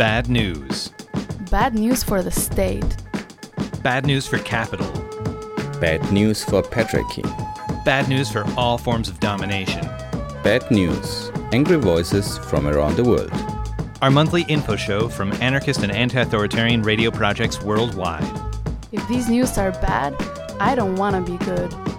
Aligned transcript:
Bad 0.00 0.30
news. 0.30 0.94
Bad 1.50 1.74
news 1.74 2.02
for 2.02 2.22
the 2.22 2.30
state. 2.30 2.96
Bad 3.82 4.06
news 4.06 4.26
for 4.26 4.38
capital. 4.38 4.90
Bad 5.78 6.10
news 6.10 6.42
for 6.42 6.62
patriarchy. 6.62 7.22
Bad 7.84 8.08
news 8.08 8.30
for 8.30 8.46
all 8.56 8.78
forms 8.78 9.10
of 9.10 9.20
domination. 9.20 9.84
Bad 10.42 10.70
news. 10.70 11.30
Angry 11.52 11.76
voices 11.76 12.38
from 12.38 12.66
around 12.66 12.96
the 12.96 13.04
world. 13.04 13.30
Our 14.00 14.10
monthly 14.10 14.44
info 14.48 14.74
show 14.74 15.06
from 15.06 15.32
anarchist 15.34 15.82
and 15.82 15.92
anti 15.92 16.22
authoritarian 16.22 16.80
radio 16.80 17.10
projects 17.10 17.60
worldwide. 17.60 18.24
If 18.92 19.06
these 19.06 19.28
news 19.28 19.58
are 19.58 19.70
bad, 19.70 20.14
I 20.58 20.76
don't 20.76 20.96
want 20.96 21.14
to 21.14 21.30
be 21.30 21.36
good. 21.44 21.89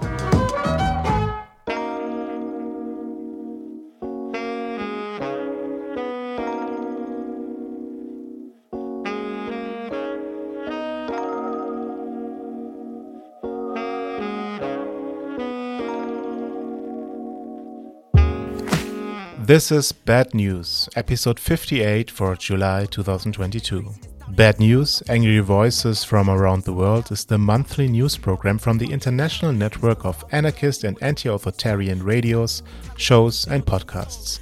This 19.52 19.70
is 19.70 19.92
Bad 19.92 20.34
News, 20.34 20.88
episode 20.96 21.38
58 21.38 22.10
for 22.10 22.38
July 22.38 22.86
2022. 22.86 23.86
Bad 24.30 24.62
News, 24.62 25.04
Angry 25.10 25.40
Voices 25.40 26.06
from 26.06 26.30
Around 26.30 26.64
the 26.64 26.72
World 26.72 27.12
is 27.12 27.26
the 27.26 27.38
monthly 27.38 27.90
news 27.90 28.16
program 28.16 28.58
from 28.58 28.78
the 28.78 28.90
international 28.90 29.52
network 29.52 30.06
of 30.06 30.24
anarchist 30.32 30.86
and 30.86 30.98
anti 31.04 31.28
authoritarian 31.28 32.02
radios, 32.02 32.64
shows, 32.96 33.46
and 33.48 33.66
podcasts. 33.66 34.40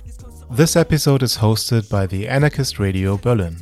This 0.52 0.76
episode 0.76 1.24
is 1.24 1.38
hosted 1.38 1.90
by 1.90 2.06
the 2.06 2.28
Anarchist 2.28 2.78
Radio 2.78 3.18
Berlin. 3.18 3.58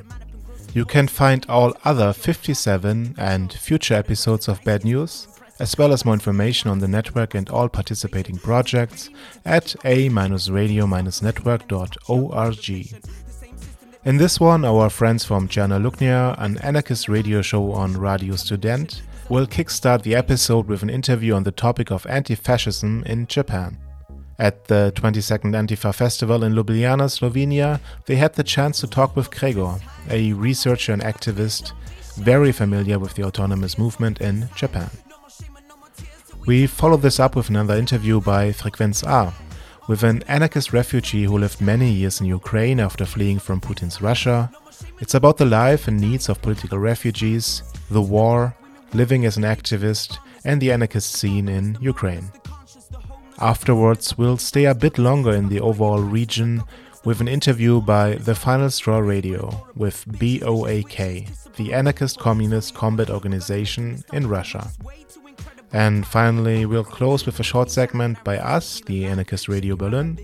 You 0.73 0.83
can 0.83 1.07
find 1.07 1.45
all 1.47 1.77
other 1.85 2.11
57 2.11 3.15
and 3.17 3.53
future 3.53 3.93
episodes 3.93 4.49
of 4.49 4.61
Bad 4.65 4.83
News 4.83 5.29
as 5.59 5.77
well 5.77 5.93
as 5.93 6.05
more 6.05 6.13
information 6.13 6.69
on 6.69 6.77
the 6.79 6.87
network 6.87 7.35
and 7.35 7.49
all 7.49 7.67
participating 7.69 8.37
projects 8.37 9.09
at 9.45 9.75
a-radio-network.org. 9.85 12.69
In 14.05 14.17
this 14.17 14.39
one, 14.39 14.63
our 14.63 14.89
friends 14.89 15.25
from 15.25 15.49
Črna 15.49 15.81
Luknja, 15.81 16.41
an 16.41 16.57
anarchist 16.59 17.09
radio 17.09 17.41
show 17.41 17.73
on 17.73 17.97
Radio 17.97 18.35
Student, 18.35 19.01
will 19.29 19.45
kickstart 19.45 20.03
the 20.03 20.15
episode 20.15 20.67
with 20.67 20.83
an 20.83 20.89
interview 20.89 21.33
on 21.33 21.43
the 21.43 21.51
topic 21.51 21.91
of 21.91 22.07
anti-fascism 22.07 23.03
in 23.05 23.27
Japan. 23.27 23.77
At 24.39 24.65
the 24.65 24.93
22nd 24.95 25.55
Antifa 25.55 25.93
Festival 25.93 26.43
in 26.43 26.53
Ljubljana, 26.53 27.09
Slovenia, 27.09 27.79
they 28.05 28.15
had 28.15 28.35
the 28.35 28.43
chance 28.43 28.79
to 28.79 28.87
talk 28.87 29.15
with 29.15 29.31
Gregor, 29.31 29.79
a 30.09 30.31
researcher 30.33 30.93
and 30.93 31.01
activist 31.01 31.73
very 32.17 32.51
familiar 32.51 32.99
with 32.99 33.15
the 33.15 33.23
autonomous 33.23 33.77
movement 33.77 34.21
in 34.21 34.49
Japan. 34.55 34.89
We 36.47 36.65
follow 36.65 36.95
this 36.95 37.19
up 37.19 37.35
with 37.35 37.49
another 37.49 37.75
interview 37.75 38.21
by 38.21 38.53
Frequenz 38.53 39.03
A, 39.03 39.33
with 39.89 40.03
an 40.03 40.23
anarchist 40.29 40.71
refugee 40.71 41.25
who 41.25 41.37
lived 41.37 41.59
many 41.59 41.91
years 41.91 42.21
in 42.21 42.27
Ukraine 42.27 42.79
after 42.79 43.05
fleeing 43.05 43.37
from 43.37 43.59
Putin's 43.59 44.01
Russia. 44.01 44.49
It's 45.01 45.13
about 45.13 45.35
the 45.35 45.45
life 45.45 45.89
and 45.89 45.99
needs 45.99 46.29
of 46.29 46.41
political 46.41 46.79
refugees, 46.79 47.63
the 47.91 48.01
war, 48.01 48.55
living 48.93 49.25
as 49.25 49.35
an 49.35 49.43
activist, 49.43 50.19
and 50.45 50.61
the 50.61 50.71
anarchist 50.71 51.11
scene 51.15 51.49
in 51.49 51.77
Ukraine. 51.81 52.31
Afterwards, 53.39 54.17
we'll 54.17 54.37
stay 54.37 54.65
a 54.65 54.73
bit 54.73 54.97
longer 54.97 55.33
in 55.33 55.49
the 55.49 55.59
overall 55.59 56.01
region 56.01 56.63
with 57.03 57.19
an 57.19 57.27
interview 57.27 57.81
by 57.81 58.15
The 58.15 58.35
Final 58.35 58.69
Straw 58.69 58.99
Radio 58.99 59.67
with 59.75 60.05
BOAK, 60.07 61.27
the 61.57 61.73
anarchist 61.73 62.19
communist 62.19 62.73
combat 62.73 63.09
organization 63.09 64.01
in 64.13 64.29
Russia. 64.29 64.71
And 65.73 66.05
finally, 66.05 66.65
we'll 66.65 66.83
close 66.83 67.25
with 67.25 67.39
a 67.39 67.43
short 67.43 67.69
segment 67.69 68.23
by 68.23 68.37
us, 68.37 68.81
the 68.81 69.05
Anarchist 69.05 69.47
Radio 69.47 69.75
Berlin. 69.75 70.17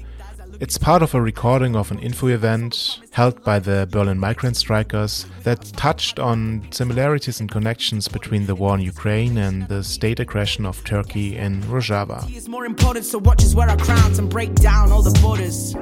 It's 0.59 0.77
part 0.77 1.01
of 1.01 1.13
a 1.13 1.21
recording 1.21 1.75
of 1.75 1.91
an 1.91 1.99
info 1.99 2.27
event 2.27 3.01
held 3.11 3.43
by 3.43 3.59
the 3.59 3.87
Berlin 3.91 4.19
migrant 4.19 4.55
strikers 4.55 5.25
that 5.41 5.65
touched 5.75 6.19
on 6.19 6.67
similarities 6.71 7.39
and 7.39 7.51
connections 7.51 8.07
between 8.07 8.45
the 8.45 8.55
war 8.55 8.75
in 8.75 8.81
Ukraine 8.81 9.37
and 9.37 9.67
the 9.67 9.83
state 9.83 10.19
aggression 10.19 10.65
of 10.65 10.83
Turkey 10.83 11.35
in 11.35 11.61
Rojava. 11.63 12.47
More 12.47 12.65
important, 12.65 13.05
so 13.05 13.17
watch 13.17 13.43
us 13.43 13.55
wear 13.55 13.67
our 13.67 13.77
crowns 13.77 14.19
and 14.19 14.29
break 14.29 14.53
down 14.55 14.91
all 14.91 15.01
the 15.01 15.17
borders. 15.21 15.73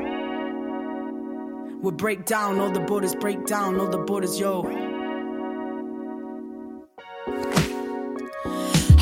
We'll 1.81 1.91
break 1.91 2.25
down 2.25 2.59
all 2.59 2.71
the 2.71 2.79
borders, 2.79 3.13
break 3.15 3.45
down 3.45 3.79
all 3.79 3.87
the 3.89 3.97
borders, 3.97 4.39
yo. 4.39 4.63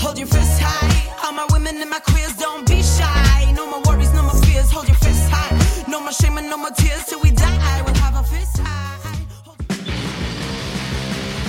Hold 0.02 0.18
your 0.18 0.28
fist 0.28 0.60
high. 0.62 1.26
All 1.26 1.34
my 1.34 1.46
women 1.52 1.76
and 1.82 1.90
my 1.90 2.00
queers, 2.00 2.34
don't 2.38 2.66
be 2.68 2.82
shy. 2.82 3.52
No 3.54 3.66
more 3.70 3.82
worries, 3.88 4.12
no 4.14 4.24
more 4.24 4.40
fears. 4.46 4.72
Hold 4.72 4.88
your 4.88 4.98
fist 4.98 5.28
high. 5.30 5.52
No 5.92 6.00
more 6.00 6.12
shame 6.14 6.38
and 6.38 6.50
no 6.50 6.58
more 6.58 6.72
tears 6.72 7.04
till 7.06 7.20
we 7.22 7.32
die. 7.32 7.82
We'll 7.86 7.96
have 7.96 8.16
our 8.16 8.24
fist 8.24 8.58
high. 8.60 8.88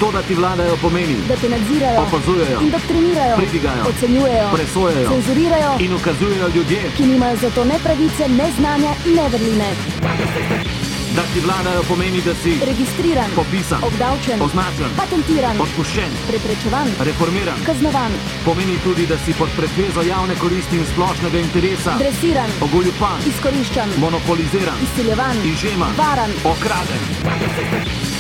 To, 0.01 0.11
da 0.11 0.23
ti 0.23 0.35
vladajo, 0.35 0.77
pomeni, 0.81 1.17
da 1.29 1.37
te 1.37 1.49
nadzirajo, 1.49 2.01
opazujejo, 2.03 2.61
indoktrinirajo, 2.61 3.37
pridigajo, 3.37 3.85
ocenjujejo, 3.89 4.49
presojajo, 4.55 5.09
cenzurirajo 5.11 5.77
in 5.79 5.93
ukazujejo 5.95 6.49
ljudje, 6.55 6.91
ki 6.97 7.03
nimajo 7.07 7.37
za 7.37 7.51
to 7.51 7.65
ne 7.65 7.79
pravice, 7.85 8.29
ne 8.29 8.49
znanja, 8.59 8.93
ne 9.17 9.29
vrline. 9.29 10.90
Da 11.17 11.23
ti 11.23 11.41
vladajo, 11.41 11.83
pomeni, 11.89 12.21
da 12.23 12.35
si 12.35 12.53
registriran, 12.65 13.31
popisan, 13.35 13.83
obdavčen, 13.85 14.43
označen, 14.43 14.91
patentiran, 14.97 15.61
odpuščen, 15.61 16.13
preprečevan, 16.29 16.89
reformiran, 17.09 17.59
kaznovan, 17.67 18.15
pomeni 18.45 18.79
tudi, 18.85 19.07
da 19.11 19.19
si 19.25 19.35
pod 19.35 19.51
pretvezo 19.57 20.07
javne 20.07 20.39
koristi 20.39 20.79
in 20.79 20.87
splošnega 20.93 21.39
interesa. 21.39 21.99
Dresiran, 21.99 22.55
ogoljupan, 22.61 23.27
izkoriščan, 23.27 23.99
monopoliziran, 23.99 24.79
izsiljevan, 24.87 25.45
izžeman, 25.51 25.99
varan, 25.99 26.33
okraden. 26.55 28.20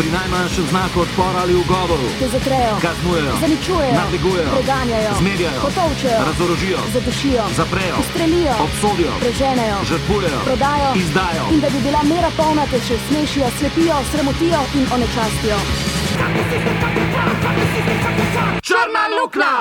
Pri 0.00 0.10
najmanjšem 0.10 0.66
znaku 0.72 1.00
odpora 1.00 1.38
ali 1.44 1.54
ugovoru 1.54 2.08
te 2.18 2.28
zatrejo, 2.28 2.74
kaznujejo, 2.86 3.32
zaničujejo, 3.40 3.94
nadlegujejo, 4.00 4.50
preganjajo, 4.56 5.10
zmerjajo, 5.20 5.60
potovčejo, 5.66 6.20
razorožijo, 6.28 6.78
zadušijo, 6.94 7.44
zaprejo, 7.56 7.94
ustrelijo, 8.02 8.54
obsodijo, 8.66 9.12
preženejo, 9.20 9.76
žrtvujejo, 9.90 10.40
prodajo, 10.48 10.90
izdajo. 11.02 11.44
in 11.52 11.60
da 11.60 11.68
bi 11.74 11.78
bila 11.86 12.00
mera 12.12 12.30
polna, 12.36 12.64
te 12.70 12.78
še 12.86 12.96
smešijo, 13.06 13.46
slepijo, 13.58 13.96
sramotijo 14.10 14.60
in 14.78 14.84
onečastijo. 14.96 15.58
Črna 18.68 19.04
luknja! 19.16 19.54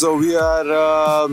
So 0.00 0.16
we 0.16 0.34
are 0.34 0.72
uh, 0.72 1.28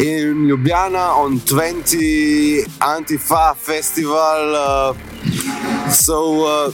in 0.00 0.46
Ljubljana 0.48 1.12
on 1.12 1.40
20 1.40 2.64
Antifa 2.80 3.54
Festival. 3.54 4.54
Uh, 4.56 5.90
so 5.90 6.46
uh, 6.46 6.72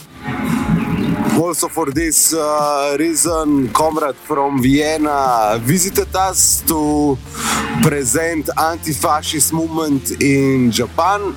also 1.42 1.66
for 1.66 1.90
this 1.90 2.32
uh, 2.32 2.94
reason, 3.00 3.68
comrade 3.72 4.14
from 4.14 4.62
Vienna 4.62 5.58
visited 5.58 6.14
us 6.14 6.62
to 6.68 7.18
present 7.82 8.48
anti-fascist 8.56 9.52
movement 9.52 10.22
in 10.22 10.70
Japan. 10.70 11.34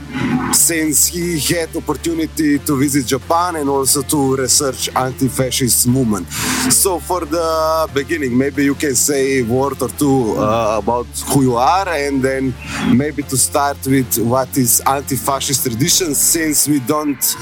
Since 0.51 1.07
he 1.07 1.39
had 1.39 1.75
opportunity 1.75 2.59
to 2.59 2.77
visit 2.77 3.05
Japan 3.05 3.55
and 3.55 3.69
also 3.69 4.01
to 4.03 4.35
research 4.35 4.89
anti-fascist 4.95 5.87
movement. 5.87 6.27
So 6.69 6.99
for 6.99 7.25
the 7.25 7.89
beginning, 7.93 8.37
maybe 8.37 8.63
you 8.65 8.75
can 8.75 8.95
say 8.95 9.39
a 9.39 9.43
word 9.43 9.81
or 9.81 9.89
two 9.89 10.35
uh, 10.37 10.79
about 10.81 11.07
who 11.29 11.41
you 11.43 11.55
are, 11.55 11.87
and 11.89 12.21
then 12.21 12.53
maybe 12.93 13.23
to 13.23 13.37
start 13.37 13.77
with 13.85 14.17
what 14.19 14.55
is 14.57 14.81
anti-fascist 14.85 15.65
tradition, 15.65 16.13
since 16.13 16.67
we 16.67 16.79
don't, 16.81 17.35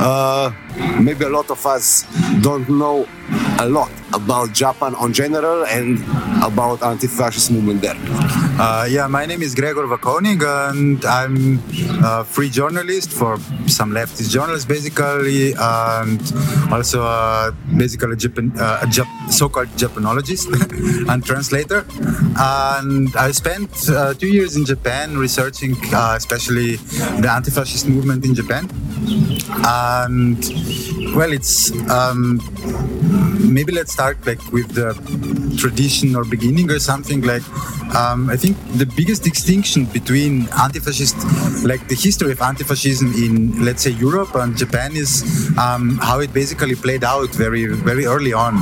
uh, 0.00 0.50
maybe 1.00 1.24
a 1.24 1.30
lot 1.30 1.50
of 1.50 1.64
us 1.66 2.04
don't 2.42 2.68
know 2.68 3.06
a 3.60 3.66
lot 3.66 3.90
about 4.12 4.52
Japan 4.52 4.94
on 4.96 5.12
general 5.12 5.64
and 5.66 5.98
about 6.42 6.82
anti-fascist 6.82 7.50
movement 7.50 7.80
there. 7.80 7.96
Uh, 8.56 8.86
yeah, 8.88 9.06
my 9.06 9.26
name 9.26 9.42
is 9.42 9.54
Gregor 9.54 9.86
Vakonig, 9.86 10.42
and 10.70 11.04
I'm 11.04 11.62
a 12.04 12.24
free 12.24 12.50
journalist 12.58 13.10
for 13.20 13.38
some 13.66 13.90
leftist 13.98 14.30
journals, 14.30 14.64
basically, 14.64 15.52
and 15.58 16.20
also 16.72 17.02
uh, 17.02 17.50
basically 17.76 18.12
a, 18.12 18.16
Japan, 18.16 18.52
uh, 18.58 18.84
a 18.84 18.86
Jap- 18.86 19.30
so-called 19.30 19.68
Japanologist 19.82 20.46
and 21.10 21.24
translator. 21.24 21.84
And 22.38 23.14
I 23.16 23.32
spent 23.32 23.70
uh, 23.90 24.14
two 24.14 24.28
years 24.28 24.56
in 24.56 24.64
Japan 24.64 25.18
researching, 25.18 25.74
uh, 25.92 26.14
especially 26.16 26.76
the 27.22 27.30
anti-fascist 27.30 27.88
movement 27.88 28.24
in 28.24 28.34
Japan. 28.34 28.64
and 29.64 30.38
well, 31.14 31.32
it's 31.32 31.70
um, 31.90 32.40
maybe 33.52 33.72
let's 33.72 33.92
start 33.92 34.16
like 34.26 34.40
with 34.52 34.68
the 34.74 34.94
tradition 35.58 36.16
or 36.16 36.24
beginning 36.24 36.70
or 36.70 36.78
something 36.78 37.22
like. 37.22 37.42
Um, 37.94 38.28
I 38.28 38.36
think 38.36 38.56
the 38.76 38.86
biggest 38.86 39.22
distinction 39.22 39.84
between 39.84 40.48
anti-fascist, 40.60 41.16
like 41.64 41.86
the 41.86 41.94
history 41.94 42.32
of 42.32 42.40
anti-fascism 42.44 43.12
in, 43.24 43.64
let's 43.64 43.82
say, 43.82 43.90
Europe 43.90 44.34
and 44.34 44.56
Japan, 44.56 44.96
is 44.96 45.12
um, 45.58 45.98
how 46.08 46.20
it 46.20 46.32
basically 46.32 46.74
played 46.74 47.04
out 47.04 47.30
very, 47.30 47.66
very 47.66 48.04
early 48.06 48.32
on. 48.32 48.54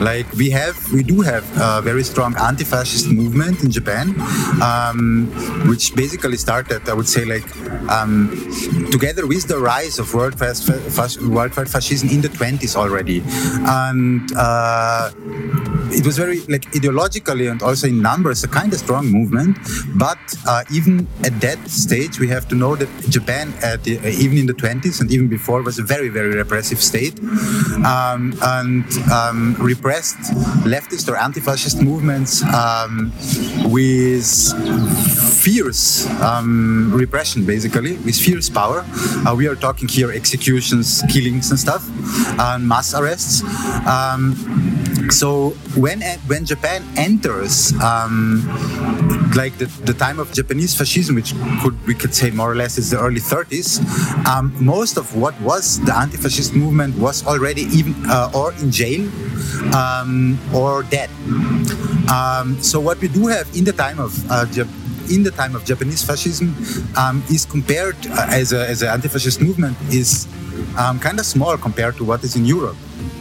Like 0.00 0.30
we 0.34 0.50
have, 0.50 0.76
we 0.92 1.02
do 1.02 1.20
have 1.22 1.44
a 1.60 1.80
very 1.82 2.04
strong 2.04 2.36
anti-fascist 2.36 3.06
movement 3.08 3.62
in 3.64 3.70
Japan, 3.70 4.14
um, 4.62 5.26
which 5.68 5.94
basically 5.94 6.36
started, 6.36 6.88
I 6.88 6.94
would 6.94 7.08
say, 7.08 7.24
like 7.24 7.48
um, 7.88 8.30
together 8.90 9.26
with 9.26 9.48
the 9.48 9.58
rise 9.58 9.98
of 9.98 10.08
fas- 10.08 11.18
worldwide 11.20 11.70
fascism 11.70 12.08
in 12.08 12.20
the 12.20 12.28
20s 12.28 12.76
already, 12.76 13.22
and 13.66 14.30
uh, 14.36 15.10
it 15.92 16.04
was 16.06 16.16
very 16.16 16.40
like 16.54 16.66
ideologically 16.72 17.50
and 17.50 17.62
also 17.62 17.86
in 17.86 18.00
numbers 18.00 18.44
a 18.44 18.48
kind 18.48 18.72
of 18.72 18.78
strong 18.78 19.06
movement. 19.06 19.58
But 19.96 20.18
uh, 20.46 20.64
even 20.72 21.06
at 21.24 21.40
that 21.40 21.58
stage, 21.68 22.18
we 22.18 22.28
have 22.28 22.48
to 22.48 22.54
know 22.54 22.76
that 22.76 22.88
Japan, 23.08 23.29
at 23.30 23.84
the, 23.84 23.98
uh, 23.98 24.06
even 24.06 24.38
in 24.38 24.46
the 24.46 24.54
20s 24.54 25.00
and 25.00 25.10
even 25.10 25.28
before, 25.28 25.62
was 25.62 25.78
a 25.78 25.82
very 25.82 26.08
very 26.08 26.34
repressive 26.34 26.80
state, 26.80 27.18
um, 27.84 28.34
and 28.42 28.84
um, 29.12 29.54
repressed 29.58 30.18
leftist 30.64 31.08
or 31.08 31.16
anti-fascist 31.16 31.82
movements 31.82 32.42
um, 32.44 33.12
with 33.70 34.26
fierce 35.42 36.06
um, 36.20 36.92
repression, 36.92 37.44
basically, 37.44 37.96
with 37.98 38.16
fierce 38.16 38.48
power. 38.48 38.84
Uh, 39.26 39.34
we 39.36 39.46
are 39.46 39.56
talking 39.56 39.88
here 39.88 40.12
executions, 40.12 41.02
killings, 41.10 41.50
and 41.50 41.58
stuff, 41.58 41.88
and 42.38 42.66
mass 42.66 42.94
arrests. 42.94 43.42
So 45.10 45.50
when 45.74 46.02
when 46.26 46.46
Japan 46.46 46.86
enters 46.96 47.72
um, 47.82 48.46
like 49.34 49.58
the, 49.58 49.66
the 49.84 49.92
time 49.92 50.18
of 50.18 50.32
Japanese 50.32 50.74
fascism, 50.74 51.16
which 51.16 51.34
could 51.62 51.74
we 51.86 51.94
could 51.94 52.14
say 52.14 52.30
more 52.30 52.50
or 52.52 52.54
less 52.54 52.78
is 52.78 52.90
the 52.90 52.98
early 52.98 53.20
30s, 53.20 53.82
um, 54.26 54.54
most 54.60 54.96
of 54.96 55.14
what 55.16 55.38
was 55.40 55.80
the 55.84 55.94
anti-fascist 55.94 56.54
movement 56.54 56.96
was 56.98 57.26
already 57.26 57.62
even 57.74 57.94
uh, 58.08 58.30
or 58.34 58.52
in 58.62 58.70
jail 58.70 59.02
um, 59.74 60.38
or 60.54 60.84
dead. 60.84 61.10
Um, 62.10 62.62
so 62.62 62.80
what 62.80 63.00
we 63.00 63.08
do 63.08 63.26
have 63.26 63.50
in 63.56 63.64
the 63.64 63.72
time 63.72 63.98
of 63.98 64.14
uh, 64.30 64.46
in 65.10 65.24
the 65.24 65.32
time 65.32 65.56
of 65.56 65.64
Japanese 65.64 66.04
fascism 66.04 66.54
um, 66.96 67.22
is 67.28 67.44
compared 67.44 67.96
uh, 68.06 68.26
as 68.30 68.52
a 68.52 68.68
as 68.68 68.82
an 68.82 68.88
anti-fascist 68.88 69.40
movement 69.40 69.76
is 69.90 70.28
um, 70.78 70.98
kind 70.98 71.18
of 71.18 71.26
small 71.26 71.56
compared 71.58 71.96
to 71.96 72.04
what 72.04 72.22
is 72.22 72.36
in 72.36 72.44
Europe. 72.44 72.76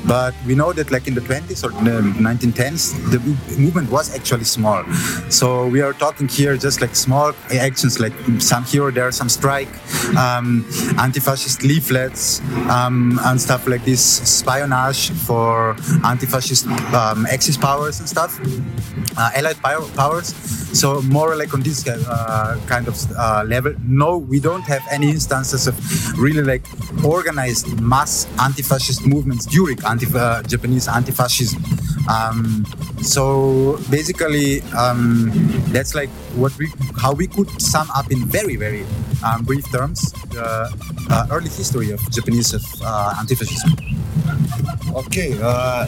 But 0.09 0.33
we 0.47 0.55
know 0.55 0.73
that, 0.73 0.89
like 0.89 1.07
in 1.07 1.13
the 1.13 1.21
20s 1.21 1.63
or 1.63 1.69
the 1.83 2.01
1910s, 2.01 3.11
the 3.11 3.19
movement 3.61 3.91
was 3.91 4.15
actually 4.15 4.45
small. 4.45 4.83
So 5.29 5.67
we 5.67 5.81
are 5.81 5.93
talking 5.93 6.27
here 6.27 6.57
just 6.57 6.81
like 6.81 6.95
small 6.95 7.31
actions, 7.51 7.99
like 7.99 8.13
some 8.39 8.63
here 8.63 8.85
or 8.85 8.91
there, 8.91 9.11
some 9.11 9.29
strike, 9.29 9.69
um, 10.17 10.65
anti-fascist 10.97 11.61
leaflets, 11.61 12.41
um, 12.69 13.19
and 13.25 13.39
stuff 13.39 13.67
like 13.67 13.85
this, 13.85 14.19
espionage 14.21 15.11
for 15.11 15.75
anti-fascist 16.03 16.65
um, 16.91 17.27
Axis 17.27 17.55
powers 17.55 17.99
and 17.99 18.09
stuff, 18.09 18.39
uh, 19.15 19.29
Allied 19.35 19.61
powers. 19.61 20.33
So 20.73 21.01
more 21.03 21.35
like 21.35 21.53
on 21.53 21.61
this 21.61 21.87
uh, 21.87 22.59
kind 22.67 22.87
of 22.87 22.95
uh, 23.17 23.43
level. 23.45 23.73
No, 23.83 24.17
we 24.17 24.39
don't 24.39 24.61
have 24.61 24.83
any 24.91 25.09
instances 25.09 25.67
of 25.67 25.75
really 26.17 26.43
like 26.43 26.63
organized 27.03 27.79
mass 27.81 28.27
anti-fascist 28.39 29.05
movements 29.05 29.45
during 29.45 29.83
anti 29.83 29.98
uh, 30.15 30.41
Japanese 30.43 30.87
anti-fascism. 30.87 31.63
Um, 32.09 32.65
so 33.01 33.77
basically, 33.89 34.61
um, 34.77 35.31
that's 35.71 35.93
like 35.95 36.09
what 36.35 36.55
we 36.57 36.71
how 36.97 37.13
we 37.13 37.27
could 37.27 37.49
sum 37.61 37.87
up 37.95 38.11
in 38.11 38.25
very 38.25 38.55
very 38.55 38.85
um, 39.23 39.43
brief 39.43 39.65
terms 39.71 40.11
the 40.31 40.71
uh, 41.09 41.27
early 41.31 41.49
history 41.49 41.91
of 41.91 41.99
Japanese 42.11 42.53
uh, 42.81 43.15
anti-fascism. 43.19 43.73
Okay. 44.95 45.37
Uh, 45.41 45.85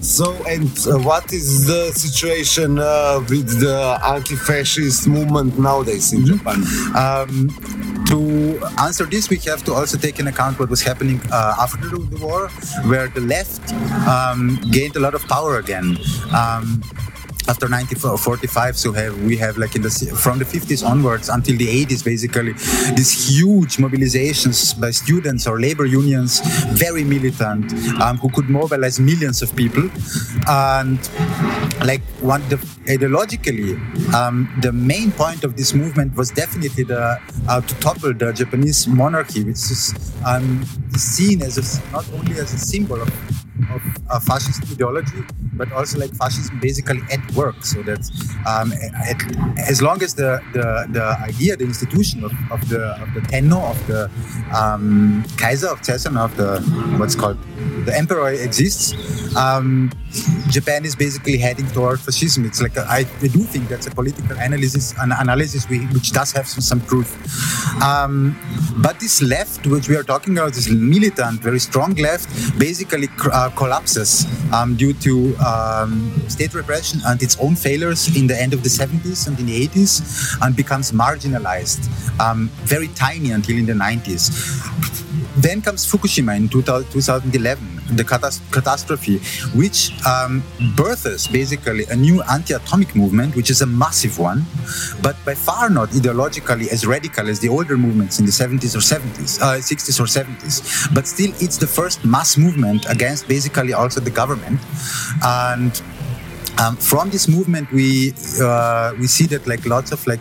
so, 0.00 0.32
and 0.46 0.70
uh, 0.86 0.98
what 0.98 1.32
is 1.32 1.66
the 1.66 1.92
situation 1.92 2.78
uh, 2.78 3.20
with 3.28 3.60
the 3.60 3.98
anti-fascist 4.04 5.06
movement 5.06 5.58
nowadays 5.58 6.12
in 6.12 6.26
Japan? 6.26 6.64
Um, 6.96 7.48
to 8.08 8.60
answer 8.78 9.04
this, 9.04 9.30
we 9.30 9.36
have 9.50 9.62
to 9.64 9.74
also 9.74 9.96
take 9.96 10.18
in 10.18 10.26
account 10.26 10.58
what 10.58 10.68
was 10.68 10.82
happening 10.82 11.20
uh, 11.30 11.54
after 11.58 11.88
the, 11.88 11.98
the 11.98 12.24
war, 12.24 12.48
where 12.86 13.08
the 13.08 13.20
left 13.20 13.72
um, 14.08 14.58
gained 14.70 14.96
a 14.96 15.00
lot 15.00 15.14
of 15.14 15.26
power 15.28 15.58
again. 15.58 15.96
Um, 16.34 16.82
after 17.50 17.66
1945 17.66 18.76
so 18.76 18.92
have, 18.92 19.14
we 19.24 19.36
have 19.36 19.58
like 19.58 19.74
in 19.74 19.82
the 19.82 19.90
from 20.24 20.38
the 20.38 20.44
50s 20.44 20.86
onwards 20.86 21.28
until 21.28 21.56
the 21.56 21.66
80s 21.84 22.04
basically 22.04 22.52
these 22.94 23.12
huge 23.28 23.76
mobilizations 23.84 24.58
by 24.80 24.90
students 24.90 25.46
or 25.48 25.60
labor 25.60 25.84
unions 25.84 26.40
very 26.84 27.02
militant 27.02 27.72
um, 28.00 28.18
who 28.18 28.28
could 28.30 28.48
mobilize 28.48 29.00
millions 29.00 29.42
of 29.42 29.54
people. 29.56 29.84
And 30.48 30.98
like 31.90 32.02
one 32.20 32.42
the 32.48 32.56
ideologically 32.94 33.70
um, 34.14 34.36
the 34.62 34.72
main 34.72 35.10
point 35.10 35.42
of 35.42 35.56
this 35.56 35.74
movement 35.74 36.16
was 36.16 36.30
definitely 36.30 36.84
the 36.84 37.18
uh, 37.48 37.60
to 37.60 37.74
topple 37.80 38.12
the 38.14 38.32
japanese 38.32 38.86
monarchy 38.86 39.42
which 39.44 39.64
is 39.74 39.82
um, 40.26 40.64
seen 40.96 41.42
as 41.42 41.54
a, 41.58 41.92
not 41.92 42.06
only 42.12 42.32
as 42.38 42.52
a 42.52 42.58
symbol 42.58 43.00
of 43.00 43.10
of 43.68 43.82
fascist 44.24 44.62
ideology, 44.72 45.22
but 45.60 45.70
also 45.78 45.98
like 45.98 46.12
fascism 46.22 46.58
basically 46.68 47.02
at 47.12 47.22
work. 47.40 47.58
So 47.72 47.78
that 47.88 48.02
um, 48.50 48.72
at, 49.12 49.20
as 49.72 49.78
long 49.86 49.98
as 50.06 50.14
the, 50.14 50.30
the, 50.56 50.66
the 50.96 51.06
idea, 51.30 51.50
the 51.62 51.68
institution 51.74 52.24
of, 52.24 52.32
of 52.50 52.60
the 52.72 52.82
of 53.04 53.08
the 53.16 53.22
tenno 53.32 53.60
of 53.72 53.78
the 53.90 54.02
um, 54.60 55.22
Kaiser 55.36 55.68
of 55.74 55.84
Caesar, 55.84 56.12
of 56.18 56.32
the 56.40 56.50
what's 56.98 57.16
called 57.20 57.38
the 57.86 57.94
emperor 58.02 58.30
exists, 58.48 58.84
um, 59.36 59.90
Japan 60.48 60.84
is 60.84 60.96
basically 60.96 61.38
heading 61.38 61.66
toward 61.68 62.00
fascism. 62.00 62.44
It's 62.44 62.60
like 62.60 62.76
a, 62.76 62.84
I, 62.98 63.00
I 63.26 63.28
do 63.28 63.42
think 63.52 63.68
that's 63.68 63.86
a 63.86 63.90
political 63.90 64.36
analysis, 64.38 64.94
an 64.98 65.12
analysis 65.12 65.68
we, 65.68 65.78
which 65.96 66.12
does 66.12 66.32
have 66.32 66.46
some, 66.48 66.60
some 66.60 66.80
truth. 66.90 67.12
Um, 67.82 68.36
but 68.78 68.98
this 68.98 69.22
left, 69.22 69.66
which 69.66 69.88
we 69.88 69.96
are 69.96 70.02
talking 70.02 70.36
about, 70.36 70.54
this 70.54 70.68
militant, 70.68 71.40
very 71.40 71.60
strong 71.60 71.94
left, 71.94 72.28
basically 72.58 73.08
uh, 73.32 73.50
collapses 73.50 74.26
um, 74.52 74.74
due 74.74 74.94
to 74.94 75.34
um, 75.50 76.12
state 76.28 76.54
repression 76.54 77.00
and 77.06 77.22
its 77.22 77.36
own 77.40 77.54
failures 77.56 78.14
in 78.16 78.26
the 78.26 78.40
end 78.40 78.52
of 78.52 78.62
the 78.62 78.68
70s 78.68 79.26
and 79.26 79.38
in 79.38 79.46
the 79.46 79.66
80s, 79.68 79.92
and 80.42 80.54
becomes 80.56 80.92
marginalized, 80.92 81.82
um, 82.20 82.48
very 82.74 82.88
tiny 82.88 83.30
until 83.32 83.56
in 83.56 83.66
the 83.66 83.72
90s. 83.72 84.24
Then 85.40 85.62
comes 85.62 85.90
Fukushima 85.90 86.36
in 86.36 86.48
2011, 86.48 87.96
the 87.96 88.04
catastrophe, 88.04 89.18
which 89.56 89.90
um, 90.04 90.42
births 90.76 91.26
basically 91.28 91.86
a 91.86 91.96
new 91.96 92.20
anti-atomic 92.30 92.94
movement, 92.94 93.34
which 93.34 93.48
is 93.48 93.62
a 93.62 93.66
massive 93.66 94.18
one, 94.18 94.44
but 95.00 95.16
by 95.24 95.34
far 95.34 95.70
not 95.70 95.88
ideologically 95.90 96.68
as 96.68 96.86
radical 96.86 97.26
as 97.26 97.40
the 97.40 97.48
older 97.48 97.78
movements 97.78 98.18
in 98.18 98.26
the 98.26 98.30
70s 98.30 98.76
or 98.76 98.84
70s, 98.84 99.40
uh, 99.40 99.56
60s 99.56 99.98
or 99.98 100.04
70s. 100.04 100.94
But 100.94 101.06
still, 101.06 101.32
it's 101.40 101.56
the 101.56 101.66
first 101.66 102.04
mass 102.04 102.36
movement 102.36 102.84
against 102.90 103.26
basically 103.26 103.72
also 103.72 104.00
the 104.00 104.10
government, 104.10 104.60
and 105.24 105.80
um, 106.60 106.76
from 106.76 107.08
this 107.08 107.28
movement 107.28 107.72
we 107.72 108.12
uh, 108.42 108.92
we 108.98 109.06
see 109.06 109.24
that 109.26 109.46
like 109.46 109.64
lots 109.64 109.90
of 109.90 110.06
like 110.06 110.20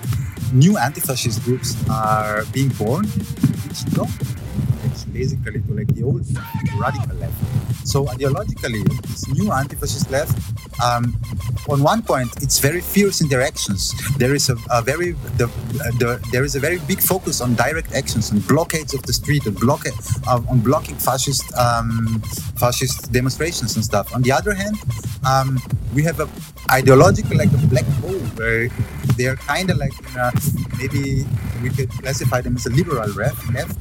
new 0.53 0.77
anti-fascist 0.77 1.43
groups 1.43 1.75
are 1.89 2.45
being 2.53 2.69
born, 2.69 3.05
which 3.67 3.83
don't 3.91 4.09
basically 5.05 5.62
to 5.62 5.74
like 5.74 5.88
the 5.96 6.03
old 6.03 6.25
radical 6.79 7.15
left. 7.17 7.38
So 7.88 8.05
ideologically, 8.05 8.84
this 9.08 9.27
new 9.29 9.51
anti-fascist 9.51 10.12
left, 10.12 10.38
um, 10.84 11.17
on 11.69 11.81
one 11.84 12.01
point, 12.01 12.29
it's 12.41 12.60
very 12.60 12.81
fierce 12.81 13.22
in 13.22 13.27
their 13.29 13.41
actions. 13.41 13.93
There 14.17 14.36
is 14.36 14.50
a, 14.50 14.58
a 14.72 14.81
very 14.81 15.12
the, 15.38 15.48
the, 16.00 16.19
there 16.31 16.43
is 16.43 16.55
a 16.55 16.60
very 16.60 16.79
big 16.88 17.01
focus 17.01 17.41
on 17.41 17.55
direct 17.55 17.93
actions, 17.93 18.31
on 18.31 18.39
blockades 18.39 18.93
of 18.93 19.01
the 19.03 19.13
street, 19.13 19.48
on 19.48 19.53
blockade 19.53 19.93
uh, 20.27 20.41
on 20.50 20.60
blocking 20.60 20.96
fascist 20.96 21.46
um, 21.58 22.22
fascist 22.58 23.12
demonstrations 23.12 23.75
and 23.75 23.84
stuff. 23.84 24.13
On 24.13 24.22
the 24.22 24.31
other 24.31 24.53
hand, 24.53 24.75
um, 25.25 25.60
we 25.93 26.03
have 26.03 26.19
a 26.19 26.29
ideological 26.72 27.38
like 27.38 27.51
a 27.51 27.67
black 27.67 27.86
hole 28.01 28.19
where 28.38 28.69
they 29.17 29.25
are 29.25 29.36
kind 29.36 29.69
of 29.69 29.77
like 29.77 29.93
maybe 30.77 31.25
we 31.62 31.69
could 31.69 31.89
classify 31.89 32.41
them 32.41 32.55
as 32.55 32.65
a 32.65 32.69
liberal 32.69 33.08
left. 33.10 33.77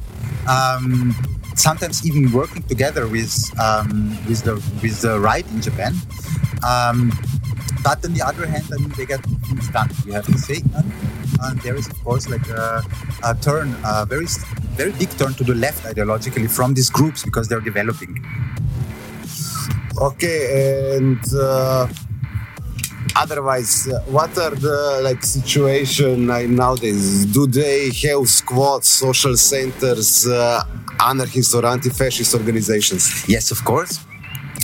Um, 0.49 1.15
sometimes 1.55 2.05
even 2.05 2.31
working 2.31 2.63
together 2.63 3.07
with 3.07 3.33
um, 3.59 4.17
with 4.27 4.43
the 4.43 4.55
with 4.81 5.01
the 5.01 5.19
right 5.19 5.45
in 5.51 5.61
Japan. 5.61 5.93
Um, 6.65 7.11
but 7.83 8.03
on 8.03 8.13
the 8.13 8.21
other 8.21 8.45
hand, 8.45 8.65
I 8.73 8.77
mean, 8.77 8.89
they 8.97 9.05
get 9.05 9.21
things 9.47 9.69
done. 9.69 9.89
You 10.05 10.13
have 10.13 10.25
to 10.25 10.37
say, 10.37 10.61
and, 10.75 10.91
and 11.43 11.61
there 11.61 11.75
is 11.75 11.87
of 11.87 11.97
course 12.03 12.27
like 12.27 12.47
a, 12.49 12.83
a 13.23 13.35
turn, 13.35 13.75
a 13.85 14.05
very 14.05 14.25
very 14.75 14.91
big 14.93 15.09
turn 15.11 15.33
to 15.35 15.43
the 15.43 15.55
left 15.55 15.85
ideologically 15.85 16.49
from 16.49 16.73
these 16.73 16.89
groups 16.89 17.23
because 17.23 17.47
they're 17.47 17.61
developing. 17.61 18.25
Okay, 20.01 20.97
and 20.97 21.19
uh, 21.35 21.87
otherwise, 23.15 23.87
uh, 23.87 24.01
what 24.07 24.37
are 24.37 24.55
the 24.55 25.01
like 25.03 25.23
situation 25.23 26.27
like, 26.27 26.49
nowadays? 26.49 27.25
Do 27.25 27.47
they 27.47 27.91
have 28.03 28.27
squads, 28.27 28.87
social 28.87 29.35
centers, 29.37 30.27
uh, 30.27 30.63
anarchist 30.99 31.55
or 31.55 31.65
anti-fascist 31.65 32.33
organizations? 32.33 33.27
Yes, 33.27 33.51
of 33.51 33.63
course. 33.63 33.99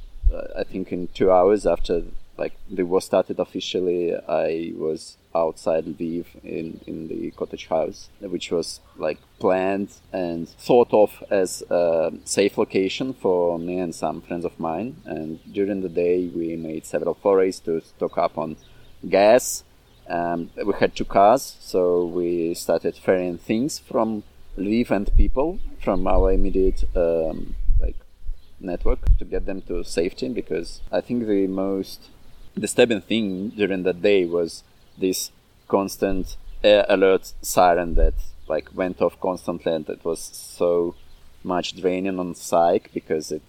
I 0.56 0.64
think 0.64 0.92
in 0.92 1.08
two 1.08 1.32
hours 1.32 1.66
after 1.66 2.04
like 2.42 2.56
the 2.78 2.86
war 2.92 3.02
started 3.02 3.38
officially, 3.40 4.02
I 4.16 4.74
was 4.86 5.18
outside 5.34 5.86
Lviv 5.86 6.26
in, 6.44 6.68
in 6.88 6.98
the 7.08 7.32
cottage 7.40 7.68
house, 7.68 8.10
which 8.20 8.48
was 8.52 8.80
like 8.98 9.20
planned 9.44 9.92
and 10.12 10.50
thought 10.68 10.92
of 11.04 11.10
as 11.30 11.62
a 11.70 12.12
safe 12.26 12.58
location 12.58 13.08
for 13.14 13.60
me 13.68 13.76
and 13.84 13.94
some 14.04 14.18
friends 14.28 14.46
of 14.46 14.60
mine. 14.60 14.90
And 15.06 15.40
during 15.58 15.82
the 15.82 15.94
day, 16.06 16.18
we 16.40 16.48
made 16.56 16.84
several 16.86 17.16
forays 17.26 17.60
to 17.66 17.82
stock 17.82 18.18
up 18.18 18.38
on 18.44 18.58
gas. 19.08 19.64
Um, 20.10 20.50
we 20.68 20.74
had 20.84 20.96
two 20.96 21.06
cars, 21.06 21.44
so 21.72 22.06
we 22.20 22.56
started 22.66 22.96
ferrying 23.06 23.38
things 23.38 23.72
from 23.92 24.24
Lviv 24.58 24.90
and 24.98 25.16
people 25.16 25.60
from 25.86 26.08
our 26.08 26.28
immediate 26.38 26.84
um, 26.96 27.56
like 27.80 28.00
network 28.60 29.00
to 29.20 29.26
get 29.26 29.46
them 29.46 29.62
to 29.70 29.84
safety. 29.84 30.28
Because 30.30 30.82
I 30.92 31.02
think 31.02 31.28
the 31.28 31.48
most 31.48 32.10
disturbing 32.58 33.02
thing 33.02 33.50
during 33.50 33.84
that 33.84 34.02
day 34.02 34.26
was 34.26 34.64
this 34.98 35.32
constant 35.68 36.38
air 36.64 36.86
alert 36.90 37.34
siren 37.42 37.96
that 37.96 38.14
like 38.48 38.70
went 38.76 39.02
off 39.02 39.20
constantly 39.20 39.74
and 39.74 39.90
it 39.90 40.04
was 40.04 40.20
so 40.20 40.96
much 41.44 41.76
draining 41.82 42.20
on 42.20 42.36
psych 42.36 42.92
because 42.94 43.32
it 43.32 43.42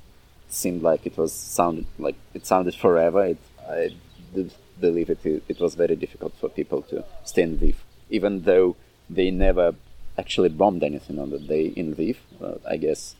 seemed 0.48 0.82
like 0.82 1.04
it 1.06 1.16
was 1.16 1.32
sounded 1.32 1.86
like 1.98 2.16
it 2.34 2.46
sounded 2.46 2.74
forever. 2.74 3.24
It, 3.24 3.38
i 3.68 3.90
did 4.34 4.52
believe 4.80 5.10
it 5.10 5.24
it 5.24 5.60
was 5.60 5.74
very 5.74 5.96
difficult 5.96 6.32
for 6.40 6.48
people 6.48 6.82
to 6.82 7.04
stay 7.24 7.42
in 7.42 7.58
Lviv 7.58 7.76
even 8.10 8.42
though 8.42 8.76
they 9.08 9.30
never 9.30 9.74
actually 10.18 10.48
bombed 10.48 10.82
anything 10.82 11.18
on 11.18 11.30
the 11.30 11.38
day 11.38 11.66
in 11.80 11.94
Lviv 11.94 12.16
uh, 12.42 12.58
i 12.74 12.76
guess 12.76 13.14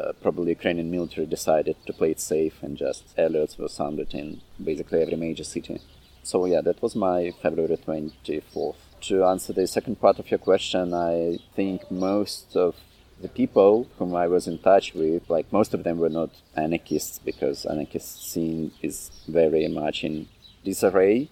uh, 0.00 0.12
probably 0.24 0.50
Ukrainian 0.58 0.90
military 0.90 1.26
decided 1.26 1.76
to 1.86 1.92
play 1.92 2.10
it 2.12 2.20
safe 2.20 2.56
and 2.62 2.76
just 2.76 3.02
alerts 3.16 3.58
were 3.58 3.68
sounded 3.68 4.14
in 4.14 4.40
basically 4.62 5.00
every 5.02 5.16
major 5.16 5.44
city. 5.44 5.80
So 6.22 6.44
yeah, 6.46 6.60
that 6.62 6.82
was 6.82 6.94
my 6.94 7.32
February 7.42 7.76
24th. 7.76 8.80
To 9.08 9.24
answer 9.24 9.52
the 9.52 9.66
second 9.66 9.96
part 10.00 10.18
of 10.18 10.30
your 10.30 10.38
question, 10.38 10.92
I 10.92 11.38
think 11.56 11.90
most 11.90 12.56
of 12.56 12.74
the 13.20 13.28
people 13.28 13.86
whom 13.98 14.14
I 14.14 14.26
was 14.26 14.46
in 14.46 14.58
touch 14.58 14.94
with, 14.94 15.28
like 15.28 15.52
most 15.52 15.74
of 15.74 15.84
them 15.84 15.98
were 15.98 16.14
not 16.20 16.30
anarchists 16.56 17.18
because 17.18 17.64
anarchist 17.64 18.30
scene 18.30 18.72
is 18.82 19.10
very 19.28 19.68
much 19.68 20.04
in 20.04 20.28
disarray, 20.64 21.28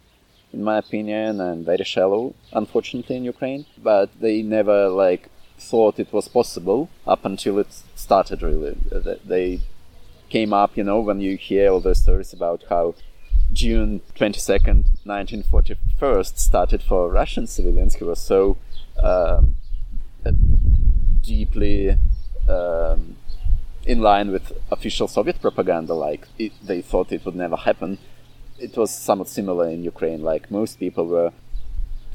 in 0.52 0.64
my 0.64 0.78
opinion, 0.78 1.40
and 1.40 1.64
very 1.64 1.84
shallow, 1.84 2.34
unfortunately, 2.52 3.16
in 3.16 3.24
Ukraine. 3.24 3.66
But 3.82 4.08
they 4.20 4.42
never 4.42 4.88
like 4.88 5.28
thought 5.58 5.98
it 5.98 6.12
was 6.12 6.28
possible 6.28 6.88
up 7.06 7.24
until 7.24 7.58
it 7.58 7.82
started. 7.94 8.42
Really, 8.42 8.76
they 9.24 9.60
came 10.28 10.52
up, 10.52 10.76
you 10.76 10.84
know, 10.84 11.00
when 11.00 11.20
you 11.20 11.36
hear 11.36 11.70
all 11.70 11.80
the 11.80 11.94
stories 11.94 12.32
about 12.32 12.64
how 12.68 12.94
June 13.52 14.00
22nd, 14.14 14.84
1941 15.04 16.24
started 16.24 16.82
for 16.82 17.10
Russian 17.10 17.46
civilians 17.46 17.94
who 17.94 18.06
were 18.06 18.14
so 18.14 18.58
um, 19.02 19.56
deeply 21.22 21.96
um, 22.48 23.16
in 23.86 24.00
line 24.00 24.30
with 24.30 24.52
official 24.70 25.08
Soviet 25.08 25.40
propaganda, 25.40 25.94
like 25.94 26.28
it, 26.38 26.52
they 26.62 26.82
thought 26.82 27.10
it 27.10 27.24
would 27.24 27.36
never 27.36 27.56
happen. 27.56 27.98
It 28.58 28.76
was 28.76 28.90
somewhat 28.90 29.28
similar 29.28 29.68
in 29.68 29.82
Ukraine, 29.82 30.22
like 30.22 30.50
most 30.50 30.78
people 30.78 31.06
were 31.06 31.32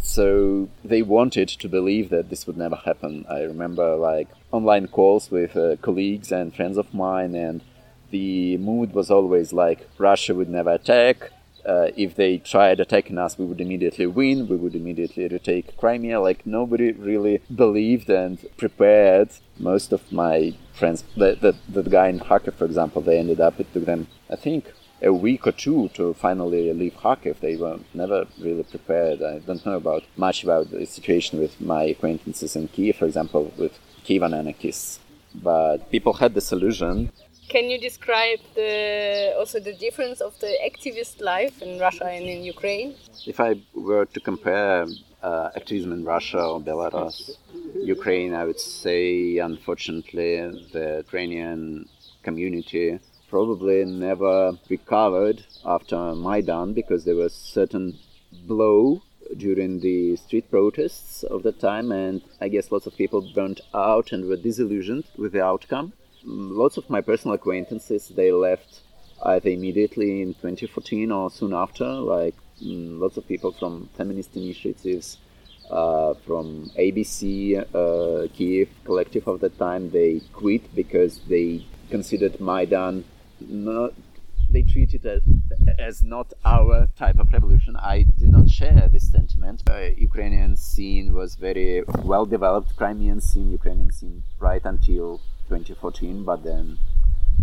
so 0.04 0.70
they 0.84 1.02
wanted 1.02 1.48
to 1.48 1.68
believe 1.70 2.10
that 2.10 2.30
this 2.30 2.46
would 2.46 2.58
never 2.58 2.76
happen. 2.76 3.26
I 3.30 3.42
remember 3.42 3.96
like 3.96 4.28
online 4.52 4.88
calls 4.88 5.32
with 5.32 5.56
uh, 5.56 5.78
colleagues 5.78 6.32
and 6.32 6.54
friends 6.54 6.78
of 6.78 6.94
mine, 6.94 7.34
and 7.34 7.64
the 8.12 8.58
mood 8.58 8.94
was 8.94 9.10
always 9.10 9.54
like 9.54 9.90
Russia 9.98 10.36
would 10.36 10.50
never 10.50 10.72
attack. 10.72 11.32
Uh, 11.66 11.88
if 11.96 12.16
they 12.16 12.38
tried 12.38 12.82
attacking 12.82 13.18
us, 13.18 13.38
we 13.38 13.46
would 13.46 13.62
immediately 13.62 14.06
win. 14.06 14.50
We 14.50 14.58
would 14.58 14.76
immediately 14.76 15.28
retake 15.30 15.78
Crimea. 15.78 16.20
Like 16.20 16.46
nobody 16.46 16.92
really 16.92 17.40
believed 17.56 18.10
and 18.10 18.38
prepared. 18.58 19.30
Most 19.58 19.94
of 19.94 20.12
my 20.12 20.56
friends, 20.74 21.06
the, 21.16 21.38
the, 21.40 21.56
the 21.82 21.90
guy 21.90 22.10
in 22.10 22.20
Kharkiv, 22.20 22.56
for 22.56 22.66
example, 22.66 23.02
they 23.02 23.18
ended 23.18 23.40
up. 23.40 23.60
It 23.60 23.72
took 23.74 23.86
them, 23.86 24.08
I 24.30 24.36
think, 24.36 24.74
a 25.04 25.12
week 25.12 25.46
or 25.46 25.52
two 25.52 25.90
to 25.90 26.14
finally 26.14 26.72
leave 26.74 26.96
Kharkiv. 26.96 27.40
They 27.40 27.56
were 27.58 27.80
never 27.94 28.26
really 28.40 28.64
prepared. 28.64 29.22
I 29.22 29.40
don't 29.40 29.66
know 29.66 29.76
about 29.76 30.04
much 30.16 30.44
about 30.44 30.72
the 30.72 30.86
situation 30.86 31.40
with 31.40 31.60
my 31.60 31.84
acquaintances 31.84 32.56
in 32.56 32.70
Kiev, 32.70 32.96
for 32.96 33.06
example, 33.06 33.52
with 33.58 33.78
Kievan 34.06 34.34
anarchists. 34.38 35.00
But 35.36 35.92
people 35.92 36.14
had 36.14 36.34
this 36.34 36.52
illusion. 36.52 37.12
Can 37.50 37.70
you 37.70 37.80
describe 37.80 38.40
the 38.56 39.34
also 39.38 39.60
the 39.60 39.74
difference 39.74 40.22
of 40.22 40.40
the 40.40 40.52
activist 40.70 41.22
life 41.22 41.62
in 41.62 41.80
Russia 41.80 42.06
and 42.06 42.26
in 42.26 42.44
Ukraine? 42.44 42.96
If 43.28 43.40
I 43.40 43.62
were 43.76 44.06
to 44.06 44.20
compare 44.20 44.86
uh, 45.22 45.50
activism 45.56 45.92
in 45.92 46.06
Russia 46.06 46.42
or 46.42 46.62
Belarus, 46.62 47.32
Ukraine, 47.76 48.34
I 48.34 48.46
would 48.46 48.60
say, 48.60 49.38
unfortunately, 49.38 50.38
the 50.72 51.04
Ukrainian 51.06 51.90
community 52.24 53.00
probably 53.34 53.84
never 53.84 54.56
recovered 54.70 55.44
after 55.66 56.14
Maidan 56.14 56.72
because 56.74 57.04
there 57.04 57.16
was 57.16 57.34
certain 57.34 57.98
blow 58.46 59.02
during 59.36 59.80
the 59.80 60.16
street 60.18 60.52
protests 60.52 61.24
of 61.24 61.42
the 61.42 61.52
time, 61.52 61.92
and 61.92 62.22
I 62.40 62.50
guess 62.50 62.72
lots 62.72 62.86
of 62.86 62.96
people 62.96 63.28
burnt 63.34 63.60
out 63.74 64.12
and 64.12 64.28
were 64.28 64.36
disillusioned 64.36 65.06
with 65.18 65.32
the 65.32 65.44
outcome. 65.44 65.94
Lots 66.24 66.78
of 66.78 66.88
my 66.92 67.02
personal 67.02 67.34
acquaintances 67.34 68.10
they 68.10 68.32
left 68.32 68.82
either 69.24 69.50
immediately 69.50 70.22
in 70.22 70.36
2014 70.36 71.12
or 71.12 71.32
soon 71.32 71.56
after. 71.56 71.88
Like 71.88 72.36
mm, 72.64 73.00
lots 73.00 73.18
of 73.18 73.28
people 73.28 73.52
from 73.52 73.90
feminist 73.98 74.36
initiatives, 74.36 75.18
uh, 75.72 76.14
from 76.28 76.70
ABC 76.78 77.66
uh, 77.74 78.28
Kiev 78.36 78.70
collective 78.86 79.28
of 79.28 79.40
the 79.40 79.50
time, 79.50 79.90
they 79.90 80.22
quit 80.34 80.76
because 80.76 81.20
they 81.28 81.66
considered 81.90 82.40
Maidan 82.40 83.06
not 83.48 83.94
they 84.54 84.62
treat 84.62 84.94
it 84.94 85.06
as, 85.06 85.22
as 85.80 86.04
not 86.04 86.32
our 86.46 86.88
type 86.96 87.18
of 87.20 87.32
revolution. 87.34 87.76
I 87.76 88.04
do 88.04 88.28
not 88.28 88.50
share 88.50 88.88
this 88.92 89.12
sentiment. 89.12 89.64
Uh, 89.68 89.90
Ukrainian 89.98 90.56
scene 90.56 91.14
was 91.14 91.36
very 91.36 91.84
well 92.04 92.26
developed. 92.26 92.76
Crimean 92.76 93.20
scene, 93.20 93.52
Ukrainian 93.52 93.92
scene, 93.92 94.24
right 94.40 94.62
until 94.64 95.22
2014, 95.50 96.24
but 96.24 96.44
then 96.44 96.78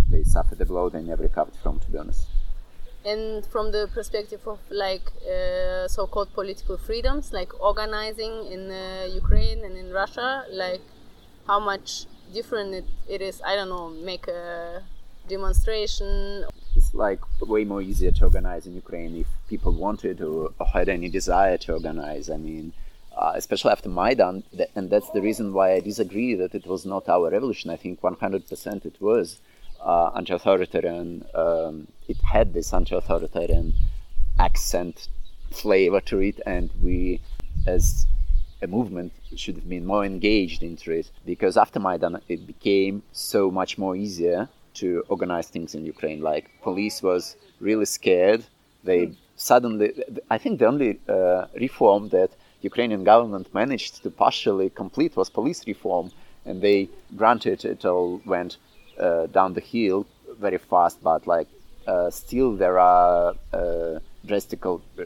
they 0.09 0.23
suffered 0.23 0.61
a 0.61 0.67
blow 0.67 0.89
they 0.89 1.03
never 1.03 1.25
recovered 1.25 1.57
from, 1.63 1.81
to 1.81 1.91
be 1.91 1.99
honest. 1.99 2.27
And 3.05 3.45
from 3.47 3.73
the 3.73 3.89
perspective 3.93 4.47
of 4.47 4.59
like 4.71 5.11
uh, 5.27 5.89
so-called 5.89 6.33
political 6.35 6.77
freedoms, 6.77 7.33
like 7.33 7.59
organizing 7.61 8.47
in 8.55 8.71
uh, 8.71 9.09
Ukraine 9.11 9.65
and 9.65 9.77
in 9.77 9.91
Russia, 9.91 10.45
like 10.51 10.83
how 11.47 11.59
much 11.59 12.05
different 12.33 12.75
it, 12.75 12.85
it 13.09 13.21
is. 13.23 13.41
I 13.43 13.57
don't 13.57 13.71
know, 13.71 13.89
make 13.89 14.29
a 14.29 14.83
demonstration. 15.31 16.45
It's 16.77 16.93
like 16.93 17.21
way 17.55 17.65
more 17.65 17.83
easier 17.91 18.13
to 18.19 18.25
organize 18.25 18.67
in 18.67 18.75
Ukraine 18.85 19.13
if 19.23 19.29
people 19.49 19.73
wanted 19.87 20.17
or, 20.21 20.53
had 20.75 20.89
any 20.89 21.09
desire 21.09 21.57
to 21.65 21.69
organize. 21.79 22.29
I 22.29 22.39
mean, 22.49 22.73
uh, 23.17 23.33
especially 23.35 23.73
after 23.77 23.89
Maidan, 23.89 24.43
and 24.77 24.85
that's 24.93 25.11
the 25.17 25.23
reason 25.29 25.53
why 25.57 25.69
I 25.77 25.81
disagree 25.81 26.35
that 26.35 26.55
it 26.55 26.67
was 26.67 26.83
not 26.85 27.09
our 27.09 27.31
revolution. 27.37 27.71
I 27.71 27.79
think 27.85 28.01
100% 28.01 28.85
it 28.91 28.97
was 29.01 29.41
uh, 29.91 30.11
anti-authoritarian. 30.17 31.25
Um, 31.35 31.75
it 32.13 32.19
had 32.35 32.47
this 32.57 32.69
anti-authoritarian 32.79 33.73
accent 34.39 35.09
flavor 35.63 36.01
to 36.11 36.17
it, 36.31 36.39
and 36.47 36.71
we, 36.83 37.21
as 37.67 38.07
a 38.63 38.67
movement, 38.67 39.13
should 39.37 39.57
have 39.57 39.69
been 39.69 39.87
more 39.87 40.05
engaged 40.05 40.63
into 40.63 40.89
it 40.93 41.11
because 41.25 41.57
after 41.57 41.79
Maidan, 41.81 42.21
it 42.29 42.47
became 42.47 43.03
so 43.13 43.51
much 43.51 43.79
more 43.79 43.95
easier 43.97 44.49
to 44.75 45.05
organize 45.09 45.49
things 45.49 45.75
in 45.75 45.85
Ukraine. 45.85 46.21
Like 46.21 46.51
police 46.63 47.03
was 47.03 47.37
really 47.61 47.85
scared. 47.85 48.45
They 48.85 49.13
suddenly, 49.37 49.93
I 50.31 50.39
think 50.39 50.59
the 50.59 50.67
only 50.67 51.01
uh, 51.09 51.47
reform 51.55 52.09
that 52.11 52.31
Ukrainian 52.63 53.05
government 53.05 53.53
managed 53.55 54.03
to 54.03 54.11
partially 54.11 54.71
complete 54.71 55.17
was 55.17 55.31
police 55.31 55.67
reform, 55.67 56.13
and 56.45 56.61
they 56.61 56.89
granted 57.17 57.65
it 57.65 57.85
all 57.85 58.21
went 58.27 58.59
uh, 58.99 59.27
down 59.27 59.55
the 59.55 59.61
hill 59.61 60.07
very 60.39 60.59
fast. 60.59 61.03
But 61.03 61.27
like 61.27 61.49
uh, 61.87 62.11
still 62.11 62.57
there 62.57 62.79
are 62.79 63.35
uh, 63.53 63.99
drastic, 64.27 64.65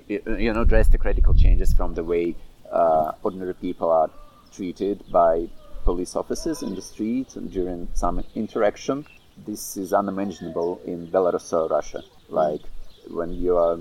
you 0.08 0.52
know, 0.52 0.64
drastic 0.64 1.04
radical 1.04 1.34
changes 1.34 1.72
from 1.72 1.94
the 1.94 2.04
way 2.04 2.34
uh, 2.70 3.12
ordinary 3.22 3.54
people 3.54 3.90
are 3.90 4.10
treated 4.52 5.04
by 5.10 5.48
police 5.84 6.16
officers 6.16 6.62
in 6.62 6.74
the 6.74 6.82
streets 6.82 7.36
and 7.36 7.52
during 7.52 7.86
some 7.94 8.24
interaction 8.34 9.04
this 9.36 9.76
is 9.76 9.92
unimaginable 9.92 10.80
in 10.84 11.06
Belarus 11.08 11.52
or 11.52 11.68
Russia. 11.68 12.02
Like 12.28 12.62
when 13.08 13.32
you 13.32 13.56
are 13.56 13.78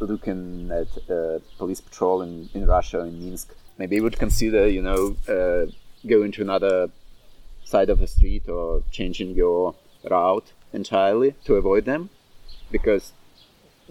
looking 0.00 0.70
at 0.70 0.88
uh, 1.10 1.38
police 1.58 1.80
patrol 1.80 2.22
in, 2.22 2.48
in 2.54 2.66
Russia, 2.66 3.00
in 3.00 3.24
Minsk, 3.24 3.54
maybe 3.78 3.96
you 3.96 4.02
would 4.02 4.18
consider, 4.18 4.68
you 4.68 4.82
know, 4.82 5.16
uh, 5.28 5.70
going 6.06 6.32
to 6.32 6.42
another 6.42 6.90
side 7.64 7.90
of 7.90 7.98
the 8.00 8.06
street 8.06 8.48
or 8.48 8.82
changing 8.90 9.34
your 9.34 9.74
route 10.10 10.52
entirely 10.72 11.34
to 11.44 11.54
avoid 11.54 11.84
them 11.84 12.10
because 12.70 13.12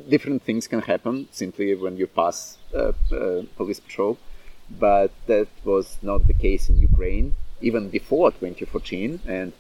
different 0.09 0.41
things 0.41 0.67
can 0.67 0.81
happen 0.81 1.27
simply 1.31 1.73
when 1.75 1.97
you 1.97 2.07
pass 2.07 2.57
uh, 2.73 2.91
uh, 3.11 3.43
police 3.55 3.79
patrol, 3.79 4.17
but 4.69 5.11
that 5.27 5.47
was 5.63 5.97
not 6.01 6.27
the 6.27 6.33
case 6.33 6.69
in 6.69 6.77
Ukraine 6.77 7.35
even 7.61 7.89
before 7.89 8.31
2014 8.31 9.21
and 9.27 9.53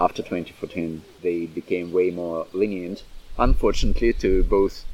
after 0.00 0.22
2014 0.22 1.02
they 1.22 1.46
became 1.46 1.92
way 1.92 2.10
more 2.10 2.46
lenient 2.52 3.04
unfortunately 3.38 4.12
to 4.12 4.42
both 4.44 4.84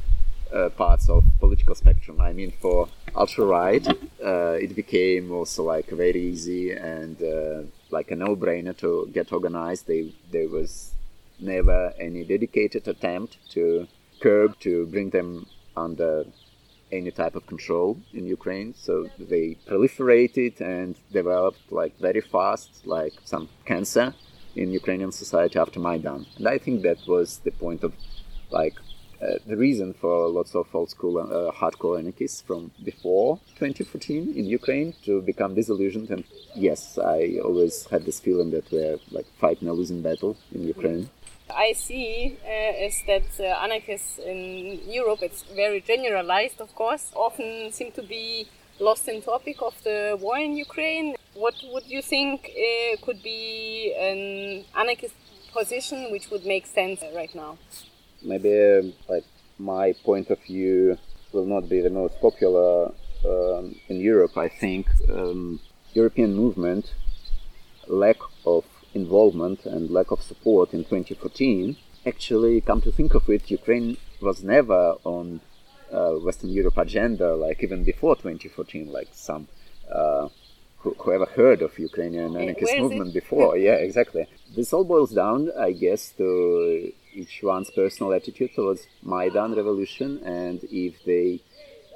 uh, 0.52 0.68
parts 0.70 1.08
of 1.08 1.24
political 1.40 1.74
spectrum. 1.74 2.20
I 2.20 2.32
mean 2.32 2.52
for 2.60 2.88
ultra 3.14 3.44
right 3.46 3.86
uh, 4.24 4.56
it 4.60 4.74
became 4.74 5.32
also 5.32 5.62
like 5.64 5.88
very 5.88 6.20
easy 6.20 6.72
and 6.72 7.20
uh, 7.22 7.62
like 7.90 8.10
a 8.10 8.16
no-brainer 8.16 8.76
to 8.78 9.08
get 9.12 9.32
organized. 9.32 9.86
They, 9.86 10.12
there 10.30 10.48
was 10.48 10.92
never 11.40 11.92
any 11.98 12.24
dedicated 12.24 12.88
attempt 12.88 13.38
to 13.50 13.86
curb 14.20 14.58
to 14.60 14.86
bring 14.86 15.10
them 15.10 15.46
under 15.76 16.24
any 16.92 17.10
type 17.10 17.34
of 17.34 17.46
control 17.46 17.98
in 18.14 18.26
Ukraine. 18.26 18.74
So 18.76 19.08
they 19.18 19.56
proliferated 19.68 20.60
and 20.60 20.94
developed 21.12 21.60
like 21.70 21.98
very 21.98 22.20
fast, 22.20 22.86
like 22.86 23.14
some 23.24 23.48
cancer 23.64 24.14
in 24.56 24.72
Ukrainian 24.72 25.12
society 25.12 25.58
after 25.58 25.78
Maidan. 25.80 26.26
And 26.36 26.48
I 26.48 26.58
think 26.58 26.82
that 26.82 26.98
was 27.06 27.28
the 27.44 27.52
point 27.52 27.82
of 27.84 27.92
like 28.50 28.76
uh, 29.22 29.38
the 29.46 29.56
reason 29.56 29.94
for 29.94 30.28
lots 30.28 30.54
of 30.54 30.66
old 30.74 30.90
school 30.90 31.18
uh, 31.18 31.50
hardcore 31.52 31.98
anarchists 31.98 32.42
from 32.42 32.70
before 32.84 33.38
2014 33.58 34.34
in 34.36 34.44
Ukraine 34.44 34.94
to 35.04 35.22
become 35.22 35.54
disillusioned. 35.54 36.10
And 36.10 36.24
yes, 36.54 36.98
I 36.98 37.38
always 37.42 37.86
had 37.86 38.04
this 38.04 38.20
feeling 38.20 38.50
that 38.50 38.70
we're 38.70 38.98
like 39.10 39.26
fighting 39.40 39.68
a 39.68 39.72
losing 39.72 40.02
battle 40.02 40.36
in 40.52 40.64
Ukraine. 40.64 41.08
I 41.48 41.72
see 41.72 42.36
uh, 42.44 42.86
is 42.86 43.02
that 43.06 43.28
uh, 43.40 43.64
anarchists 43.64 44.18
in 44.18 44.80
Europe, 44.86 45.20
it's 45.22 45.44
very 45.54 45.80
generalized, 45.80 46.60
of 46.60 46.74
course, 46.74 47.12
often 47.14 47.72
seem 47.72 47.92
to 47.92 48.02
be 48.02 48.48
lost 48.80 49.08
in 49.08 49.22
topic 49.22 49.62
of 49.62 49.74
the 49.84 50.18
war 50.20 50.38
in 50.38 50.56
Ukraine. 50.56 51.16
What 51.36 51.54
would 51.72 51.86
you 51.86 52.00
think 52.00 52.50
uh, 52.50 52.96
could 53.04 53.22
be 53.22 53.94
an 53.98 54.64
anarchist 54.74 55.14
position 55.52 56.10
which 56.10 56.30
would 56.30 56.46
make 56.46 56.66
sense 56.66 57.02
right 57.14 57.34
now? 57.34 57.58
Maybe 58.22 58.52
um, 58.78 58.94
like 59.08 59.24
my 59.58 59.92
point 60.04 60.30
of 60.30 60.42
view 60.42 60.96
will 61.32 61.44
not 61.44 61.68
be 61.68 61.80
the 61.80 61.90
most 61.90 62.18
popular 62.20 62.92
um, 63.24 63.76
in 63.88 64.00
Europe. 64.00 64.36
I 64.36 64.48
think 64.48 64.86
um, 65.10 65.60
European 65.92 66.34
movement 66.34 66.94
lack 67.86 68.16
of 68.44 68.64
involvement 68.94 69.66
and 69.66 69.90
lack 69.90 70.10
of 70.10 70.22
support 70.22 70.72
in 70.72 70.84
2014, 70.84 71.76
actually, 72.06 72.60
come 72.60 72.80
to 72.80 72.90
think 72.90 73.14
of 73.14 73.28
it, 73.28 73.50
Ukraine 73.50 73.96
was 74.20 74.42
never 74.42 74.96
on 75.04 75.40
uh, 75.92 76.12
Western 76.12 76.50
Europe 76.50 76.78
agenda, 76.78 77.34
like 77.34 77.62
even 77.62 77.84
before 77.84 78.16
2014, 78.16 78.90
like 78.90 79.08
some. 79.12 79.48
Uh, 79.92 80.28
who, 80.86 80.94
who 81.02 81.12
ever 81.12 81.26
heard 81.40 81.60
of 81.62 81.76
Ukrainian 81.78 82.36
anarchist 82.36 82.78
movement 82.78 83.12
before? 83.12 83.56
yeah, 83.56 83.78
exactly. 83.88 84.24
This 84.54 84.72
all 84.72 84.84
boils 84.84 85.12
down, 85.22 85.50
I 85.68 85.72
guess, 85.72 86.02
to 86.20 86.92
each 87.20 87.36
one's 87.42 87.70
personal 87.70 88.12
attitude 88.12 88.52
towards 88.54 88.86
Maidan 89.02 89.54
revolution, 89.60 90.10
and 90.42 90.58
if 90.86 90.94
they 91.04 91.40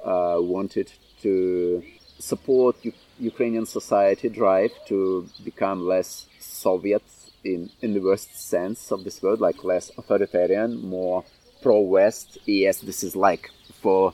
uh, 0.03 0.37
wanted 0.55 0.91
to 1.21 1.83
support 2.19 2.75
U- 2.83 2.93
Ukrainian 3.33 3.65
society 3.65 4.27
drive 4.29 4.73
to 4.87 5.27
become 5.49 5.79
less 5.93 6.25
Soviet 6.39 7.03
in, 7.43 7.69
in 7.81 7.93
the 7.93 8.03
worst 8.09 8.29
sense 8.53 8.91
of 8.91 9.03
this 9.05 9.21
word, 9.23 9.39
like 9.39 9.63
less 9.63 9.85
authoritarian, 9.97 10.69
more 10.97 11.23
pro-West. 11.61 12.37
Yes, 12.45 12.79
this 12.79 13.03
is 13.07 13.15
like 13.15 13.49
for 13.81 14.13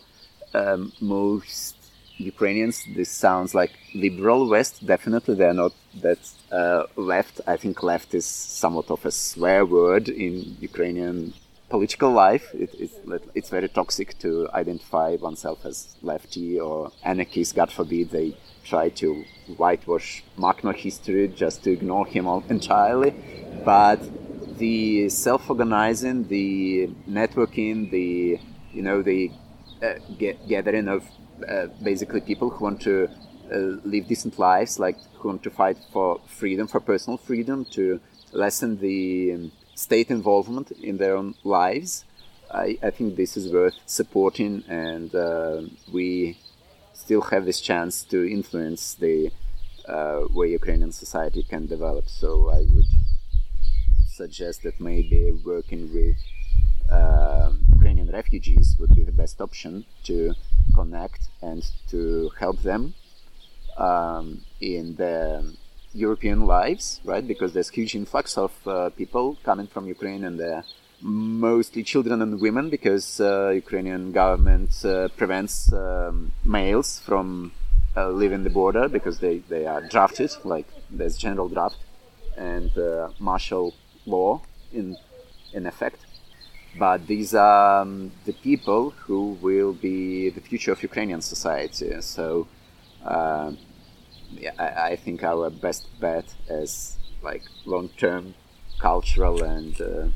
um, 0.54 0.94
most 1.02 1.77
Ukrainians, 2.17 2.84
this 2.95 3.10
sounds 3.10 3.53
like 3.53 3.71
liberal 3.93 4.47
West. 4.47 4.86
Definitely, 4.86 5.36
they're 5.36 5.53
not 5.53 5.73
that 6.01 6.19
uh, 6.51 6.84
left. 6.95 7.41
I 7.47 7.58
think 7.58 7.84
left 7.84 8.13
is 8.13 8.25
somewhat 8.25 8.89
of 8.89 9.06
a 9.06 9.12
swear 9.12 9.65
word 9.65 10.10
in 10.10 10.58
Ukrainian 10.60 11.34
political 11.69 12.12
life. 12.12 12.53
It, 12.53 12.73
it's, 12.80 12.95
it's 13.36 13.49
very 13.49 13.69
toxic 13.69 14.17
to 14.19 14.49
identify 14.53 15.17
oneself 15.19 15.65
as 15.65 15.95
lefty 16.01 16.60
or 16.60 16.91
anarchist. 17.03 17.56
God 17.56 17.71
forbid 17.71 18.12
they 18.12 18.36
try 18.63 18.89
to 18.89 19.23
whitewash 19.58 20.23
Makhno 20.38 20.75
history 20.75 21.27
just 21.27 21.63
to 21.63 21.71
ignore 21.71 22.06
him 22.06 22.27
entirely. 22.49 23.13
But 23.63 23.99
the 24.58 25.10
self-organizing, 25.10 26.27
the 26.27 26.88
networking, 27.08 27.91
the 27.91 28.39
you 28.73 28.82
know 28.82 29.01
the 29.01 29.32
uh, 29.82 29.93
get, 30.17 30.47
gathering 30.47 30.88
of 30.88 31.03
uh, 31.47 31.67
basically 31.84 32.21
people 32.21 32.50
who 32.50 32.63
want 32.63 32.82
to 32.82 33.10
uh, 33.52 33.58
live 33.84 34.08
decent 34.08 34.38
lives, 34.39 34.80
like 34.80 34.97
who 35.15 35.30
want 35.30 35.43
to 35.43 35.50
fight 35.50 35.78
for 35.91 36.19
freedom, 36.28 36.67
for 36.67 36.80
personal 36.80 37.17
freedom, 37.17 37.65
to 37.71 38.00
lessen 38.32 38.80
the 38.80 39.34
um, 39.34 39.52
state 39.76 40.10
involvement 40.10 40.71
in 40.71 40.97
their 40.97 41.15
own 41.15 41.36
lives. 41.43 42.06
I, 42.52 42.78
I 42.82 42.91
think 42.91 43.15
this 43.15 43.38
is 43.38 43.52
worth 43.52 43.76
supporting, 43.86 44.63
and 44.67 45.13
uh, 45.13 45.62
we 45.91 46.38
still 46.93 47.21
have 47.21 47.45
this 47.45 47.62
chance 47.62 48.04
to 48.06 48.30
influence 48.30 48.95
the 48.95 49.32
uh, 49.88 50.21
way 50.34 50.47
Ukrainian 50.52 50.91
society 50.91 51.43
can 51.43 51.67
develop. 51.67 52.10
So 52.10 52.50
I 52.50 52.60
would 52.73 52.91
suggest 54.10 54.63
that 54.63 54.80
maybe 54.80 55.32
working 55.45 55.93
with 55.93 56.17
uh, 56.91 57.52
Ukrainian 57.97 58.15
refugees 58.21 58.75
would 58.79 58.93
be 58.95 59.03
the 59.03 59.17
best 59.23 59.41
option 59.41 59.73
to 60.03 60.33
connect 60.75 61.21
and 61.41 61.63
to 61.91 62.29
help 62.39 62.57
them 62.62 62.93
um, 63.77 64.25
in 64.62 64.95
their 64.95 65.41
European 65.93 66.39
lives, 66.45 67.01
right? 67.03 67.25
Because 67.27 67.53
there's 67.53 67.69
huge 67.69 67.95
influx 67.95 68.38
of 68.38 68.51
uh, 68.67 68.89
people 69.01 69.25
coming 69.43 69.67
from 69.73 69.83
Ukraine 69.88 70.23
and 70.27 70.39
they're 70.39 70.63
mostly 71.01 71.81
children 71.91 72.21
and 72.21 72.39
women 72.47 72.69
because 72.69 73.07
uh, 73.19 73.49
Ukrainian 73.63 74.12
government 74.12 74.71
uh, 74.86 75.07
prevents 75.19 75.55
um, 75.73 76.31
males 76.57 76.89
from 77.07 77.51
uh, 77.95 78.10
leaving 78.21 78.43
the 78.43 78.53
border 78.62 78.86
because 78.97 79.17
they, 79.25 79.38
they 79.53 79.65
are 79.65 79.81
drafted, 79.93 80.31
like 80.53 80.67
there's 80.97 81.17
general 81.17 81.49
draft 81.49 81.79
and 82.51 82.71
uh, 82.77 83.10
martial 83.19 83.73
law 84.05 84.41
in, 84.71 84.97
in 85.57 85.65
effect. 85.65 85.99
But 86.78 87.08
these 87.08 87.34
are 87.34 87.82
um, 87.82 88.12
the 88.26 88.34
people 88.34 88.92
who 88.92 89.38
will 89.42 89.74
be 89.74 90.30
the 90.30 90.42
future 90.42 90.72
of 90.72 90.84
Ukrainian 90.84 91.22
society. 91.22 92.02
So 92.02 92.48
uh, 93.04 93.52
I, 94.60 94.68
I, 94.90 94.96
think 94.96 95.24
our 95.24 95.50
best 95.50 95.88
bet 96.00 96.26
as 96.50 96.98
like 97.24 97.44
long-term 97.66 98.36
cultural 98.80 99.44
and 99.44 99.80
uh, 99.82 100.08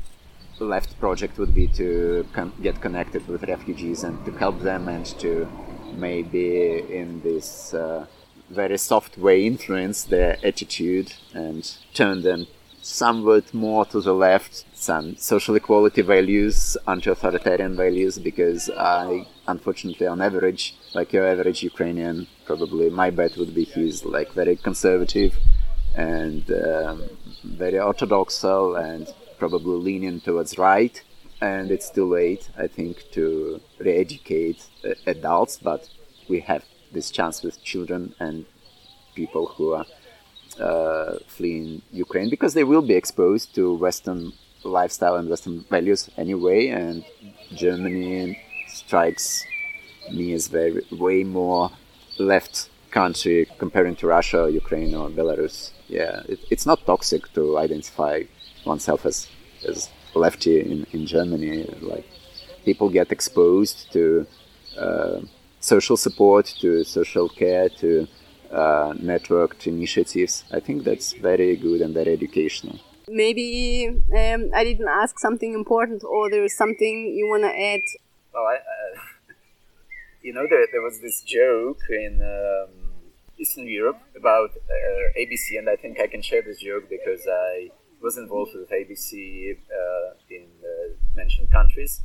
left 0.60 0.98
project 1.00 1.38
would 1.38 1.54
be 1.54 1.66
to 1.68 2.26
con- 2.32 2.52
get 2.62 2.80
connected 2.80 3.26
with 3.26 3.42
refugees 3.44 4.04
and 4.04 4.24
to 4.24 4.32
help 4.32 4.60
them 4.60 4.88
and 4.88 5.06
to 5.18 5.48
maybe 5.94 6.78
in 6.78 7.20
this 7.22 7.74
uh, 7.74 8.06
very 8.50 8.78
soft 8.78 9.18
way 9.18 9.46
influence 9.46 10.04
their 10.04 10.38
attitude 10.44 11.14
and 11.34 11.76
turn 11.94 12.22
them 12.22 12.46
somewhat 12.82 13.54
more 13.54 13.86
to 13.86 14.00
the 14.00 14.12
left, 14.12 14.64
some 14.74 15.16
social 15.16 15.54
equality 15.54 16.02
values, 16.02 16.76
anti-authoritarian 16.86 17.76
values, 17.76 18.18
because 18.18 18.68
I, 18.70 19.26
unfortunately, 19.46 20.08
on 20.08 20.20
average, 20.20 20.74
like 20.92 21.12
your 21.12 21.26
average 21.26 21.62
Ukrainian, 21.62 22.26
probably 22.44 22.90
my 22.90 23.10
bet 23.10 23.36
would 23.36 23.54
be 23.54 23.64
he's 23.64 24.04
like 24.04 24.32
very 24.32 24.56
conservative 24.56 25.38
and 25.94 26.50
um, 26.50 27.04
very 27.44 27.78
orthodox 27.78 28.42
and 28.44 29.06
probably 29.38 29.78
leaning 29.80 30.20
towards 30.20 30.58
right. 30.58 31.00
And 31.40 31.70
it's 31.70 31.90
too 31.90 32.08
late, 32.08 32.50
I 32.56 32.66
think, 32.66 33.10
to 33.12 33.60
re-educate 33.78 34.60
uh, 34.84 34.94
adults, 35.06 35.56
but 35.56 35.88
we 36.28 36.40
have 36.40 36.64
this 36.92 37.10
chance 37.10 37.42
with 37.42 37.62
children 37.62 38.14
and 38.20 38.44
people 39.14 39.46
who 39.46 39.72
are 39.72 39.86
uh, 40.60 41.18
fleeing 41.26 41.82
Ukraine 41.92 42.30
because 42.30 42.54
they 42.54 42.64
will 42.64 42.82
be 42.82 42.94
exposed 42.94 43.54
to 43.54 43.74
Western 43.74 44.32
lifestyle 44.64 45.16
and 45.16 45.28
Western 45.28 45.64
values 45.70 46.10
anyway. 46.16 46.68
And 46.68 47.04
Germany 47.54 48.38
strikes 48.68 49.44
me 50.12 50.32
as 50.32 50.48
very 50.48 50.84
way 50.90 51.24
more 51.24 51.70
left 52.18 52.68
country 52.90 53.48
comparing 53.58 53.96
to 53.96 54.06
Russia, 54.06 54.50
Ukraine, 54.50 54.94
or 54.94 55.08
Belarus. 55.08 55.70
Yeah, 55.88 56.22
it, 56.28 56.40
it's 56.50 56.66
not 56.66 56.84
toxic 56.86 57.32
to 57.34 57.58
identify 57.58 58.22
oneself 58.64 59.06
as 59.06 59.28
as 59.66 59.88
lefty 60.14 60.60
in, 60.60 60.86
in 60.92 61.06
Germany. 61.06 61.64
Like 61.80 62.06
people 62.64 62.88
get 62.88 63.10
exposed 63.12 63.92
to 63.92 64.26
uh, 64.78 65.20
social 65.60 65.96
support, 65.96 66.46
to 66.60 66.84
social 66.84 67.28
care, 67.28 67.68
to 67.80 68.06
uh, 68.52 68.92
networked 68.94 69.66
initiatives. 69.66 70.44
I 70.52 70.60
think 70.60 70.84
that's 70.84 71.12
very 71.14 71.56
good 71.56 71.80
and 71.80 71.94
very 71.94 72.12
educational. 72.12 72.78
Maybe 73.08 73.88
um, 73.88 74.50
I 74.54 74.64
didn't 74.64 74.88
ask 74.88 75.18
something 75.18 75.54
important, 75.54 76.04
or 76.04 76.30
there 76.30 76.44
is 76.44 76.56
something 76.56 77.12
you 77.16 77.26
want 77.28 77.42
to 77.42 77.48
add 77.48 77.80
Well, 78.32 78.44
I, 78.44 78.56
uh, 78.56 79.00
you 80.22 80.32
know, 80.32 80.46
there, 80.48 80.66
there 80.70 80.82
was 80.82 81.00
this 81.00 81.22
joke 81.22 81.80
in 81.90 82.20
um, 82.22 82.92
Eastern 83.38 83.66
Europe 83.66 84.00
about 84.16 84.50
uh, 84.50 85.18
ABC, 85.18 85.58
and 85.58 85.68
I 85.68 85.76
think 85.76 85.98
I 86.00 86.06
can 86.06 86.22
share 86.22 86.42
this 86.42 86.60
joke 86.60 86.88
because 86.88 87.26
I 87.26 87.70
was 88.00 88.16
involved 88.16 88.52
with 88.54 88.70
ABC 88.70 89.56
uh, 89.56 90.14
in 90.30 90.46
the 90.60 90.94
mentioned 91.16 91.50
countries, 91.50 92.00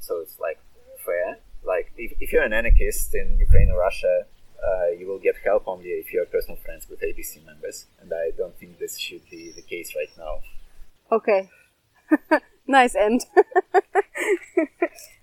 so 0.00 0.20
it's 0.20 0.38
like 0.40 0.58
fair. 1.04 1.38
Like, 1.62 1.92
if, 1.96 2.12
if 2.20 2.32
you're 2.32 2.42
an 2.42 2.52
anarchist 2.52 3.14
in 3.14 3.38
Ukraine 3.38 3.70
or 3.70 3.78
Russia, 3.78 4.24
uh, 4.64 4.88
you 4.98 5.06
will 5.06 5.18
get 5.18 5.36
help 5.44 5.64
only 5.66 5.88
if 5.88 6.12
you're 6.12 6.26
personal 6.26 6.56
friends 6.56 6.86
with 6.88 7.00
ABC 7.00 7.44
members, 7.44 7.86
and 8.00 8.12
I 8.12 8.30
don't 8.36 8.56
think 8.58 8.78
this 8.78 8.98
should 8.98 9.28
be 9.30 9.52
the 9.54 9.62
case 9.62 9.94
right 9.96 10.10
now. 10.18 10.40
Okay. 11.10 11.48
nice 12.66 12.94
end. 12.94 13.26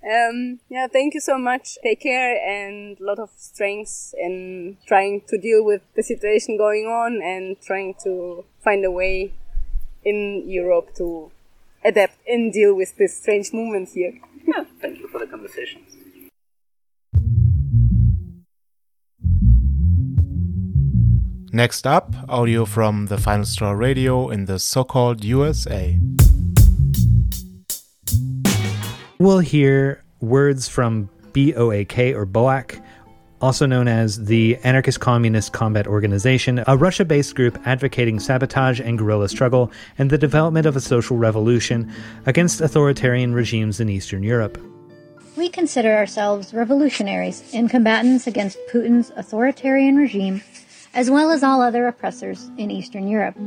um, 0.04 0.60
yeah, 0.70 0.88
thank 0.88 1.14
you 1.14 1.22
so 1.22 1.38
much. 1.38 1.78
Take 1.84 2.02
care 2.02 2.36
and 2.46 3.00
a 3.00 3.04
lot 3.04 3.20
of 3.20 3.30
strength 3.38 4.14
in 4.18 4.78
trying 4.86 5.22
to 5.28 5.38
deal 5.38 5.64
with 5.64 5.82
the 5.96 6.04
situation 6.04 6.58
going 6.58 6.86
on 6.86 7.22
and 7.22 7.60
trying 7.62 7.96
to 8.04 8.44
find 8.64 8.84
a 8.86 8.92
way 8.92 9.34
in 10.04 10.44
Europe 10.48 10.94
to 10.96 11.32
adapt 11.84 12.18
and 12.28 12.52
deal 12.52 12.74
with 12.74 12.96
this 12.98 13.18
strange 13.22 13.54
movement 13.54 13.90
here. 13.90 14.14
Yeah, 14.46 14.64
thank 14.82 15.00
you 15.00 15.08
for 15.08 15.20
the 15.20 15.28
conversation. 15.28 15.86
Next 21.54 21.88
up, 21.88 22.14
audio 22.28 22.66
from 22.66 23.06
the 23.06 23.18
Final 23.18 23.46
Straw 23.46 23.72
Radio 23.72 24.30
in 24.30 24.46
the 24.46 24.60
so 24.60 24.84
called 24.84 25.24
USA. 25.24 25.98
We'll 29.18 29.40
hear 29.40 30.04
words 30.20 30.68
from 30.68 31.10
BOAK 31.32 32.14
or 32.16 32.26
BOAC, 32.26 32.84
also 33.40 33.66
known 33.66 33.88
as 33.88 34.26
the 34.26 34.58
Anarchist 34.64 35.00
Communist 35.00 35.54
Combat 35.54 35.88
Organization, 35.88 36.66
a 36.68 36.76
Russia 36.76 37.06
based 37.06 37.36
group 37.36 37.58
advocating 37.66 38.20
sabotage 38.20 38.82
and 38.82 38.98
guerrilla 38.98 39.30
struggle 39.30 39.72
and 39.98 40.10
the 40.10 40.18
development 40.18 40.66
of 40.66 40.76
a 40.76 40.82
social 40.82 41.16
revolution 41.16 41.90
against 42.26 42.60
authoritarian 42.60 43.34
regimes 43.34 43.80
in 43.80 43.88
Eastern 43.88 44.22
Europe. 44.22 44.58
We 45.38 45.48
consider 45.48 45.96
ourselves 45.96 46.54
revolutionaries 46.54 47.54
and 47.54 47.70
combatants 47.70 48.28
against 48.28 48.58
Putin's 48.70 49.12
authoritarian 49.16 49.96
regime, 49.96 50.42
as 50.98 51.12
well 51.12 51.30
as 51.30 51.44
all 51.44 51.62
other 51.62 51.88
oppressors 51.88 52.50
in 52.58 52.72
Eastern 52.72 53.08
Europe. 53.08 53.38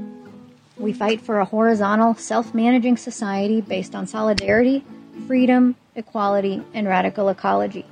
We 0.79 0.93
fight 0.93 1.21
for 1.21 1.41
a 1.41 1.45
horizontal, 1.45 2.15
self 2.15 2.55
managing 2.55 2.97
society 2.97 3.61
based 3.61 3.93
on 3.93 4.07
solidarity, 4.07 4.85
freedom, 5.27 5.75
equality, 5.97 6.63
and 6.73 6.87
radical 6.87 7.29
ecology. 7.29 7.85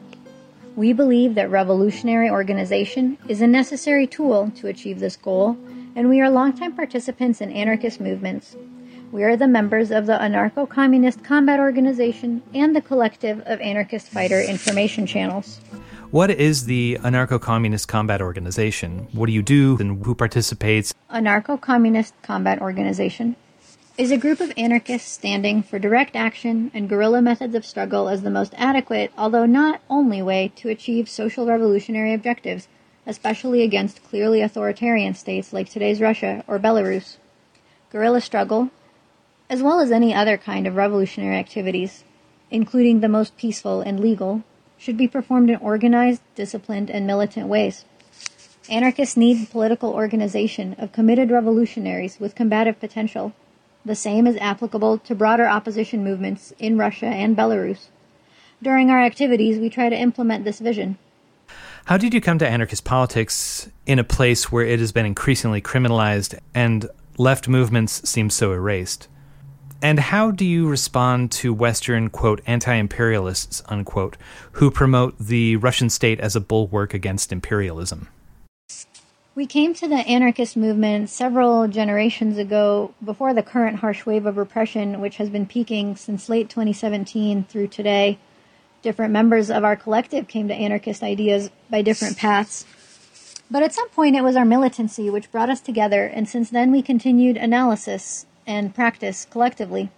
We 0.76 0.92
believe 0.92 1.34
that 1.34 1.50
revolutionary 1.50 2.30
organization 2.30 3.18
is 3.26 3.40
a 3.40 3.48
necessary 3.48 4.06
tool 4.06 4.52
to 4.58 4.68
achieve 4.68 5.00
this 5.00 5.16
goal, 5.16 5.58
and 5.96 6.08
we 6.08 6.20
are 6.20 6.30
longtime 6.30 6.76
participants 6.76 7.40
in 7.40 7.50
anarchist 7.50 8.00
movements. 8.00 8.54
We 9.10 9.24
are 9.24 9.36
the 9.36 9.48
members 9.48 9.90
of 9.90 10.06
the 10.06 10.18
Anarcho 10.18 10.68
Communist 10.68 11.24
Combat 11.24 11.58
Organization 11.58 12.42
and 12.54 12.76
the 12.76 12.80
collective 12.80 13.40
of 13.40 13.60
anarchist 13.60 14.08
fighter 14.08 14.40
information 14.40 15.04
channels. 15.04 15.58
What 16.10 16.30
is 16.30 16.64
the 16.64 16.96
Anarcho 17.02 17.38
Communist 17.38 17.86
Combat 17.86 18.22
Organization? 18.22 19.08
What 19.12 19.26
do 19.26 19.32
you 19.32 19.42
do 19.42 19.76
and 19.78 20.02
who 20.06 20.14
participates? 20.14 20.94
Anarcho 21.10 21.60
Communist 21.60 22.14
Combat 22.22 22.62
Organization 22.62 23.36
is 23.98 24.10
a 24.10 24.16
group 24.16 24.40
of 24.40 24.50
anarchists 24.56 25.12
standing 25.12 25.62
for 25.62 25.78
direct 25.78 26.16
action 26.16 26.70
and 26.72 26.88
guerrilla 26.88 27.20
methods 27.20 27.54
of 27.54 27.66
struggle 27.66 28.08
as 28.08 28.22
the 28.22 28.30
most 28.30 28.54
adequate, 28.56 29.12
although 29.18 29.44
not 29.44 29.82
only 29.90 30.22
way 30.22 30.50
to 30.56 30.70
achieve 30.70 31.10
social 31.10 31.44
revolutionary 31.44 32.14
objectives, 32.14 32.68
especially 33.06 33.62
against 33.62 34.02
clearly 34.02 34.40
authoritarian 34.40 35.12
states 35.14 35.52
like 35.52 35.68
today's 35.68 36.00
Russia 36.00 36.42
or 36.46 36.58
Belarus. 36.58 37.18
Guerrilla 37.92 38.22
struggle, 38.22 38.70
as 39.50 39.62
well 39.62 39.78
as 39.78 39.90
any 39.90 40.14
other 40.14 40.38
kind 40.38 40.66
of 40.66 40.74
revolutionary 40.74 41.36
activities, 41.36 42.02
including 42.50 43.00
the 43.00 43.10
most 43.10 43.36
peaceful 43.36 43.82
and 43.82 44.00
legal, 44.00 44.42
should 44.78 44.96
be 44.96 45.08
performed 45.08 45.50
in 45.50 45.56
organized, 45.56 46.22
disciplined, 46.34 46.90
and 46.90 47.06
militant 47.06 47.48
ways. 47.48 47.84
Anarchists 48.70 49.16
need 49.16 49.50
political 49.50 49.92
organization 49.92 50.74
of 50.78 50.92
committed 50.92 51.30
revolutionaries 51.30 52.20
with 52.20 52.34
combative 52.34 52.78
potential 52.78 53.32
the 53.88 53.94
same 53.94 54.26
is 54.26 54.36
applicable 54.36 54.98
to 54.98 55.14
broader 55.14 55.48
opposition 55.48 56.04
movements 56.04 56.52
in 56.58 56.76
Russia 56.76 57.06
and 57.06 57.36
Belarus. 57.36 57.86
During 58.62 58.90
our 58.90 59.00
activities, 59.00 59.58
we 59.58 59.70
try 59.70 59.88
to 59.88 59.96
implement 59.96 60.44
this 60.44 60.58
vision. 60.58 60.98
How 61.86 61.96
did 61.96 62.12
you 62.12 62.20
come 62.20 62.38
to 62.38 62.46
anarchist 62.46 62.84
politics 62.84 63.70
in 63.86 63.98
a 63.98 64.04
place 64.04 64.52
where 64.52 64.66
it 64.66 64.78
has 64.78 64.92
been 64.92 65.06
increasingly 65.06 65.62
criminalized 65.62 66.38
and 66.54 66.86
left 67.16 67.48
movements 67.48 68.06
seem 68.06 68.28
so 68.28 68.52
erased? 68.52 69.08
And 69.80 70.00
how 70.00 70.32
do 70.32 70.44
you 70.44 70.68
respond 70.68 71.30
to 71.32 71.54
Western, 71.54 72.10
quote, 72.10 72.40
anti 72.46 72.74
imperialists, 72.74 73.62
unquote, 73.66 74.16
who 74.52 74.72
promote 74.72 75.16
the 75.18 75.54
Russian 75.56 75.88
state 75.88 76.18
as 76.18 76.34
a 76.34 76.40
bulwark 76.40 76.94
against 76.94 77.32
imperialism? 77.32 78.08
We 79.36 79.46
came 79.46 79.74
to 79.74 79.86
the 79.86 79.98
anarchist 79.98 80.56
movement 80.56 81.10
several 81.10 81.68
generations 81.68 82.38
ago 82.38 82.92
before 83.04 83.32
the 83.32 83.42
current 83.44 83.78
harsh 83.78 84.04
wave 84.04 84.26
of 84.26 84.36
repression, 84.36 85.00
which 85.00 85.18
has 85.18 85.30
been 85.30 85.46
peaking 85.46 85.94
since 85.94 86.28
late 86.28 86.48
2017 86.48 87.44
through 87.44 87.68
today. 87.68 88.18
Different 88.82 89.12
members 89.12 89.48
of 89.48 89.62
our 89.62 89.76
collective 89.76 90.26
came 90.26 90.48
to 90.48 90.54
anarchist 90.54 91.04
ideas 91.04 91.50
by 91.70 91.82
different 91.82 92.16
paths. 92.16 92.66
But 93.48 93.62
at 93.62 93.72
some 93.72 93.88
point, 93.90 94.16
it 94.16 94.24
was 94.24 94.34
our 94.34 94.44
militancy 94.44 95.08
which 95.08 95.30
brought 95.30 95.50
us 95.50 95.60
together, 95.60 96.04
and 96.04 96.28
since 96.28 96.50
then, 96.50 96.72
we 96.72 96.82
continued 96.82 97.36
analysis 97.36 98.26
and 98.48 98.74
practice 98.74 99.26
collectively. 99.30 99.90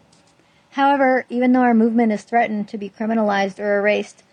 However, 0.72 1.24
even 1.30 1.52
though 1.52 1.62
our 1.62 1.72
movement 1.72 2.12
is 2.12 2.24
threatened 2.24 2.68
to 2.68 2.78
be 2.78 2.90
criminalized 2.90 3.58
or 3.58 3.78
erased, 3.78 4.24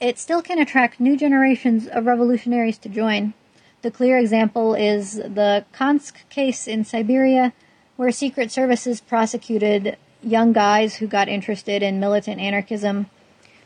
it 0.00 0.18
still 0.18 0.40
can 0.40 0.58
attract 0.58 1.00
new 1.00 1.16
generations 1.16 1.86
of 1.86 2.06
revolutionaries 2.06 2.78
to 2.78 2.88
join. 2.88 3.34
The 3.82 3.90
clear 3.90 4.18
example 4.18 4.74
is 4.74 5.14
the 5.14 5.64
Kansk 5.74 6.28
case 6.28 6.66
in 6.66 6.84
Siberia, 6.84 7.52
where 7.96 8.10
Secret 8.10 8.50
Services 8.50 9.00
prosecuted 9.00 9.96
young 10.22 10.52
guys 10.52 10.96
who 10.96 11.06
got 11.06 11.28
interested 11.28 11.82
in 11.82 12.00
militant 12.00 12.40
anarchism. 12.40 13.06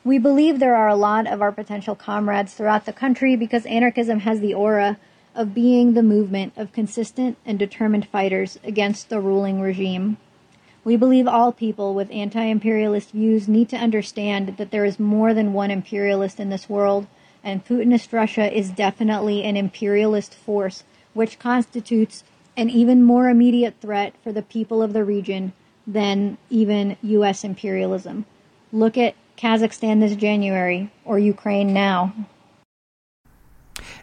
We 0.05 0.19
believe 0.19 0.59
there 0.59 0.77
are 0.77 0.89
a 0.89 0.97
lot 0.97 1.27
of 1.27 1.43
our 1.43 1.53
potential 1.53 1.95
comrades 1.95 2.55
throughout 2.55 2.87
the 2.87 2.93
country 2.93 3.37
because 3.37 3.67
anarchism 3.67 4.21
has 4.21 4.41
the 4.41 4.55
aura 4.55 4.99
of 5.35 5.55
being 5.55 5.95
the 5.95 6.03
movement 6.03 6.53
of 6.57 6.73
consistent 6.73 7.37
and 7.47 7.59
determined 7.59 8.09
fighters 8.09 8.59
against 8.65 9.09
the 9.09 9.21
ruling 9.21 9.61
regime. 9.61 10.17
We 10.83 10.97
believe 10.97 11.29
all 11.29 11.53
people 11.53 11.95
with 11.95 12.11
anti 12.11 12.43
imperialist 12.43 13.13
views 13.13 13.49
need 13.49 13.69
to 13.69 13.77
understand 13.77 14.57
that 14.57 14.71
there 14.71 14.85
is 14.85 14.99
more 14.99 15.35
than 15.35 15.53
one 15.53 15.71
imperialist 15.71 16.41
in 16.41 16.51
this 16.51 16.69
world 16.69 17.07
and 17.43 17.65
Putinist 17.65 18.13
Russia 18.13 18.53
is 18.53 18.71
definitely 18.71 19.45
an 19.45 19.57
imperialist 19.57 20.35
force, 20.35 20.85
which 21.15 21.39
constitutes 21.39 22.25
an 22.57 22.69
even 22.69 23.03
more 23.03 23.29
immediate 23.29 23.75
threat 23.81 24.15
for 24.23 24.33
the 24.33 24.43
people 24.43 24.83
of 24.83 24.93
the 24.93 25.05
region 25.05 25.53
than 25.87 26.37
even 26.51 26.97
U.S. 27.03 27.45
imperialism. 27.45 28.27
Look 28.73 28.99
at 28.99 29.15
Kazakhstan 29.37 30.01
this 30.01 30.15
January 30.17 30.93
or 31.05 31.19
Ukraine 31.19 31.73
now. 31.73 32.13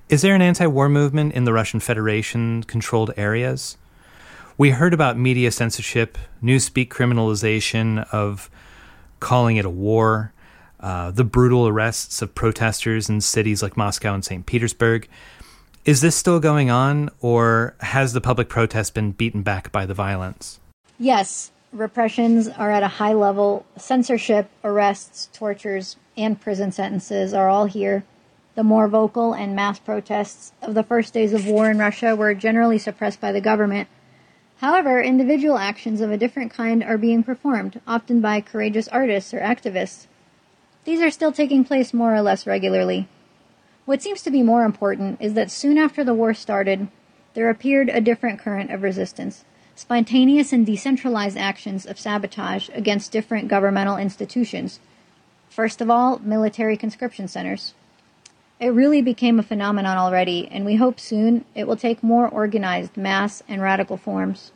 Is 0.10 0.22
there 0.22 0.36
an 0.36 0.41
anti 0.41 0.65
war 0.67 0.88
movement 0.88 1.34
in 1.34 1.43
the 1.43 1.52
Russian 1.52 1.82
Federation 1.82 2.63
controlled 2.63 3.12
areas? 3.17 3.78
We 4.58 4.70
heard 4.70 4.93
about 4.93 5.17
media 5.17 5.52
censorship, 5.52 6.17
newspeak 6.41 6.88
criminalization 6.88 8.08
of 8.13 8.50
calling 9.20 9.58
it 9.58 9.65
a 9.65 9.70
war, 9.70 10.32
uh, 10.80 11.12
the 11.12 11.26
brutal 11.26 11.67
arrests 11.67 12.22
of 12.22 12.34
protesters 12.34 13.10
in 13.10 13.20
cities 13.20 13.62
like 13.62 13.76
Moscow 13.76 14.13
and 14.13 14.24
St. 14.24 14.46
Petersburg. 14.46 15.10
Is 15.84 16.00
this 16.00 16.15
still 16.15 16.39
going 16.39 16.70
on, 16.70 17.10
or 17.20 17.76
has 17.82 18.13
the 18.13 18.22
public 18.22 18.48
protest 18.48 18.93
been 18.93 19.12
beaten 19.12 19.41
back 19.41 19.74
by 19.74 19.86
the 19.86 19.93
violence? 19.93 20.62
Yes, 20.98 21.52
repressions 21.74 22.48
are 22.48 22.72
at 22.72 22.82
a 22.82 22.88
high 22.88 23.13
level. 23.13 23.65
Censorship, 23.76 24.50
arrests, 24.63 25.28
tortures, 25.34 25.98
and 26.15 26.39
prison 26.39 26.72
sentences 26.72 27.34
are 27.34 27.50
all 27.50 27.65
here. 27.65 28.06
The 28.58 28.63
more 28.63 28.88
vocal 28.88 29.34
and 29.34 29.56
mass 29.56 29.78
protests 29.78 30.52
of 30.63 30.74
the 30.74 30.82
first 30.82 31.13
days 31.13 31.32
of 31.32 31.46
war 31.46 31.70
in 31.70 31.78
Russia 31.78 32.15
were 32.15 32.34
generally 32.34 32.80
suppressed 32.80 33.22
by 33.22 33.32
the 33.32 33.39
government. 33.39 33.88
However, 34.56 35.00
individual 35.00 35.60
actions 35.60 36.02
of 36.02 36.10
a 36.10 36.17
different 36.17 36.52
kind 36.52 36.84
are 36.84 36.98
being 36.98 37.22
performed, 37.22 37.80
often 37.86 38.20
by 38.20 38.41
courageous 38.41 38.88
artists 38.88 39.32
or 39.32 39.41
activists. 39.41 40.08
These 40.86 41.02
are 41.02 41.12
still 41.12 41.32
taking 41.32 41.65
place 41.65 41.93
more 41.93 42.15
or 42.15 42.24
less 42.24 42.48
regularly. 42.48 43.08
What 43.86 44.02
seems 44.02 44.24
to 44.24 44.32
be 44.32 44.41
more 44.41 44.63
important 44.63 45.22
is 45.22 45.36
that 45.36 45.52
soon 45.52 45.78
after 45.78 46.04
the 46.04 46.15
war 46.15 46.34
started, 46.34 46.88
there 47.36 47.52
appeared 47.52 47.89
a 47.89 48.02
different 48.02 48.39
current 48.39 48.74
of 48.74 48.82
resistance 48.82 49.46
spontaneous 49.76 50.52
and 50.52 50.65
decentralized 50.65 51.38
actions 51.38 51.86
of 51.86 52.00
sabotage 52.00 52.70
against 52.74 53.12
different 53.12 53.50
governmental 53.50 53.98
institutions. 53.98 54.80
First 55.48 55.80
of 55.80 55.91
all, 55.91 56.17
military 56.17 56.76
conscription 56.76 57.28
centers. 57.28 57.76
It 58.60 58.70
really 58.70 59.04
became 59.04 59.38
a 59.38 59.43
phenomenon 59.43 59.98
already, 59.98 60.48
and 60.48 60.65
we 60.65 60.76
hope 60.76 61.00
soon 61.00 61.46
it 61.54 61.67
will 61.67 61.76
take 61.76 62.02
more 62.02 62.28
organized 62.28 62.98
mass 62.98 63.43
and 63.48 63.62
radical 63.62 63.98
forms. 63.98 64.52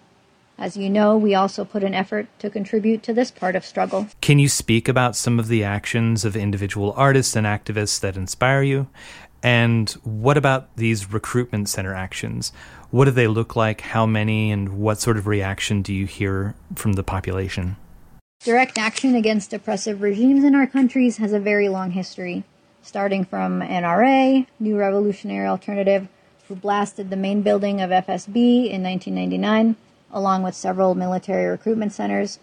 As 0.57 0.75
you 0.75 0.89
know, 0.89 1.15
we 1.15 1.35
also 1.35 1.65
put 1.65 1.83
an 1.83 1.93
effort 1.93 2.27
to 2.39 2.49
contribute 2.49 3.03
to 3.03 3.13
this 3.13 3.29
part 3.29 3.55
of 3.55 3.65
struggle. 3.65 4.07
Can 4.19 4.39
you 4.39 4.49
speak 4.49 4.87
about 4.87 5.15
some 5.15 5.39
of 5.39 5.47
the 5.47 5.63
actions 5.63 6.25
of 6.25 6.35
individual 6.35 6.93
artists 6.97 7.35
and 7.35 7.45
activists 7.45 7.99
that 7.99 8.17
inspire 8.17 8.63
you? 8.63 8.87
And 9.43 9.89
what 10.03 10.37
about 10.37 10.75
these 10.77 11.11
recruitment 11.11 11.69
center 11.69 11.93
actions? 11.93 12.51
What 12.89 13.05
do 13.05 13.11
they 13.11 13.27
look 13.27 13.55
like? 13.55 13.81
How 13.81 14.05
many? 14.05 14.51
And 14.51 14.79
what 14.79 14.99
sort 14.99 15.17
of 15.17 15.27
reaction 15.27 15.81
do 15.81 15.93
you 15.93 16.05
hear 16.05 16.55
from 16.75 16.93
the 16.93 17.03
population? 17.03 17.77
Direct 18.43 18.79
action 18.79 19.15
against 19.15 19.53
oppressive 19.53 20.01
regimes 20.01 20.43
in 20.43 20.55
our 20.55 20.65
countries 20.65 21.17
has 21.17 21.33
a 21.33 21.39
very 21.39 21.69
long 21.69 21.91
history, 21.91 22.43
starting 22.83 23.25
from 23.25 23.61
NRA, 23.61 24.47
New 24.59 24.77
Revolutionary 24.77 25.47
Alternative, 25.47 26.07
who 26.47 26.55
blasted 26.55 27.09
the 27.09 27.15
main 27.15 27.41
building 27.41 27.81
of 27.81 27.89
FSB 27.89 28.69
in 28.69 28.83
1999 28.83 29.75
along 30.13 30.43
with 30.43 30.55
several 30.55 30.95
military 30.95 31.47
recruitment 31.47 31.93
centers. 31.93 32.39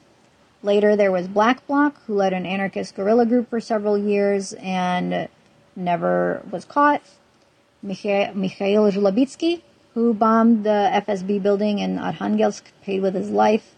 Later, 0.63 0.97
there 0.97 1.13
was 1.13 1.29
Black 1.29 1.67
Bloc, 1.67 2.03
who 2.07 2.15
led 2.15 2.33
an 2.33 2.47
anarchist 2.47 2.97
guerrilla 2.97 3.27
group 3.27 3.49
for 3.51 3.61
several 3.61 3.97
years 3.97 4.55
and 4.55 5.29
never 5.77 6.43
was 6.51 6.65
caught. 6.65 7.03
Mikhail 7.83 8.33
Zhlobitsky, 8.35 9.63
who 9.95 10.13
bombed 10.15 10.65
the 10.65 10.91
FSB 11.07 11.43
building 11.43 11.79
in 11.79 11.99
Arkhangelsk, 11.99 12.63
paid 12.83 13.03
with 13.03 13.15
his 13.15 13.31
life. 13.31 13.75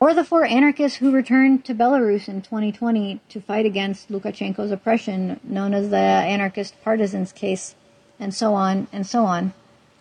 Or 0.00 0.14
the 0.14 0.24
four 0.24 0.44
anarchists 0.44 0.98
who 0.98 1.12
returned 1.12 1.64
to 1.66 1.74
Belarus 1.74 2.26
in 2.26 2.42
2020 2.42 3.20
to 3.28 3.40
fight 3.40 3.66
against 3.66 4.10
Lukashenko's 4.10 4.70
oppression, 4.70 5.38
known 5.44 5.74
as 5.74 5.90
the 5.90 5.96
Anarchist 5.96 6.74
Partisans 6.82 7.32
case, 7.32 7.74
and 8.18 8.34
so 8.34 8.54
on 8.54 8.88
and 8.92 9.06
so 9.06 9.24
on. 9.24 9.52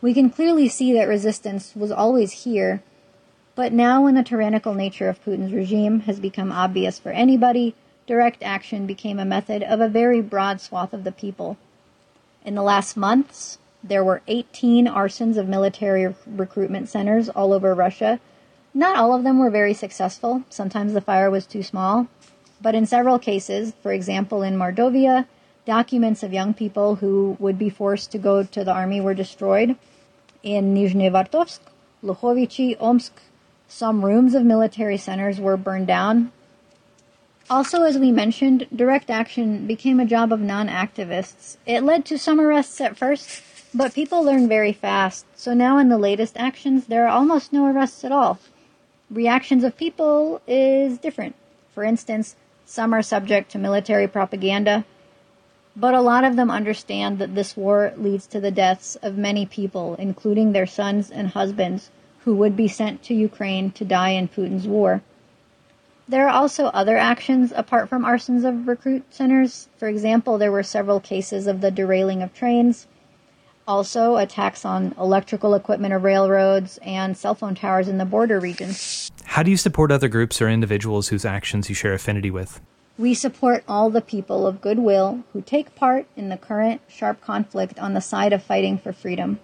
We 0.02 0.14
can 0.14 0.30
clearly 0.30 0.70
see 0.70 0.94
that 0.94 1.08
resistance 1.08 1.76
was 1.76 1.92
always 1.92 2.44
here 2.44 2.82
but 3.60 3.74
now, 3.74 4.04
when 4.04 4.16
the 4.16 4.24
tyrannical 4.24 4.74
nature 4.74 5.10
of 5.10 5.22
Putin's 5.22 5.52
regime 5.52 6.00
has 6.08 6.18
become 6.18 6.50
obvious 6.50 6.98
for 6.98 7.12
anybody, 7.12 7.76
direct 8.08 8.42
action 8.42 8.86
became 8.86 9.20
a 9.20 9.26
method 9.26 9.64
of 9.64 9.82
a 9.82 9.90
very 9.90 10.22
broad 10.22 10.62
swath 10.62 10.94
of 10.94 11.04
the 11.04 11.12
people. 11.12 11.58
In 12.46 12.56
the 12.56 12.64
last 12.64 12.96
months, 12.96 13.58
there 13.84 14.02
were 14.02 14.22
18 14.30 14.86
arsons 14.86 15.36
of 15.36 15.50
military 15.50 16.16
recruitment 16.26 16.88
centers 16.88 17.28
all 17.28 17.52
over 17.52 17.76
Russia. 17.76 18.22
Not 18.74 18.98
all 18.98 19.16
of 19.16 19.24
them 19.24 19.40
were 19.40 19.50
very 19.50 19.74
successful. 19.74 20.44
Sometimes 20.50 20.94
the 20.94 21.02
fire 21.02 21.32
was 21.32 21.48
too 21.48 21.64
small. 21.64 22.08
But 22.62 22.76
in 22.76 22.86
several 22.86 23.18
cases, 23.18 23.74
for 23.82 23.92
example 23.92 24.44
in 24.44 24.58
Mordovia, 24.58 25.26
documents 25.66 26.24
of 26.24 26.34
young 26.34 26.54
people 26.54 26.96
who 26.96 27.36
would 27.40 27.58
be 27.58 27.70
forced 27.70 28.12
to 28.12 28.18
go 28.18 28.44
to 28.44 28.64
the 28.64 28.74
army 28.74 29.02
were 29.02 29.14
destroyed. 29.14 29.76
In 30.44 30.74
Nizhny 30.74 31.10
Nizhnevartovsk, 31.10 31.60
Lukhovichi, 32.04 32.78
Omsk, 32.80 33.14
some 33.68 34.06
rooms 34.06 34.34
of 34.36 34.44
military 34.44 34.98
centers 34.98 35.40
were 35.40 35.58
burned 35.58 35.88
down. 35.88 36.32
Also, 37.50 37.84
as 37.84 37.98
we 37.98 38.12
mentioned, 38.12 38.68
direct 38.76 39.10
action 39.10 39.66
became 39.66 40.00
a 40.00 40.06
job 40.06 40.32
of 40.32 40.40
non 40.40 40.68
activists. 40.68 41.58
It 41.66 41.84
led 41.84 42.06
to 42.06 42.18
some 42.18 42.40
arrests 42.40 42.80
at 42.80 42.98
first, 42.98 43.42
but 43.74 43.94
people 43.94 44.24
learn 44.24 44.48
very 44.48 44.74
fast, 44.74 45.26
so 45.36 45.54
now 45.54 45.80
in 45.80 45.90
the 45.90 45.98
latest 45.98 46.38
actions, 46.38 46.86
there 46.86 47.06
are 47.06 47.10
almost 47.10 47.52
no 47.52 47.66
arrests 47.66 48.04
at 48.04 48.12
all. 48.12 48.40
Reactions 49.12 49.64
of 49.64 49.76
people 49.76 50.40
is 50.46 51.00
different. 51.00 51.36
For 51.74 51.84
instance, 51.84 52.36
some 52.64 52.94
are 52.94 53.02
subject 53.02 53.52
to 53.52 53.58
military 53.58 54.08
propaganda, 54.08 54.86
but 55.76 55.96
a 55.96 56.02
lot 56.02 56.24
of 56.24 56.36
them 56.36 56.52
understand 56.52 57.18
that 57.18 57.34
this 57.34 57.58
war 57.58 57.92
leads 57.98 58.28
to 58.28 58.40
the 58.40 58.52
deaths 58.52 58.98
of 58.98 59.18
many 59.18 59.48
people, 59.48 59.96
including 59.96 60.52
their 60.52 60.68
sons 60.68 61.10
and 61.10 61.30
husbands, 61.30 61.90
who 62.26 62.36
would 62.36 62.56
be 62.56 62.68
sent 62.68 63.02
to 63.04 63.16
Ukraine 63.16 63.72
to 63.72 63.84
die 63.84 64.10
in 64.10 64.28
Putin's 64.28 64.68
war. 64.68 65.02
There 66.08 66.28
are 66.28 66.34
also 66.34 66.66
other 66.66 66.98
actions 66.98 67.52
apart 67.56 67.90
from 67.90 68.04
arsons 68.04 68.44
of 68.44 68.68
recruit 68.68 69.06
centers. 69.10 69.70
For 69.78 69.88
example, 69.88 70.38
there 70.38 70.52
were 70.52 70.62
several 70.62 71.00
cases 71.00 71.48
of 71.48 71.62
the 71.62 71.72
derailing 71.72 72.22
of 72.22 72.34
trains, 72.34 72.86
also 73.70 74.18
attacks 74.18 74.66
on 74.66 74.94
electrical 75.00 75.54
equipment 75.54 75.94
of 75.94 76.04
railroads 76.04 76.80
and 76.82 77.16
cell 77.16 77.36
phone 77.36 77.56
towers 77.56 77.88
in 77.88 78.00
the 78.00 78.06
border 78.06 78.40
regions. 78.40 79.12
How 79.24 79.44
do 79.44 79.52
you 79.52 79.58
support 79.58 79.92
other 79.92 80.10
groups 80.10 80.42
or 80.42 80.50
individuals 80.50 81.08
whose 81.08 81.24
actions 81.24 81.70
you 81.70 81.76
share 81.76 81.94
affinity 81.94 82.32
with? 82.32 82.60
We 82.98 83.14
support 83.14 83.64
all 83.68 83.90
the 83.90 84.02
people 84.02 84.46
of 84.46 84.60
goodwill 84.60 85.24
who 85.32 85.42
take 85.42 85.76
part 85.76 86.08
in 86.18 86.30
the 86.30 86.38
current 86.38 86.82
sharp 86.90 87.22
conflict 87.22 87.80
on 87.80 87.94
the 87.94 88.02
side 88.02 88.34
of 88.34 88.44
fighting 88.44 88.78
for 88.78 88.92
freedom 88.92 89.40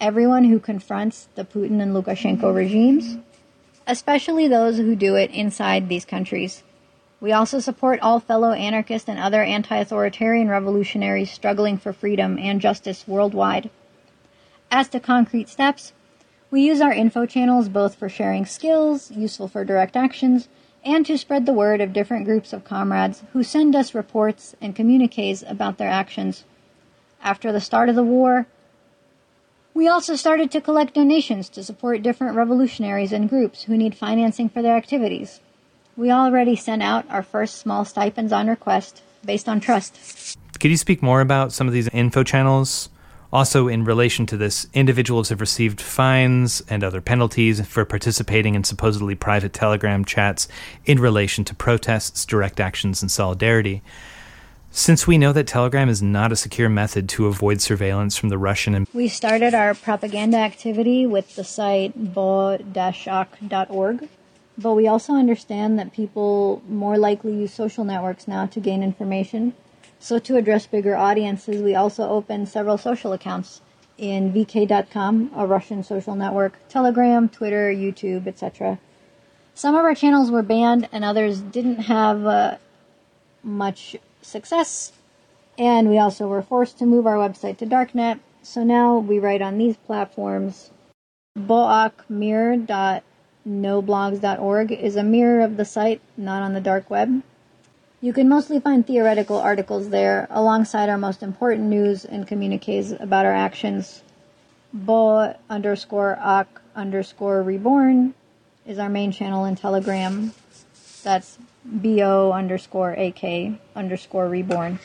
everyone 0.00 0.44
who 0.44 0.58
confronts 0.58 1.28
the 1.34 1.44
Putin 1.44 1.80
and 1.80 1.94
Lukashenko 1.94 2.54
regimes, 2.54 3.16
especially 3.86 4.48
those 4.48 4.76
who 4.76 4.94
do 4.94 5.16
it 5.16 5.30
inside 5.30 5.88
these 5.88 6.04
countries. 6.04 6.62
We 7.18 7.32
also 7.32 7.60
support 7.60 8.00
all 8.00 8.20
fellow 8.20 8.52
anarchists 8.52 9.08
and 9.08 9.18
other 9.18 9.42
anti 9.42 9.76
authoritarian 9.76 10.48
revolutionaries 10.48 11.30
struggling 11.30 11.78
for 11.78 11.92
freedom 11.92 12.38
and 12.38 12.60
justice 12.60 13.08
worldwide. 13.08 13.70
As 14.70 14.88
to 14.88 15.00
concrete 15.00 15.48
steps, 15.48 15.94
we 16.50 16.60
use 16.60 16.80
our 16.80 16.92
info 16.92 17.24
channels 17.24 17.68
both 17.68 17.94
for 17.94 18.08
sharing 18.08 18.44
skills, 18.44 19.10
useful 19.10 19.48
for 19.48 19.64
direct 19.64 19.96
actions, 19.96 20.48
and 20.84 21.06
to 21.06 21.16
spread 21.16 21.46
the 21.46 21.52
word 21.52 21.80
of 21.80 21.92
different 21.92 22.26
groups 22.26 22.52
of 22.52 22.64
comrades 22.64 23.22
who 23.32 23.42
send 23.42 23.74
us 23.74 23.94
reports 23.94 24.54
and 24.60 24.76
communiques 24.76 25.42
about 25.48 25.78
their 25.78 25.90
actions. 25.90 26.44
After 27.22 27.50
the 27.50 27.60
start 27.60 27.88
of 27.88 27.96
the 27.96 28.04
war, 28.04 28.46
we 29.74 29.88
also 29.88 30.16
started 30.16 30.50
to 30.52 30.60
collect 30.60 30.94
donations 30.94 31.48
to 31.50 31.64
support 31.64 32.02
different 32.02 32.36
revolutionaries 32.36 33.12
and 33.12 33.28
groups 33.28 33.64
who 33.64 33.76
need 33.76 33.94
financing 33.94 34.48
for 34.48 34.62
their 34.62 34.76
activities. 34.76 35.40
We 35.96 36.10
already 36.10 36.56
sent 36.56 36.82
out 36.82 37.06
our 37.10 37.22
first 37.22 37.56
small 37.56 37.84
stipends 37.84 38.32
on 38.32 38.48
request 38.48 39.02
based 39.24 39.48
on 39.48 39.60
trust. 39.60 40.36
Could 40.60 40.70
you 40.70 40.76
speak 40.76 41.02
more 41.02 41.20
about 41.20 41.52
some 41.52 41.66
of 41.66 41.72
these 41.72 41.88
info 41.88 42.22
channels? 42.22 42.90
Also, 43.32 43.66
in 43.66 43.84
relation 43.84 44.24
to 44.26 44.36
this, 44.36 44.66
individuals 44.72 45.30
have 45.30 45.40
received 45.40 45.80
fines 45.80 46.62
and 46.68 46.84
other 46.84 47.00
penalties 47.00 47.66
for 47.66 47.84
participating 47.84 48.54
in 48.54 48.62
supposedly 48.64 49.14
private 49.14 49.52
Telegram 49.52 50.04
chats 50.04 50.48
in 50.84 51.00
relation 51.00 51.44
to 51.44 51.54
protests, 51.54 52.24
direct 52.24 52.60
actions, 52.60 53.02
and 53.02 53.10
solidarity. 53.10 53.82
Since 54.70 55.06
we 55.06 55.16
know 55.18 55.32
that 55.32 55.46
Telegram 55.46 55.88
is 55.88 56.02
not 56.02 56.32
a 56.32 56.36
secure 56.36 56.68
method 56.68 57.08
to 57.10 57.26
avoid 57.26 57.60
surveillance 57.62 58.16
from 58.16 58.28
the 58.28 58.38
Russian 58.38 58.74
and 58.74 58.86
we 58.92 59.08
started 59.08 59.54
our 59.54 59.74
propaganda 59.74 60.36
activity 60.36 61.06
with 61.06 61.34
the 61.34 61.44
site 61.44 61.92
bo-ak.org, 62.14 62.68
but 64.58 64.74
we 64.74 64.86
also 64.88 65.12
understand 65.14 65.78
that 65.78 65.92
people 65.92 66.62
more 66.68 66.96
likely 66.96 67.32
use 67.32 67.52
social 67.52 67.84
networks 67.84 68.26
now 68.26 68.46
to 68.46 68.60
gain 68.60 68.82
information. 68.82 69.54
So 69.98 70.18
to 70.18 70.36
address 70.36 70.66
bigger 70.66 70.96
audiences, 70.96 71.62
we 71.62 71.74
also 71.74 72.08
opened 72.08 72.48
several 72.48 72.78
social 72.78 73.12
accounts 73.12 73.60
in 73.98 74.32
vk.com, 74.32 75.30
a 75.34 75.46
Russian 75.46 75.82
social 75.82 76.14
network, 76.14 76.54
Telegram, 76.68 77.28
Twitter, 77.28 77.72
YouTube, 77.72 78.26
etc. 78.26 78.78
Some 79.54 79.74
of 79.74 79.84
our 79.84 79.94
channels 79.94 80.30
were 80.30 80.42
banned 80.42 80.88
and 80.92 81.04
others 81.04 81.40
didn't 81.40 81.80
have 81.80 82.26
uh, 82.26 82.56
much 83.42 83.96
success. 84.20 84.92
And 85.58 85.88
we 85.88 85.98
also 85.98 86.26
were 86.26 86.42
forced 86.42 86.78
to 86.78 86.86
move 86.86 87.06
our 87.06 87.16
website 87.16 87.56
to 87.58 87.66
Darknet. 87.66 88.20
So 88.42 88.62
now 88.62 88.98
we 88.98 89.18
write 89.18 89.40
on 89.40 89.56
these 89.56 89.76
platforms. 89.78 90.70
boakmirror.noblogs.org 93.46 94.72
is 94.72 94.96
a 94.96 95.02
mirror 95.02 95.44
of 95.44 95.56
the 95.56 95.64
site, 95.64 96.00
not 96.16 96.42
on 96.42 96.52
the 96.52 96.60
dark 96.60 96.90
web. 96.90 97.22
You 98.00 98.12
can 98.12 98.28
mostly 98.28 98.60
find 98.60 98.86
theoretical 98.86 99.38
articles 99.38 99.88
there, 99.88 100.26
alongside 100.30 100.88
our 100.88 100.98
most 100.98 101.22
important 101.22 101.68
news 101.68 102.04
and 102.04 102.26
communiques 102.26 102.92
about 102.92 103.24
our 103.24 103.32
actions. 103.32 104.02
Bo 104.72 105.34
underscore 105.48 106.18
ak 106.20 106.60
underscore 106.74 107.42
reborn 107.42 108.14
is 108.66 108.78
our 108.78 108.90
main 108.90 109.12
channel 109.12 109.44
in 109.44 109.56
Telegram. 109.56 110.32
That's 111.02 111.38
bo 111.64 112.32
underscore 112.32 112.98
ak 112.98 113.22
underscore 113.74 114.28
reborn. 114.28 114.78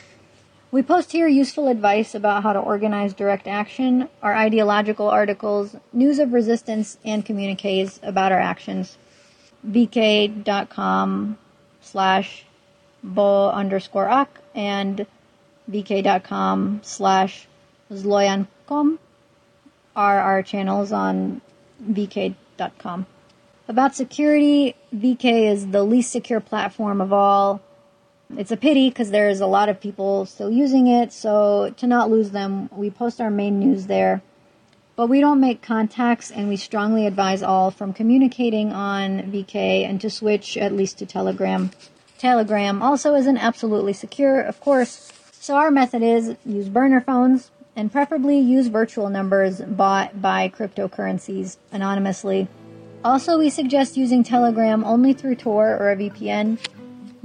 We 0.72 0.82
post 0.82 1.12
here 1.12 1.28
useful 1.28 1.68
advice 1.68 2.14
about 2.14 2.42
how 2.44 2.54
to 2.54 2.58
organize 2.58 3.12
direct 3.12 3.46
action, 3.46 4.08
our 4.22 4.34
ideological 4.34 5.06
articles, 5.06 5.76
news 5.92 6.18
of 6.18 6.32
resistance, 6.32 6.96
and 7.04 7.26
communiques 7.26 8.00
about 8.02 8.32
our 8.32 8.40
actions. 8.40 8.96
vk.com 9.68 11.36
slash 11.82 12.46
bo 13.04 13.50
underscore 13.50 14.08
ak 14.08 14.40
and 14.54 15.04
vk.com 15.70 16.80
slash 16.82 17.46
zloyankom 17.90 18.98
are 19.94 20.20
our 20.20 20.42
channels 20.42 20.90
on 20.90 21.42
vk.com. 21.84 23.04
About 23.68 23.94
security, 23.94 24.74
VK 24.94 25.52
is 25.52 25.66
the 25.68 25.82
least 25.82 26.10
secure 26.10 26.40
platform 26.40 27.02
of 27.02 27.12
all. 27.12 27.60
It's 28.36 28.50
a 28.50 28.56
pity 28.56 28.88
because 28.88 29.10
there's 29.10 29.40
a 29.40 29.46
lot 29.46 29.68
of 29.68 29.80
people 29.80 30.24
still 30.26 30.50
using 30.50 30.86
it, 30.86 31.12
so 31.12 31.74
to 31.76 31.86
not 31.86 32.10
lose 32.10 32.30
them, 32.30 32.68
we 32.72 32.90
post 32.90 33.20
our 33.20 33.30
main 33.30 33.58
news 33.58 33.86
there. 33.86 34.22
But 34.96 35.08
we 35.08 35.20
don't 35.20 35.40
make 35.40 35.62
contacts, 35.62 36.30
and 36.30 36.48
we 36.48 36.56
strongly 36.56 37.06
advise 37.06 37.42
all 37.42 37.70
from 37.70 37.92
communicating 37.92 38.72
on 38.72 39.22
VK 39.32 39.88
and 39.88 40.00
to 40.00 40.10
switch 40.10 40.56
at 40.56 40.72
least 40.72 40.98
to 40.98 41.06
Telegram. 41.06 41.70
Telegram 42.18 42.82
also 42.82 43.14
isn't 43.14 43.38
absolutely 43.38 43.92
secure, 43.92 44.40
of 44.40 44.60
course, 44.60 45.12
so 45.32 45.56
our 45.56 45.70
method 45.70 46.02
is 46.02 46.36
use 46.46 46.68
burner 46.68 47.00
phones 47.00 47.50
and 47.74 47.90
preferably 47.90 48.38
use 48.38 48.68
virtual 48.68 49.08
numbers 49.08 49.60
bought 49.60 50.22
by 50.22 50.48
cryptocurrencies 50.48 51.56
anonymously. 51.72 52.48
Also, 53.04 53.36
we 53.38 53.50
suggest 53.50 53.96
using 53.96 54.22
Telegram 54.22 54.84
only 54.84 55.12
through 55.12 55.34
Tor 55.34 55.76
or 55.76 55.90
a 55.90 55.96
VPN. 55.96 56.58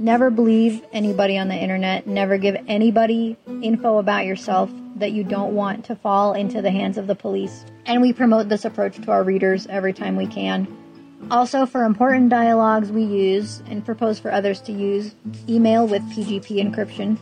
Never 0.00 0.30
believe 0.30 0.84
anybody 0.92 1.36
on 1.38 1.48
the 1.48 1.56
internet. 1.56 2.06
Never 2.06 2.38
give 2.38 2.56
anybody 2.68 3.36
info 3.62 3.98
about 3.98 4.26
yourself 4.26 4.70
that 4.96 5.10
you 5.10 5.24
don't 5.24 5.54
want 5.54 5.84
to 5.86 5.96
fall 5.96 6.34
into 6.34 6.62
the 6.62 6.70
hands 6.70 6.98
of 6.98 7.08
the 7.08 7.16
police. 7.16 7.64
And 7.84 8.00
we 8.00 8.12
promote 8.12 8.48
this 8.48 8.64
approach 8.64 8.96
to 9.02 9.10
our 9.10 9.24
readers 9.24 9.66
every 9.66 9.92
time 9.92 10.14
we 10.14 10.28
can. 10.28 10.68
Also, 11.32 11.66
for 11.66 11.84
important 11.84 12.28
dialogues 12.28 12.92
we 12.92 13.02
use 13.02 13.60
and 13.66 13.84
propose 13.84 14.20
for 14.20 14.30
others 14.30 14.60
to 14.62 14.72
use 14.72 15.16
email 15.48 15.86
with 15.86 16.02
PGP 16.12 16.62
encryption. 16.62 17.18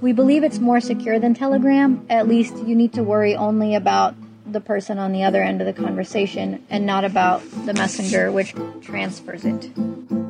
We 0.00 0.12
believe 0.12 0.44
it's 0.44 0.60
more 0.60 0.80
secure 0.80 1.18
than 1.18 1.34
Telegram. 1.34 2.06
At 2.08 2.28
least 2.28 2.56
you 2.58 2.76
need 2.76 2.92
to 2.92 3.02
worry 3.02 3.34
only 3.34 3.74
about 3.74 4.14
the 4.46 4.60
person 4.60 4.98
on 4.98 5.12
the 5.12 5.24
other 5.24 5.42
end 5.42 5.60
of 5.60 5.66
the 5.66 5.72
conversation 5.72 6.64
and 6.70 6.86
not 6.86 7.04
about 7.04 7.42
the 7.66 7.74
messenger 7.74 8.30
which 8.30 8.54
transfers 8.80 9.44
it. 9.44 10.21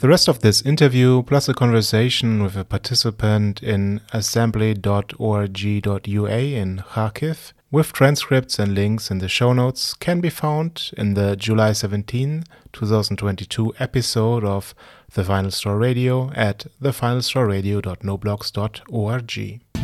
The 0.00 0.08
rest 0.08 0.26
of 0.28 0.40
this 0.40 0.62
interview, 0.62 1.22
plus 1.24 1.50
a 1.50 1.52
conversation 1.52 2.42
with 2.42 2.56
a 2.56 2.64
participant 2.64 3.62
in 3.62 4.00
assembly.org.ua 4.14 6.38
in 6.38 6.78
Kharkiv, 6.78 7.52
with 7.70 7.92
transcripts 7.92 8.58
and 8.58 8.74
links 8.74 9.10
in 9.10 9.18
the 9.18 9.28
show 9.28 9.52
notes, 9.52 9.92
can 9.92 10.22
be 10.22 10.30
found 10.30 10.90
in 10.96 11.12
the 11.12 11.36
July 11.36 11.72
17, 11.72 12.44
2022 12.72 13.74
episode 13.78 14.42
of 14.42 14.74
The 15.12 15.22
Final 15.22 15.50
Straw 15.50 15.74
Radio 15.74 16.32
at 16.32 16.64
thefinalstrawradio.noblogs.org. 16.82 19.79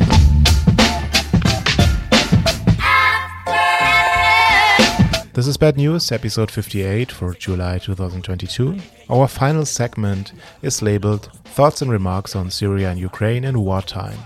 This 5.37 5.45
is 5.45 5.55
Bad 5.55 5.77
News, 5.77 6.11
episode 6.11 6.49
58 6.49 7.11
for 7.11 7.31
July 7.35 7.77
2022. 7.77 8.75
Our 9.07 9.27
final 9.27 9.67
segment 9.67 10.33
is 10.63 10.81
labeled 10.81 11.29
Thoughts 11.45 11.83
and 11.83 11.91
Remarks 11.91 12.35
on 12.35 12.49
Syria 12.49 12.89
and 12.89 12.99
Ukraine 12.99 13.43
in 13.43 13.63
Wartime. 13.63 14.17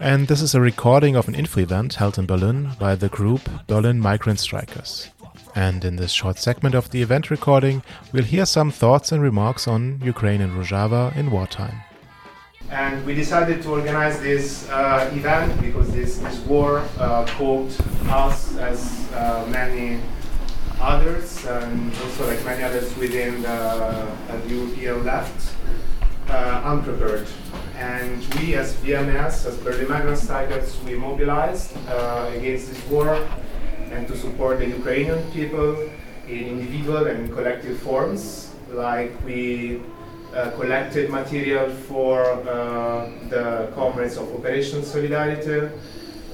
And 0.00 0.28
this 0.28 0.42
is 0.42 0.54
a 0.54 0.60
recording 0.60 1.16
of 1.16 1.28
an 1.28 1.34
info 1.34 1.62
event 1.62 1.94
held 1.94 2.18
in 2.18 2.26
Berlin 2.26 2.72
by 2.78 2.94
the 2.94 3.08
group 3.08 3.48
Berlin 3.68 3.98
Migrant 4.00 4.38
Strikers. 4.38 5.08
And 5.54 5.82
in 5.82 5.96
this 5.96 6.12
short 6.12 6.36
segment 6.36 6.74
of 6.74 6.90
the 6.90 7.00
event 7.00 7.30
recording, 7.30 7.82
we'll 8.12 8.24
hear 8.24 8.44
some 8.44 8.70
thoughts 8.70 9.12
and 9.12 9.22
remarks 9.22 9.66
on 9.66 9.98
Ukraine 10.04 10.42
and 10.42 10.52
Rojava 10.52 11.16
in 11.16 11.30
wartime. 11.30 11.80
And 12.68 13.06
we 13.06 13.14
decided 13.14 13.62
to 13.62 13.70
organize 13.70 14.20
this 14.20 14.68
uh, 14.68 15.10
event 15.14 15.58
because 15.62 15.90
this, 15.90 16.18
this 16.18 16.38
war 16.40 16.84
uh, 16.98 17.24
caught 17.28 17.70
us, 18.10 18.58
as 18.58 19.10
uh, 19.14 19.46
many 19.48 20.00
others, 20.80 21.44
and 21.46 21.92
also 22.02 22.26
like 22.26 22.44
many 22.44 22.62
others 22.62 22.96
within 22.96 23.42
the, 23.42 23.48
uh, 23.48 24.40
European 24.48 25.04
left, 25.04 25.54
uh, 26.28 26.62
unprepared. 26.64 27.26
And 27.76 28.22
we, 28.34 28.54
as 28.54 28.74
BMS, 28.76 29.46
as 29.46 29.56
Berlin 29.58 29.88
Migrant 29.88 30.18
Strikers, 30.18 30.76
we 30.84 30.94
mobilized 30.94 31.76
uh, 31.88 32.30
against 32.34 32.68
this 32.68 32.82
war 32.88 33.16
and 33.90 34.06
to 34.08 34.16
support 34.16 34.58
the 34.58 34.66
Ukrainian 34.66 35.22
people 35.32 35.88
in 36.28 36.44
individual 36.54 37.06
and 37.06 37.32
collective 37.32 37.78
forms. 37.80 38.50
Like 38.70 39.12
we 39.24 39.82
uh, 40.34 40.50
collected 40.52 41.10
material 41.10 41.70
for 41.70 42.22
uh, 42.22 43.10
the 43.28 43.68
comrades 43.74 44.16
of 44.16 44.32
Operation 44.34 44.84
Solidarity, 44.84 45.74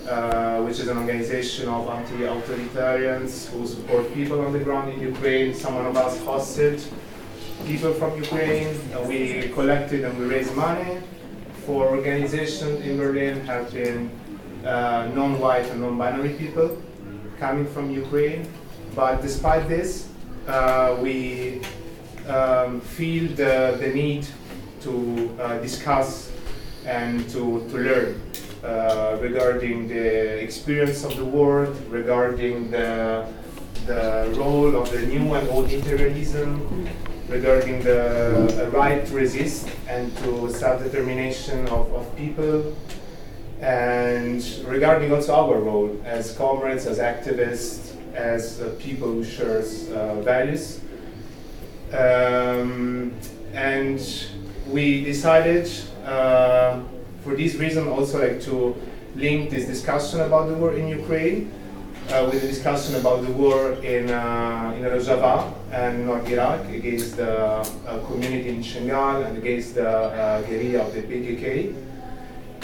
uh, 0.08 0.62
which 0.62 0.78
is 0.78 0.88
an 0.88 0.98
organization 0.98 1.68
of 1.68 1.88
anti-authoritarians 1.88 3.48
who 3.50 3.66
support 3.66 4.12
people 4.14 4.40
on 4.44 4.52
the 4.52 4.58
ground 4.60 4.92
in 4.92 5.00
Ukraine. 5.00 5.54
Some 5.54 5.76
of 5.76 5.96
us 5.96 6.18
hosted 6.20 6.86
people 7.66 7.92
from 7.94 8.16
Ukraine. 8.16 8.68
Uh, 8.94 9.02
we 9.02 9.48
collected 9.50 10.04
and 10.04 10.16
we 10.18 10.26
raised 10.26 10.54
money 10.54 10.98
for 11.64 11.88
organizations 11.88 12.84
in 12.86 12.96
Berlin 12.96 13.44
helping 13.44 14.10
uh, 14.64 15.10
non-white 15.14 15.66
and 15.66 15.80
non-binary 15.80 16.34
people 16.34 16.80
coming 17.38 17.66
from 17.66 17.90
Ukraine. 17.90 18.48
But 18.94 19.22
despite 19.22 19.68
this, 19.68 20.08
uh, 20.46 20.96
we 21.00 21.62
um, 22.28 22.80
feel 22.80 23.28
the, 23.34 23.76
the 23.80 23.88
need 23.88 24.26
to 24.82 25.36
uh, 25.40 25.58
discuss 25.58 26.30
and 26.84 27.28
to, 27.30 27.66
to 27.70 27.76
learn 27.76 28.20
uh, 28.66 29.16
regarding 29.20 29.86
the 29.86 30.42
experience 30.42 31.04
of 31.04 31.16
the 31.16 31.24
world, 31.24 31.76
regarding 31.88 32.70
the, 32.70 33.24
the 33.86 34.34
role 34.36 34.74
of 34.74 34.90
the 34.90 35.06
new 35.06 35.34
and 35.34 35.48
old 35.50 35.70
imperialism, 35.70 36.88
regarding 37.28 37.80
the 37.82 38.68
right 38.72 39.06
to 39.06 39.14
resist 39.14 39.68
and 39.88 40.16
to 40.18 40.50
self-determination 40.50 41.66
of, 41.68 41.92
of 41.94 42.16
people, 42.16 42.74
and 43.60 44.42
regarding 44.66 45.12
also 45.12 45.32
our 45.32 45.60
role 45.60 45.90
as 46.04 46.36
comrades, 46.36 46.86
as 46.86 46.98
activists, 46.98 47.94
as 48.14 48.60
uh, 48.60 48.74
people 48.80 49.08
who 49.08 49.24
share 49.24 49.60
uh, 49.94 50.20
values. 50.22 50.80
Um, 51.92 53.14
and 53.54 54.26
we 54.66 55.04
decided 55.04 55.70
uh, 56.04 56.80
for 57.26 57.34
this 57.34 57.56
reason 57.56 57.88
also 57.88 58.22
like 58.22 58.40
to 58.40 58.76
link 59.16 59.50
this 59.50 59.66
discussion 59.66 60.20
about 60.20 60.46
the 60.46 60.54
war 60.54 60.74
in 60.74 60.86
Ukraine 60.86 61.50
uh, 62.12 62.28
with 62.30 62.40
the 62.40 62.46
discussion 62.46 62.94
about 62.94 63.18
the 63.26 63.32
war 63.32 63.72
in, 63.82 64.10
uh, 64.10 64.72
in 64.76 64.82
Rojava 64.84 65.52
and 65.72 66.06
North 66.06 66.28
Iraq 66.28 66.60
against 66.68 67.16
the 67.16 67.34
uh, 67.34 67.98
community 68.06 68.50
in 68.50 68.62
Shingal 68.62 69.26
and 69.26 69.36
against 69.38 69.74
the 69.74 69.90
uh, 69.90 70.42
guerrilla 70.42 70.86
of 70.86 70.94
the 70.94 71.02
PKK. 71.02 71.74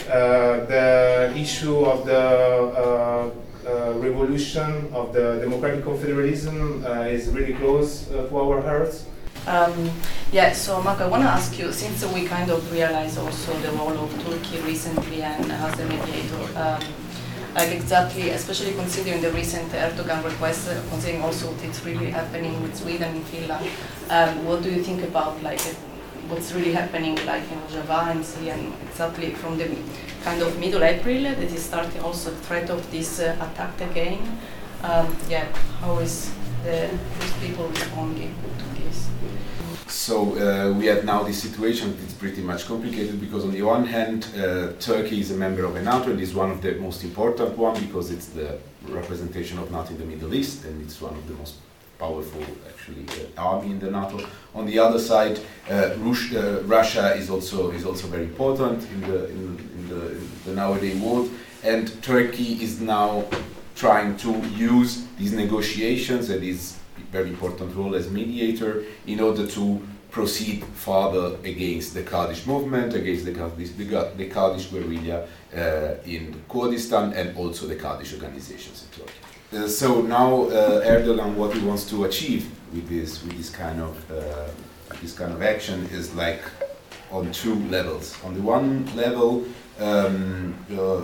Uh, 0.07 0.65
the 0.75 1.33
issue 1.35 1.83
of 1.83 2.05
the 2.05 2.23
uh, 2.23 3.93
revolution 4.07 4.89
of 4.93 5.11
the 5.11 5.39
democratic 5.41 5.83
confederalism 5.83 6.63
is 7.11 7.27
really 7.29 7.53
close 7.53 8.05
to 8.07 8.37
our 8.37 8.61
hearts. 8.61 9.05
Um, 9.45 9.91
yeah, 10.31 10.53
so 10.53 10.81
Mark, 10.81 11.01
I 11.01 11.07
want 11.07 11.23
to 11.23 11.29
ask 11.29 11.59
you, 11.59 11.71
since 11.73 12.05
we 12.13 12.25
kind 12.25 12.49
of 12.49 12.71
realized 12.71 13.17
also 13.17 13.53
the 13.59 13.71
role 13.71 13.97
of 13.97 14.11
Turkey 14.23 14.61
recently 14.61 15.21
and 15.21 15.51
as 15.51 15.79
a 15.79 15.85
mediator, 15.85 16.57
um, 16.57 16.81
like 17.53 17.71
exactly, 17.71 18.29
especially 18.29 18.73
considering 18.73 19.21
the 19.21 19.31
recent 19.31 19.69
Erdogan 19.71 20.23
request, 20.23 20.69
uh, 20.69 20.81
considering 20.89 21.21
also 21.21 21.51
what's 21.51 21.83
really 21.83 22.09
happening 22.09 22.61
with 22.63 22.75
Sweden 22.75 23.15
and 23.15 23.23
Finland, 23.25 23.69
um, 24.09 24.45
what 24.45 24.63
do 24.63 24.71
you 24.71 24.81
think 24.81 25.03
about 25.03 25.43
like 25.43 25.61
what's 26.29 26.53
really 26.53 26.71
happening 26.71 27.15
like 27.25 27.43
in 27.51 27.59
Rojava 27.67 28.11
and 28.11 28.25
Syria 28.25 28.53
and 28.53 28.73
exactly 28.87 29.31
from 29.31 29.57
the 29.57 29.67
kind 30.23 30.41
of 30.41 30.57
middle 30.57 30.83
April 30.83 31.23
that 31.23 31.37
is 31.39 31.63
starting 31.65 32.01
also 32.01 32.31
the 32.31 32.37
threat 32.37 32.69
of 32.69 32.89
this 32.91 33.19
uh, 33.19 33.35
attack 33.41 33.79
again? 33.81 34.39
Um, 34.81 35.15
yeah, 35.29 35.45
how 35.81 35.99
is 35.99 36.31
the, 36.63 36.89
people 37.41 37.67
responding 37.67 38.33
So 39.87 40.35
uh, 40.35 40.73
we 40.77 40.87
have 40.87 41.05
now 41.05 41.23
this 41.23 41.41
situation 41.41 41.95
that's 41.99 42.13
pretty 42.13 42.41
much 42.41 42.65
complicated 42.65 43.21
because 43.21 43.43
on 43.45 43.51
the 43.51 43.61
one 43.61 43.85
hand, 43.85 44.27
uh, 44.35 44.73
Turkey 44.79 45.21
is 45.21 45.31
a 45.31 45.35
member 45.35 45.63
of 45.63 45.75
NATO 45.75 46.11
and 46.11 46.19
is 46.19 46.33
one 46.33 46.51
of 46.51 46.61
the 46.61 46.73
most 46.75 47.03
important 47.03 47.57
one 47.57 47.79
because 47.79 48.11
it's 48.11 48.27
the 48.27 48.59
representation 48.89 49.59
of 49.59 49.71
NATO 49.71 49.89
in 49.91 49.99
the 49.99 50.05
Middle 50.05 50.33
East 50.33 50.65
and 50.65 50.81
it's 50.81 50.99
one 50.99 51.13
of 51.13 51.25
the 51.27 51.33
most 51.35 51.55
powerful 51.97 52.43
actually 52.67 53.05
uh, 53.07 53.41
army 53.41 53.71
in 53.71 53.79
the 53.79 53.89
NATO. 53.89 54.27
On 54.53 54.65
the 54.65 54.77
other 54.79 54.99
side, 54.99 55.39
uh, 55.69 55.95
Rus 55.99 56.33
uh, 56.33 56.61
Russia 56.65 57.15
is 57.15 57.29
also 57.29 57.71
is 57.71 57.85
also 57.85 58.07
very 58.07 58.25
important 58.25 58.83
in 58.91 59.01
the 59.01 59.29
in, 59.29 59.57
in 59.77 59.89
the, 59.89 60.11
in 60.11 60.29
the 60.45 60.53
nowadays 60.53 60.99
world, 60.99 61.29
and 61.63 61.83
Turkey 62.01 62.61
is 62.61 62.81
now 62.81 63.23
trying 63.75 64.17
to 64.17 64.31
use 64.49 65.05
these 65.17 65.33
negotiations 65.33 66.29
and 66.29 66.43
his 66.43 66.77
very 67.13 67.29
important 67.29 67.73
role 67.75 67.93
as 67.95 68.09
mediator 68.09 68.83
in 69.05 69.19
order 69.19 69.45
to 69.47 69.81
proceed 70.09 70.63
further 70.75 71.37
against 71.43 71.93
the 71.93 72.03
Kurdish 72.03 72.45
movement, 72.45 72.93
against 72.93 73.25
the 73.25 73.33
Kurdish, 73.33 73.69
the, 73.69 74.29
Kurdish 74.35 74.67
guerrilla 74.67 75.27
uh, 75.55 75.95
in 76.05 76.23
Kurdistan, 76.49 77.13
and 77.13 77.35
also 77.37 77.65
the 77.67 77.75
Kurdish 77.75 78.13
organizations 78.13 78.77
in 78.85 78.89
Turkey. 78.99 79.19
uh, 79.53 79.67
so 79.67 80.01
now 80.01 80.43
uh, 80.43 80.93
Erdogan, 80.93 81.33
what 81.35 81.53
he 81.55 81.61
wants 81.65 81.85
to 81.89 82.05
achieve 82.05 82.43
with 82.73 82.87
this 82.89 83.23
with 83.23 83.37
this 83.37 83.49
kind 83.49 83.79
of 83.81 83.95
uh, 84.11 84.49
this 85.01 85.13
kind 85.19 85.33
of 85.33 85.41
action 85.41 85.79
is 85.91 86.13
like 86.15 86.43
on 87.11 87.31
two 87.31 87.55
levels. 87.69 88.15
On 88.25 88.33
the 88.33 88.41
one 88.41 88.69
level, 88.95 89.45
um, 89.79 90.55
uh, 90.71 90.97
uh, 90.97 91.01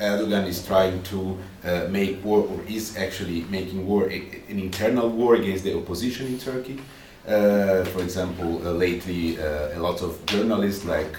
Erdogan 0.00 0.46
is 0.46 0.64
trying 0.66 1.02
to 1.04 1.38
uh, 1.64 1.88
make 1.88 2.24
war, 2.24 2.40
or 2.40 2.60
is 2.68 2.96
actually 2.96 3.42
making 3.44 3.86
war, 3.86 4.08
a, 4.10 4.18
an 4.48 4.58
internal 4.58 5.08
war 5.08 5.34
against 5.34 5.64
the 5.64 5.76
opposition 5.76 6.26
in 6.26 6.38
Turkey. 6.38 6.78
Uh, 7.26 7.84
for 7.86 8.02
example, 8.02 8.66
uh, 8.66 8.70
lately 8.70 9.38
uh, 9.38 9.76
a 9.76 9.80
lot 9.80 10.02
of 10.02 10.24
journalists, 10.26 10.84
like 10.84 11.16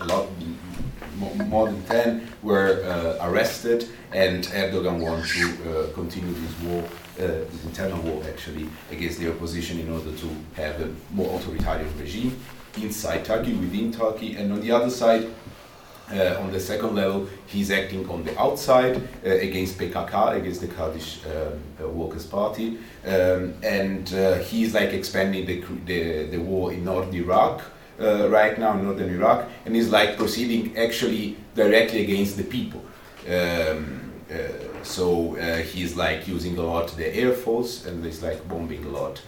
a 0.00 0.04
lot 0.04 0.26
more 1.46 1.66
than 1.66 1.82
10, 1.84 2.28
were 2.42 3.16
arrested, 3.22 3.88
and 4.12 4.44
Erdogan 4.46 5.00
wants 5.00 5.32
to 5.34 5.92
continue 5.94 6.34
this 6.34 6.60
war 6.62 6.84
uh, 7.16 7.26
this 7.26 7.64
internal 7.64 8.00
war 8.02 8.24
actually 8.28 8.66
against 8.90 9.20
the 9.20 9.30
opposition 9.30 9.78
in 9.78 9.88
order 9.88 10.10
to 10.10 10.28
have 10.56 10.80
a 10.80 10.92
more 11.12 11.38
authoritarian 11.38 11.88
regime 11.96 12.36
inside 12.82 13.24
Turkey, 13.24 13.54
within 13.54 13.92
Turkey, 13.92 14.34
and 14.34 14.52
on 14.52 14.60
the 14.60 14.72
other 14.72 14.90
side, 14.90 15.28
uh, 16.12 16.38
on 16.40 16.52
the 16.52 16.60
second 16.60 16.94
level, 16.94 17.26
he's 17.46 17.70
acting 17.70 18.08
on 18.10 18.24
the 18.24 18.38
outside 18.40 18.96
uh, 18.96 19.30
against 19.30 19.78
PKK, 19.78 20.36
against 20.36 20.60
the 20.60 20.68
Kurdish 20.68 21.20
um, 21.24 21.60
uh, 21.82 21.88
Workers' 21.88 22.26
Party, 22.26 22.78
um, 23.06 23.54
and 23.62 24.12
uh, 24.14 24.34
he's 24.34 24.74
like 24.74 24.92
expanding 24.92 25.46
the, 25.46 25.64
the, 25.86 26.26
the 26.26 26.38
war 26.38 26.72
in 26.72 26.84
northern 26.84 27.14
Iraq. 27.14 27.62
Uh, 28.00 28.28
right 28.28 28.58
now 28.58 28.72
northern 28.72 29.08
Iraq, 29.08 29.48
and 29.64 29.76
he's 29.76 29.88
like 29.88 30.16
proceeding 30.18 30.76
actually 30.76 31.36
directly 31.54 32.02
against 32.02 32.36
the 32.36 32.42
people. 32.42 32.84
Um, 33.28 34.12
uh, 34.28 34.82
so 34.82 35.34
he's 35.62 35.94
like 35.94 36.26
using 36.26 36.58
a 36.58 36.62
lot 36.62 36.88
the 36.96 37.16
air 37.16 37.32
force, 37.32 37.86
and 37.86 38.04
he's 38.04 38.20
like 38.20 38.48
bombing 38.48 38.84
a 38.84 38.88
lot 38.88 39.22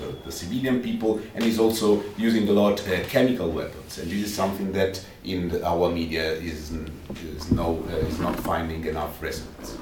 the, 0.00 0.16
the, 0.24 0.32
civilian 0.32 0.82
people, 0.82 1.20
and 1.34 1.44
he's 1.44 1.58
also 1.58 2.02
using 2.16 2.48
a 2.48 2.52
lot 2.52 2.86
uh, 2.88 3.02
chemical 3.04 3.50
weapons. 3.50 3.98
And 3.98 4.10
this 4.10 4.24
is 4.24 4.34
something 4.34 4.72
that 4.72 5.04
in 5.24 5.48
the, 5.48 5.66
our 5.66 5.90
media 5.90 6.32
is, 6.32 6.72
is, 6.72 7.50
no, 7.50 7.82
uh, 7.88 8.06
is 8.06 8.18
not 8.18 8.38
finding 8.40 8.84
enough 8.84 9.22
resonance. 9.22 9.76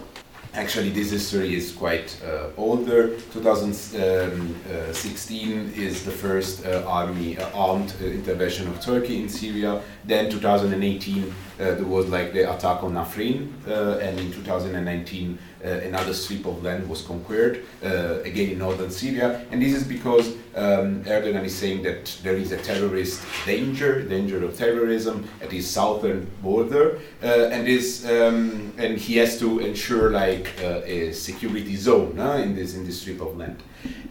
Actually, 0.57 0.91
this 0.91 1.11
history 1.11 1.55
is 1.55 1.73
quite 1.73 2.19
uh, 2.25 2.49
older. 2.57 3.19
2016 3.33 5.73
is 5.77 6.03
the 6.03 6.11
first 6.11 6.64
uh, 6.64 6.83
army 6.87 7.37
uh, 7.37 7.47
armed 7.55 7.93
uh, 8.01 8.07
intervention 8.07 8.67
of 8.69 8.81
Turkey 8.81 9.21
in 9.21 9.29
Syria. 9.29 9.83
Then 10.07 10.31
2018 10.31 11.35
there 11.59 11.85
was 11.85 12.07
like 12.09 12.33
the 12.33 12.51
attack 12.55 12.83
on 12.83 12.95
Afrin, 12.95 13.53
and 13.67 14.21
in 14.21 14.33
2019 14.33 15.39
uh, 15.67 15.69
another 15.69 16.13
strip 16.13 16.47
of 16.47 16.63
land 16.63 16.89
was 16.89 17.03
conquered, 17.03 17.65
uh, 17.85 18.21
again 18.25 18.51
in 18.51 18.59
northern 18.59 18.91
Syria. 18.91 19.45
And 19.51 19.61
this 19.61 19.73
is 19.75 19.85
because 19.85 20.29
um, 20.55 21.03
Erdogan 21.05 21.45
is 21.45 21.55
saying 21.55 21.83
that 21.83 22.19
there 22.23 22.37
is 22.37 22.53
a 22.53 22.59
terrorist 22.59 23.23
danger, 23.45 24.03
danger 24.03 24.45
of 24.45 24.57
terrorism 24.57 25.29
at 25.41 25.51
his 25.51 25.69
southern 25.69 26.31
border, 26.43 27.01
uh, 27.23 27.27
and 27.27 27.67
this 27.67 28.05
um, 28.05 28.73
and 28.79 28.99
he 28.99 29.17
has 29.17 29.39
to 29.41 29.59
ensure 29.59 30.11
like 30.11 30.61
a 30.61 31.13
security 31.13 31.75
zone 31.75 32.19
in 32.19 32.55
this 32.55 32.75
in 32.75 32.85
this 32.87 33.01
strip 33.01 33.21
of 33.21 33.37
land. 33.37 33.63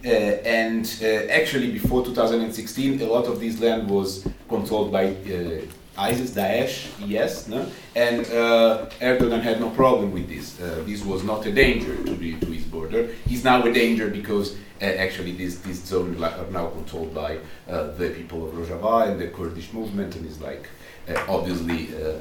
Uh, 0.04 0.08
and 0.08 0.98
uh, 1.02 1.06
actually, 1.30 1.70
before 1.70 2.04
2016, 2.04 3.00
a 3.00 3.06
lot 3.06 3.26
of 3.26 3.40
this 3.40 3.60
land 3.60 3.88
was 3.88 4.26
controlled 4.48 4.92
by 4.92 5.06
uh, 5.06 5.60
ISIS, 5.98 6.30
Daesh, 6.32 6.88
yes, 7.06 7.48
no? 7.48 7.66
and 7.94 8.26
uh, 8.26 8.86
Erdogan 9.00 9.40
had 9.40 9.60
no 9.60 9.70
problem 9.70 10.12
with 10.12 10.28
this. 10.28 10.60
Uh, 10.60 10.82
this 10.84 11.04
was 11.04 11.24
not 11.24 11.46
a 11.46 11.52
danger 11.52 11.96
to, 12.04 12.14
the, 12.14 12.38
to 12.40 12.46
his 12.46 12.64
border. 12.64 13.08
He's 13.26 13.44
now 13.44 13.62
a 13.62 13.72
danger 13.72 14.10
because 14.10 14.56
uh, 14.82 14.84
actually 14.84 15.32
this, 15.32 15.58
this 15.60 15.82
zone 15.82 16.22
are 16.22 16.50
now 16.50 16.68
controlled 16.68 17.14
by 17.14 17.38
uh, 17.68 17.92
the 17.92 18.10
people 18.10 18.46
of 18.46 18.54
Rojava 18.54 19.08
and 19.08 19.18
the 19.18 19.28
Kurdish 19.28 19.72
movement, 19.72 20.16
and 20.16 20.26
is 20.26 20.40
like 20.40 20.68
uh, 21.08 21.24
obviously 21.28 21.88
uh, 21.96 22.18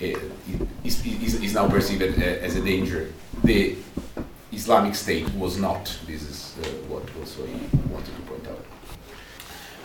is, 0.00 1.54
now 1.54 1.68
perceived 1.68 2.02
as 2.02 2.56
a 2.56 2.62
danger. 2.62 3.12
The 3.44 3.76
Islamic 4.50 4.94
State 4.94 5.28
was 5.34 5.58
not. 5.58 5.94
This 6.06 6.22
is 6.22 6.54
what 6.88 7.02
also 7.20 7.44
he 7.44 7.60
wanted 7.88 8.14
to 8.16 8.22
point 8.22 8.46
out. 8.48 8.69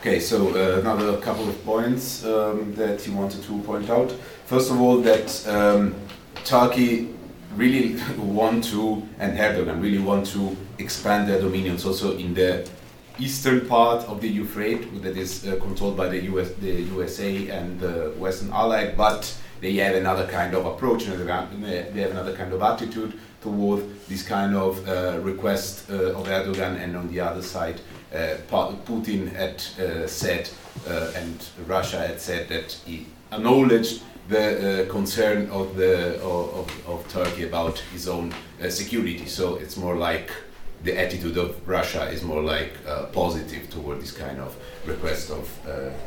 Okay, 0.06 0.20
so 0.20 0.50
uh, 0.50 0.82
another 0.82 1.18
couple 1.18 1.50
of 1.50 1.66
points 1.66 2.24
um, 2.26 2.76
that 2.76 3.08
you 3.08 3.14
wanted 3.16 3.42
to 3.42 3.60
point 3.64 3.90
out. 3.90 4.12
First 4.46 4.70
of 4.70 4.80
all, 4.80 4.98
that 4.98 5.48
um, 5.48 5.96
Turkey 6.44 7.10
really 7.56 8.00
want 8.20 8.66
to, 8.66 9.02
and 9.18 9.36
Erdogan 9.36 9.82
really 9.82 9.98
want 9.98 10.28
to 10.28 10.56
expand 10.78 11.28
their 11.28 11.42
dominions 11.42 11.88
also 11.88 12.16
in 12.18 12.36
the 12.36 12.70
eastern 13.18 13.68
part 13.68 14.08
of 14.08 14.22
the 14.22 14.30
Euphrates 14.30 15.02
that 15.02 15.18
is 15.18 15.48
uh, 15.48 15.56
controlled 15.56 15.98
by 15.98 16.08
the, 16.08 16.22
US, 16.26 16.52
the 16.62 16.84
USA 16.84 17.50
and 17.50 17.80
the 17.80 18.14
Western 18.20 18.54
Ally, 18.54 18.94
but 18.96 19.36
they 19.60 19.74
have 19.78 19.96
another 19.96 20.28
kind 20.28 20.54
of 20.54 20.68
approach 20.68 21.08
and 21.08 21.20
they 21.66 22.02
have 22.02 22.12
another 22.12 22.36
kind 22.36 22.54
of 22.54 22.62
attitude 22.62 23.20
toward 23.42 23.82
this 24.08 24.22
kind 24.22 24.56
of 24.56 24.88
uh, 24.88 25.20
request 25.22 25.90
uh, 25.90 26.14
of 26.14 26.28
Erdogan, 26.28 26.80
and 26.80 26.96
on 26.96 27.12
the 27.12 27.20
other 27.20 27.42
side, 27.42 27.82
Putin 28.86 29.32
had 29.34 29.64
uh, 29.80 30.08
said, 30.08 30.50
uh, 30.88 31.12
and 31.16 31.48
Russia 31.68 32.00
had 32.00 32.20
said 32.22 32.48
that 32.50 32.72
he 32.86 33.06
acknowledged 33.32 34.02
the 34.28 34.86
uh, 34.88 34.92
concern 34.92 35.50
of 35.52 35.76
the 35.76 36.20
of, 36.22 36.70
of, 36.88 37.08
Turkey 37.10 37.44
about 37.44 37.78
his 37.94 38.08
own 38.08 38.34
uh, 38.64 38.70
security. 38.70 39.26
So 39.28 39.56
it's 39.56 39.78
more 39.78 39.96
like 39.96 40.32
the 40.84 40.98
attitude 41.00 41.38
of 41.38 41.68
Russia 41.68 42.10
is 42.10 42.24
more 42.24 42.42
like 42.42 42.74
uh, 42.88 43.06
positive 43.08 43.70
toward 43.70 44.02
this 44.02 44.12
kind 44.12 44.40
of 44.40 44.56
request 44.86 45.32
of 45.32 45.48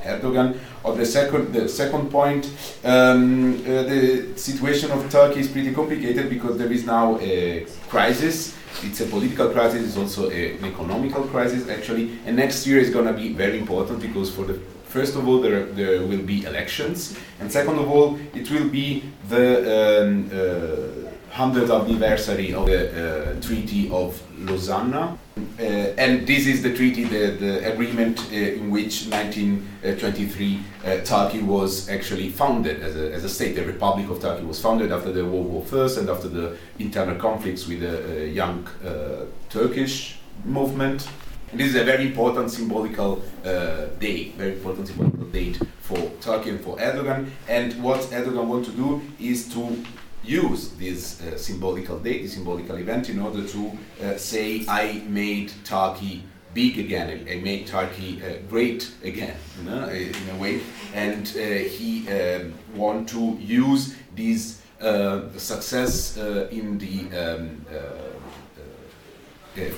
Erdogan. 0.05 0.59
On 0.85 0.97
the 0.97 1.07
second 1.07 1.53
the 1.53 1.69
second 1.69 2.11
point, 2.11 2.51
um, 2.85 3.63
the 3.63 4.33
situation 4.37 4.91
of 4.91 5.09
Turkey 5.11 5.41
is 5.41 5.49
pretty 5.49 5.73
complicated 5.73 6.29
because 6.29 6.59
there 6.59 6.73
is 6.73 6.85
now 6.85 7.19
a 7.21 7.67
crisis 7.89 8.58
it's 8.85 9.01
a 9.01 9.07
political 9.07 9.51
crisis, 9.51 9.87
it's 9.87 9.97
also 9.97 10.31
a, 10.31 10.57
an 10.57 10.65
economical 10.65 11.23
crisis 11.25 11.69
actually, 11.69 12.19
and 12.27 12.37
next 12.37 12.67
year 12.67 12.79
is 12.79 12.91
going 12.91 13.07
to 13.07 13.13
be 13.13 13.33
very 13.33 13.59
important 13.59 14.01
because 14.01 14.35
for 14.35 14.45
the 14.45 14.55
first 14.85 15.17
of 15.17 15.29
all 15.29 15.41
there, 15.41 15.67
there 15.67 16.03
will 16.03 16.23
be 16.23 16.45
elections, 16.45 17.19
and 17.41 17.51
second 17.51 17.79
of 17.79 17.89
all 17.91 18.19
it 18.35 18.51
will 18.51 18.69
be 18.69 19.05
the 19.29 20.03
um, 20.03 20.31
uh, 20.33 21.35
100th 21.35 21.83
anniversary 21.83 22.55
of 22.55 22.67
the 22.67 23.37
uh, 23.37 23.41
Treaty 23.41 23.91
of 23.91 24.21
Lausanne. 24.39 25.19
Uh, 25.59 25.95
and 25.99 26.27
this 26.27 26.47
is 26.47 26.63
the 26.63 26.75
treaty, 26.75 27.05
the, 27.05 27.31
the 27.31 27.73
agreement 27.73 28.19
uh, 28.33 28.37
in 28.37 28.71
which 28.71 29.07
1923 29.07 30.61
uh, 30.85 30.97
Turkey 31.05 31.41
was 31.43 31.89
actually 31.89 32.29
founded 32.31 32.83
as 32.83 32.97
a, 32.97 33.13
as 33.13 33.25
a 33.25 33.29
state. 33.29 33.55
The 33.57 33.65
Republic 33.65 34.09
of 34.09 34.21
Turkey 34.21 34.45
was 34.45 34.61
founded 34.61 34.93
after 34.93 35.13
the 35.13 35.25
World 35.25 35.47
War 35.47 35.65
I 35.73 35.99
and 35.99 36.09
after 36.09 36.29
the 36.29 36.57
internal 36.79 37.17
conflicts 37.17 37.67
with 37.67 37.81
the 37.81 38.23
uh, 38.23 38.25
young 38.25 38.67
uh, 38.85 39.25
Turkish 39.49 40.19
movement. 40.45 41.09
And 41.51 41.61
this 41.61 41.69
is 41.69 41.77
a 41.77 41.85
very 41.85 42.07
important 42.07 42.51
symbolical 42.51 43.23
day, 43.43 44.33
very 44.37 44.53
important 44.53 44.89
symbolical 44.89 45.25
date 45.27 45.59
for 45.81 45.99
Turkey 46.21 46.51
and 46.51 46.61
for 46.61 46.77
Erdogan. 46.77 47.31
And 47.49 47.83
what 47.83 48.01
Erdogan 48.01 48.45
wants 48.45 48.69
to 48.69 48.75
do 48.75 49.01
is 49.19 49.51
to 49.55 49.83
use 50.29 50.69
this 50.71 51.23
uh, 51.23 51.39
symbolical 51.39 51.99
date, 51.99 52.23
this 52.23 52.35
symbolical 52.35 52.77
event, 52.77 53.09
in 53.09 53.19
order 53.19 53.47
to 53.47 53.79
uh, 54.03 54.17
say, 54.17 54.65
I 54.69 55.03
made 55.09 55.53
Turkey 55.65 56.23
big 56.55 56.79
again, 56.79 57.27
I 57.31 57.37
made 57.37 57.67
Turkey 57.67 58.23
uh, 58.23 58.39
great 58.49 58.91
again, 59.05 59.37
you 59.59 59.71
know, 59.71 59.89
in 59.89 60.29
a 60.31 60.37
way. 60.37 60.61
And 60.95 61.27
uh, 61.37 61.41
he 61.41 62.09
um, 62.09 62.55
want 62.75 63.09
to 63.11 63.39
use 63.41 63.95
this 64.17 64.61
uh, 64.81 65.29
success 65.37 66.17
uh, 66.19 66.49
in 66.51 66.79
the 66.79 66.97
um, 67.17 67.65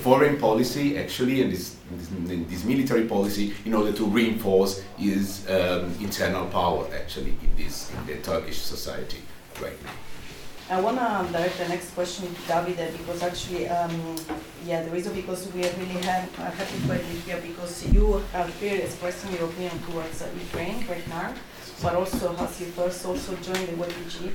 foreign 0.01 0.37
policy, 0.37 0.97
actually, 0.97 1.41
and 1.41 1.51
this, 1.51 1.75
this, 1.91 2.09
this, 2.47 2.63
military 2.63 3.07
policy, 3.07 3.53
in 3.65 3.73
order 3.73 3.91
to 3.91 4.05
reinforce 4.05 4.83
his 4.97 5.49
um, 5.49 5.91
internal 5.99 6.45
power, 6.47 6.87
actually, 6.95 7.35
in 7.41 7.55
this 7.57 7.91
in 7.91 8.05
the 8.05 8.21
Turkish 8.21 8.59
society 8.59 9.17
right 9.59 9.83
now. 9.83 10.10
I 10.71 10.79
want 10.79 10.99
to 10.99 11.33
direct 11.33 11.57
the 11.57 11.67
next 11.67 11.93
question 11.93 12.33
to 12.33 12.41
Davide 12.43 12.97
because 12.97 13.21
actually, 13.21 13.67
um, 13.67 14.15
yeah, 14.65 14.81
the 14.83 14.89
reason 14.91 15.13
because 15.13 15.51
we 15.51 15.65
are 15.65 15.73
really 15.73 15.97
uh, 15.97 16.23
happy 16.49 16.79
to 16.79 16.93
have 16.93 17.13
you 17.13 17.19
here 17.19 17.41
because 17.45 17.85
you 17.91 18.23
are 18.33 18.47
clearly 18.57 18.83
expressing 18.83 19.33
your 19.33 19.49
opinion 19.49 19.77
towards 19.79 20.21
uh, 20.21 20.29
Ukraine 20.33 20.87
right 20.87 21.05
now, 21.09 21.33
but 21.83 21.93
also 21.93 22.33
as 22.37 22.61
you 22.61 22.67
first 22.67 23.05
also 23.05 23.35
joined 23.43 23.67
the 23.67 23.73
YPG, 23.83 24.31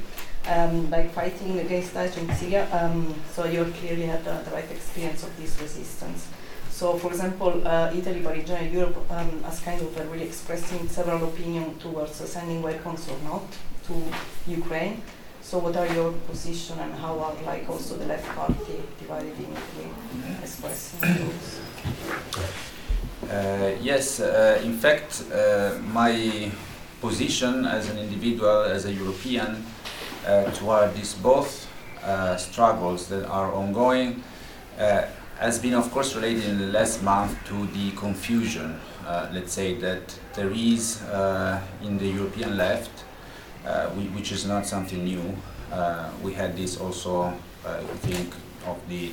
um, 0.48 0.90
like 0.90 1.10
fighting 1.14 1.58
against 1.58 1.94
Daesh 1.94 2.18
in 2.18 2.28
Syria, 2.34 2.68
um, 2.70 3.14
so 3.32 3.46
you 3.46 3.64
clearly 3.80 4.04
had 4.04 4.22
the, 4.22 4.36
the, 4.44 4.50
right 4.50 4.70
experience 4.70 5.22
of 5.22 5.34
this 5.38 5.58
resistance. 5.58 6.28
So, 6.68 6.98
for 6.98 7.12
example, 7.12 7.66
uh, 7.66 7.90
Italy, 7.94 8.20
but 8.20 8.36
in 8.36 8.44
general 8.44 8.70
Europe, 8.70 9.10
um, 9.10 9.42
has 9.44 9.60
kind 9.60 9.80
of 9.80 9.98
uh, 9.98 10.04
really 10.10 10.26
expressing 10.26 10.86
several 10.86 11.24
opinions 11.28 11.82
towards 11.82 12.20
uh, 12.20 12.26
sending 12.26 12.60
weapons 12.60 13.08
or 13.08 13.16
not 13.24 13.44
to 13.86 13.94
Ukraine. 14.46 15.00
So 15.46 15.58
what 15.58 15.76
are 15.76 15.86
your 15.94 16.10
position 16.26 16.76
and 16.80 16.92
how 16.94 17.20
are 17.20 17.32
like 17.44 17.70
also 17.70 17.96
the 17.96 18.06
left 18.06 18.26
party 18.34 18.82
divided 18.98 19.32
in 19.38 19.44
Italy 19.44 19.92
expressing 20.42 20.98
those? 21.00 21.60
Uh, 23.30 23.76
yes, 23.80 24.18
uh, 24.18 24.60
in 24.64 24.76
fact, 24.76 25.22
uh, 25.32 25.78
my 25.92 26.50
position 27.00 27.64
as 27.64 27.88
an 27.90 27.98
individual, 27.98 28.64
as 28.64 28.86
a 28.86 28.92
European, 28.92 29.64
uh, 30.26 30.50
toward 30.50 30.92
these 30.96 31.14
both 31.14 31.68
uh, 32.02 32.36
struggles 32.36 33.06
that 33.06 33.24
are 33.28 33.52
ongoing 33.52 34.24
uh, 34.80 35.02
has 35.38 35.60
been, 35.60 35.74
of 35.74 35.92
course, 35.92 36.16
related 36.16 36.44
in 36.44 36.58
the 36.58 36.72
last 36.72 37.04
month 37.04 37.38
to 37.44 37.66
the 37.68 37.92
confusion, 37.92 38.80
let's 39.32 39.52
say, 39.52 39.74
that 39.74 40.18
there 40.34 40.50
is 40.50 41.02
in 41.84 41.98
the 41.98 42.08
European 42.08 42.56
left, 42.56 43.05
which 44.14 44.32
is 44.32 44.46
not 44.46 44.66
something 44.66 45.04
new. 45.04 45.36
we 46.22 46.32
had 46.32 46.56
this 46.56 46.78
also, 46.78 47.32
I 47.64 47.82
think, 48.06 48.34
of 48.66 48.76
the 48.88 49.12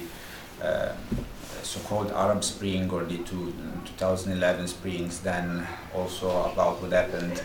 so-called 1.64 2.12
Arab 2.12 2.44
Spring 2.44 2.90
or 2.92 3.04
the 3.04 3.18
two, 3.20 3.54
2011 3.86 4.68
Springs, 4.68 5.20
then 5.22 5.66
also 5.94 6.30
about 6.52 6.82
what 6.82 6.92
happened 6.92 7.42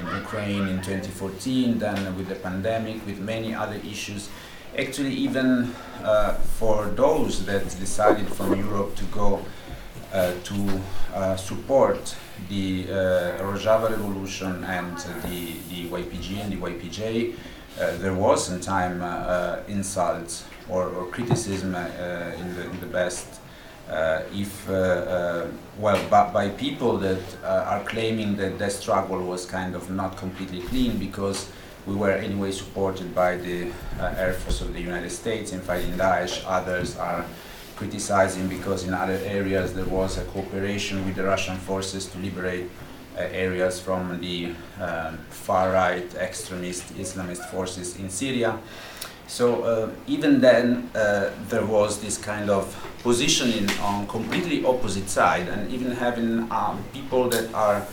in 0.00 0.06
Ukraine 0.16 0.68
in 0.68 0.78
2014, 0.82 1.78
then 1.78 2.16
with 2.16 2.28
the 2.28 2.34
pandemic, 2.34 3.04
with 3.06 3.18
many 3.18 3.54
other 3.54 3.80
issues. 3.86 4.28
Actually, 4.78 5.12
even 5.12 5.74
uh, 6.02 6.34
for 6.58 6.86
those 6.86 7.44
that 7.46 7.64
decided 7.80 8.28
from 8.28 8.54
Europe 8.56 8.94
to 8.96 9.04
go 9.06 9.36
uh, 9.36 9.42
to 10.12 10.80
uh, 11.14 11.36
support 11.36 12.16
the 12.48 12.86
uh, 12.88 12.94
Rojava 13.42 13.90
revolution 13.90 14.64
and 14.64 14.96
the, 15.24 15.52
the 15.70 15.88
YPG 15.88 16.42
and 16.42 16.52
the 16.52 16.56
YPJ, 16.56 17.34
uh, 17.80 17.96
there 17.98 18.14
was 18.14 18.46
some 18.46 18.60
time 18.60 19.02
uh, 19.02 19.60
insults 19.68 20.44
or, 20.68 20.88
or 20.88 21.06
criticism 21.06 21.74
in, 21.74 22.54
the, 22.54 22.64
in 22.64 22.80
the 22.80 22.86
best 22.86 23.40
uh, 23.90 24.22
if, 24.32 24.70
uh, 24.70 24.72
uh, 24.72 25.46
well, 25.78 26.00
by, 26.08 26.30
by, 26.32 26.48
people 26.50 26.96
that 26.98 27.20
are 27.42 27.82
claiming 27.84 28.36
that 28.36 28.56
that 28.56 28.70
struggle 28.70 29.18
was 29.18 29.44
kind 29.44 29.74
of 29.74 29.90
not 29.90 30.16
completely 30.16 30.60
clean 30.60 30.96
because 30.96 31.50
we 31.86 31.96
were 31.96 32.12
anyway 32.12 32.52
supported 32.52 33.12
by 33.12 33.36
the 33.36 33.72
Air 33.98 34.34
Force 34.34 34.60
of 34.60 34.74
the 34.74 34.80
United 34.80 35.10
States 35.10 35.52
in 35.52 35.60
fighting 35.60 35.92
Daesh. 35.94 36.44
Others 36.46 36.98
are 36.98 37.24
criticizing 37.80 38.46
because 38.46 38.84
in 38.86 38.92
other 38.92 39.18
areas 39.24 39.72
there 39.72 39.90
was 39.98 40.18
a 40.18 40.24
cooperation 40.34 40.96
with 41.06 41.14
the 41.16 41.24
Russian 41.24 41.56
forces 41.56 42.04
to 42.12 42.18
liberate 42.18 42.66
uh, 43.16 43.22
areas 43.46 43.80
from 43.80 44.20
the 44.20 44.52
uh, 44.78 45.12
far 45.46 45.72
right 45.72 46.08
extremist 46.14 46.84
Islamist 47.04 47.44
forces 47.50 47.98
in 47.98 48.10
Syria. 48.10 48.58
So 49.26 49.62
uh, 49.62 49.90
even 50.06 50.40
then, 50.40 50.90
uh, 50.94 51.30
there 51.48 51.64
was 51.64 52.00
this 52.04 52.18
kind 52.18 52.50
of 52.50 52.64
positioning 53.02 53.70
on 53.80 54.06
completely 54.08 54.64
opposite 54.64 55.08
side, 55.08 55.46
and 55.48 55.70
even 55.72 55.92
having 55.92 56.50
um, 56.50 56.84
people 56.92 57.28
that 57.30 57.46
are 57.54 57.86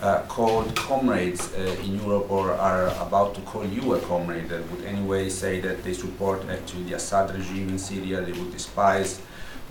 uh, 0.00 0.22
called 0.28 0.74
comrades 0.76 1.52
uh, 1.54 1.84
in 1.84 1.98
Europe 2.04 2.30
or 2.30 2.52
are 2.52 2.88
about 3.06 3.34
to 3.34 3.40
call 3.42 3.66
you 3.66 3.94
a 3.94 4.00
comrade 4.00 4.48
that 4.48 4.62
would 4.70 4.84
anyway 4.84 5.28
say 5.28 5.60
that 5.60 5.82
they 5.84 5.94
support 5.94 6.38
actually 6.48 6.84
the 6.84 6.94
Assad 6.94 7.34
regime 7.34 7.68
in 7.70 7.78
Syria, 7.78 8.20
they 8.20 8.32
would 8.38 8.52
despise 8.52 9.20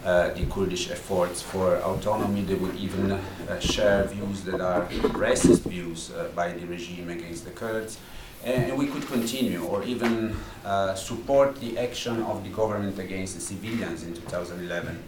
the 0.03 0.45
Kurdish 0.49 0.91
efforts 0.91 1.41
for 1.41 1.77
autonomy, 1.77 2.41
they 2.41 2.55
would 2.55 2.75
even 2.75 3.11
uh, 3.11 3.59
share 3.59 4.03
views 4.05 4.43
that 4.43 4.61
are 4.61 4.85
racist 5.25 5.63
views 5.63 6.11
by 6.35 6.51
the 6.51 6.65
regime 6.67 7.09
against 7.09 7.45
the 7.45 7.51
Kurds 7.51 7.97
and 8.43 8.77
we 8.77 8.87
could 8.87 9.05
continue 9.07 9.63
or 9.63 9.83
even 9.83 10.35
uh, 10.65 10.93
support 10.95 11.55
the 11.61 11.77
action 11.77 12.21
of 12.23 12.43
the 12.43 12.49
government 12.49 12.99
against 12.99 13.35
the 13.35 13.41
civilians 13.41 14.03
in 14.03 14.13
2011. 14.13 15.01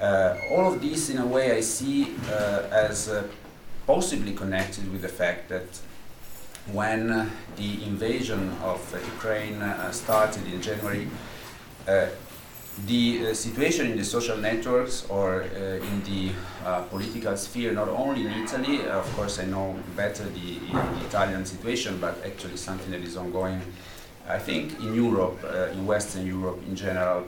Uh, 0.00 0.36
all 0.50 0.72
of 0.72 0.80
this, 0.80 1.10
in 1.10 1.18
a 1.18 1.26
way, 1.26 1.56
I 1.56 1.60
see 1.60 2.14
uh, 2.30 2.62
as 2.72 3.08
uh, 3.08 3.24
possibly 3.86 4.32
connected 4.32 4.90
with 4.90 5.02
the 5.02 5.08
fact 5.08 5.48
that 5.50 5.78
when 6.72 7.10
uh, 7.10 7.28
the 7.56 7.84
invasion 7.84 8.50
of 8.62 8.80
Ukraine 9.14 9.60
uh, 9.60 9.90
started 9.92 10.46
in 10.46 10.62
January, 10.62 11.06
the 12.86 13.28
uh, 13.28 13.34
situation 13.34 13.90
in 13.90 13.96
the 13.96 14.04
social 14.04 14.36
networks 14.36 15.06
or 15.08 15.42
uh, 15.42 15.56
in 15.76 16.02
the 16.04 16.32
uh, 16.64 16.82
political 16.82 17.36
sphere, 17.36 17.72
not 17.72 17.88
only 17.88 18.26
in 18.26 18.32
Italy, 18.32 18.84
of 18.86 19.10
course 19.14 19.38
I 19.38 19.44
know 19.44 19.78
better 19.96 20.24
the, 20.24 20.58
the, 20.58 21.06
Italian 21.06 21.44
situation, 21.46 21.98
but 22.00 22.18
actually 22.26 22.56
something 22.56 22.90
that 22.90 23.02
is 23.02 23.16
ongoing, 23.16 23.60
I 24.28 24.38
think, 24.38 24.78
in 24.80 24.94
Europe, 24.94 25.38
uh, 25.44 25.68
in 25.72 25.86
Western 25.86 26.26
Europe 26.26 26.60
in 26.66 26.74
general, 26.74 27.24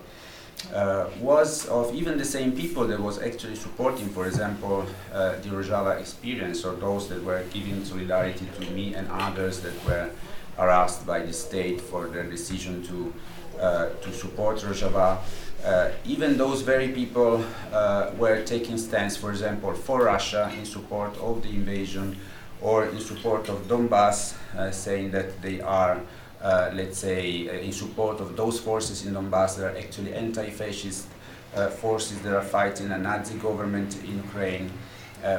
uh, 0.74 1.09
was 1.20 1.66
of 1.66 1.94
even 1.94 2.18
the 2.18 2.24
same 2.24 2.53
people 2.53 2.86
that 2.88 2.99
was 2.99 3.22
actually 3.22 3.55
supporting, 3.55 4.09
for 4.09 4.26
example, 4.26 4.84
uh, 5.12 5.32
the 5.42 5.51
Rojava 5.51 6.01
experience 6.01 6.64
or 6.64 6.74
those 6.74 7.09
that 7.09 7.22
were 7.22 7.44
giving 7.53 7.84
solidarity 7.84 8.49
to 8.59 8.70
me 8.72 8.94
and 8.94 9.07
others 9.11 9.61
that 9.61 9.84
were 9.84 10.11
harassed 10.57 11.07
by 11.07 11.20
the 11.20 11.32
state 11.32 11.80
for 11.80 12.09
their 12.09 12.24
decision 12.24 12.82
to 12.86 13.12
uh, 13.14 13.36
to 13.59 14.12
support 14.12 14.59
Rojava. 14.59 15.18
Uh, 15.64 15.90
even 16.04 16.36
those 16.36 16.62
very 16.62 16.88
people 16.88 17.44
uh, 17.72 18.11
were 18.18 18.42
taking 18.44 18.78
stance, 18.78 19.16
for 19.16 19.30
example, 19.30 19.72
for 19.72 20.04
Russia 20.04 20.52
in 20.59 20.64
support 20.64 21.16
of 21.18 21.42
the 21.42 21.48
invasion 21.48 22.16
or 22.61 22.86
in 22.86 23.00
support 23.00 23.48
of 23.48 23.66
Donbass, 23.66 24.34
saying 24.72 25.11
that 25.11 25.42
they 25.42 25.61
are 25.61 26.00
uh, 26.42 26.70
let's 26.74 26.98
say, 26.98 27.48
uh, 27.48 27.52
in 27.52 27.72
support 27.72 28.20
of 28.20 28.36
those 28.36 28.61
forces 28.61 29.07
in 29.07 29.14
Donbass 29.14 29.57
that 29.57 29.72
are 29.72 29.78
actually 29.78 30.12
anti-fascist 30.12 31.09
uh, 31.54 31.68
forces 31.68 32.20
that 32.20 32.34
are 32.36 32.42
fighting 32.42 32.90
a 32.90 32.98
Nazi 32.98 33.38
government 33.38 33.96
in 34.04 34.18
Ukraine, 34.18 34.70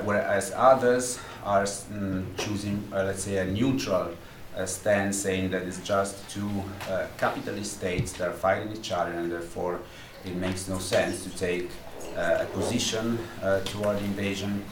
whereas 0.03 0.51
others 0.55 1.20
are 1.45 1.63
mm, 1.63 2.26
choosing, 2.38 2.84
let's 2.91 3.24
say, 3.24 3.38
a 3.38 3.45
neutral 3.45 4.09
stand 4.66 5.14
saying 5.14 5.51
that 5.51 5.64
it's 5.64 5.80
just 5.82 6.28
two 6.30 6.49
uh, 6.89 7.08
capitalist 7.18 7.74
states 7.78 8.14
that 8.14 8.30
are 8.30 8.34
fighting 8.34 8.72
each 8.76 8.91
other 8.91 9.12
and 9.12 9.32
therefore 9.32 9.80
it 10.26 10.36
makes 10.36 10.68
no 10.68 10.80
sense 10.80 11.24
to 11.24 11.30
take 11.38 11.70
uh, 12.16 12.39
a 12.41 12.45
position 12.45 13.20
uh, 13.43 13.60
toward 13.62 13.97
invasion. 13.99 14.64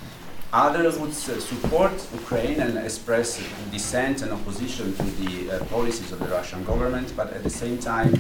Others 0.54 0.98
would 1.00 1.14
support 1.14 1.92
Ukraine 2.14 2.60
and 2.62 2.78
express 2.78 3.42
dissent 3.72 4.22
and 4.22 4.32
opposition 4.32 4.96
to 4.96 5.04
the 5.04 5.34
uh, 5.52 5.66
policies 5.66 6.12
of 6.12 6.20
the 6.20 6.28
Russian 6.28 6.64
government, 6.64 7.14
but 7.16 7.34
at 7.34 7.44
the 7.44 7.50
same 7.50 7.78
time, 7.78 8.14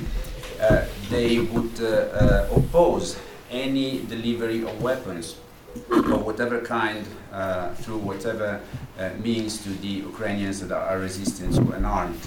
uh, 0.61 0.86
they 1.09 1.39
would 1.39 1.82
uh, 1.82 2.47
oppose 2.53 3.18
any 3.49 4.01
delivery 4.05 4.63
of 4.63 4.82
weapons 4.82 5.38
of 5.91 6.26
whatever 6.26 6.61
kind, 6.61 7.05
uh, 7.32 7.73
through 7.76 7.97
whatever 7.97 8.61
uh, 8.97 9.09
means 9.21 9.63
to 9.63 9.69
the 9.69 9.88
Ukrainians 9.88 10.59
that 10.61 10.71
are 10.71 10.99
resisting 10.99 11.51
to 11.53 11.71
an 11.73 11.86
armed 11.86 12.19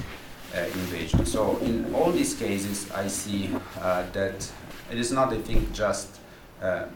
uh, 0.54 0.60
invasion. 0.60 1.24
So 1.26 1.56
in 1.58 1.94
all 1.94 2.12
these 2.12 2.34
cases, 2.34 2.90
I 2.92 3.08
see 3.08 3.50
uh, 3.80 4.04
that 4.12 4.50
it 4.90 4.98
is 4.98 5.12
not, 5.12 5.32
I 5.32 5.38
think, 5.38 5.72
just 5.72 6.20
uh, 6.62 6.86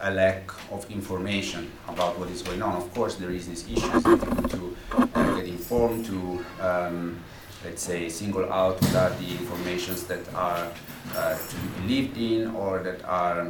a 0.00 0.10
lack 0.10 0.50
of 0.70 0.88
information 0.90 1.70
about 1.88 2.18
what 2.18 2.28
is 2.30 2.42
going 2.42 2.62
on. 2.62 2.76
Of 2.76 2.92
course, 2.94 3.16
there 3.16 3.30
is 3.30 3.48
this 3.48 3.64
issue 3.68 4.00
to 4.00 4.76
uh, 4.92 5.36
get 5.36 5.46
informed, 5.46 6.06
to 6.06 6.44
um, 6.60 7.20
let's 7.64 7.82
say 7.82 8.08
single 8.08 8.52
out 8.52 8.82
are 8.94 9.10
the 9.10 9.30
informations 9.32 10.04
that 10.04 10.22
are 10.34 10.70
to 11.14 11.56
be 11.56 11.80
believed 11.80 12.16
in 12.16 12.54
or 12.54 12.78
that 12.80 13.04
are 13.04 13.48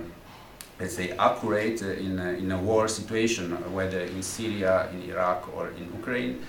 let's 0.81 0.95
say, 0.95 1.11
accurate 1.13 1.83
in 1.83 2.19
a, 2.19 2.31
in 2.33 2.53
a 2.53 2.59
war 2.59 2.89
situation, 2.89 3.53
whether 3.75 4.01
in 4.01 4.23
Syria, 4.23 4.89
in 4.93 5.11
Iraq, 5.11 5.49
or 5.57 5.71
in 5.71 5.85
Ukraine. 5.97 6.45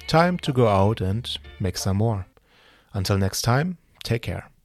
Time 0.08 0.38
to 0.40 0.52
go 0.52 0.68
out 0.68 1.02
and 1.02 1.38
make 1.60 1.78
some 1.78 1.98
more. 1.98 2.26
Until 2.94 3.18
next 3.18 3.44
time, 3.44 3.78
take 4.04 4.24
care. 4.24 4.49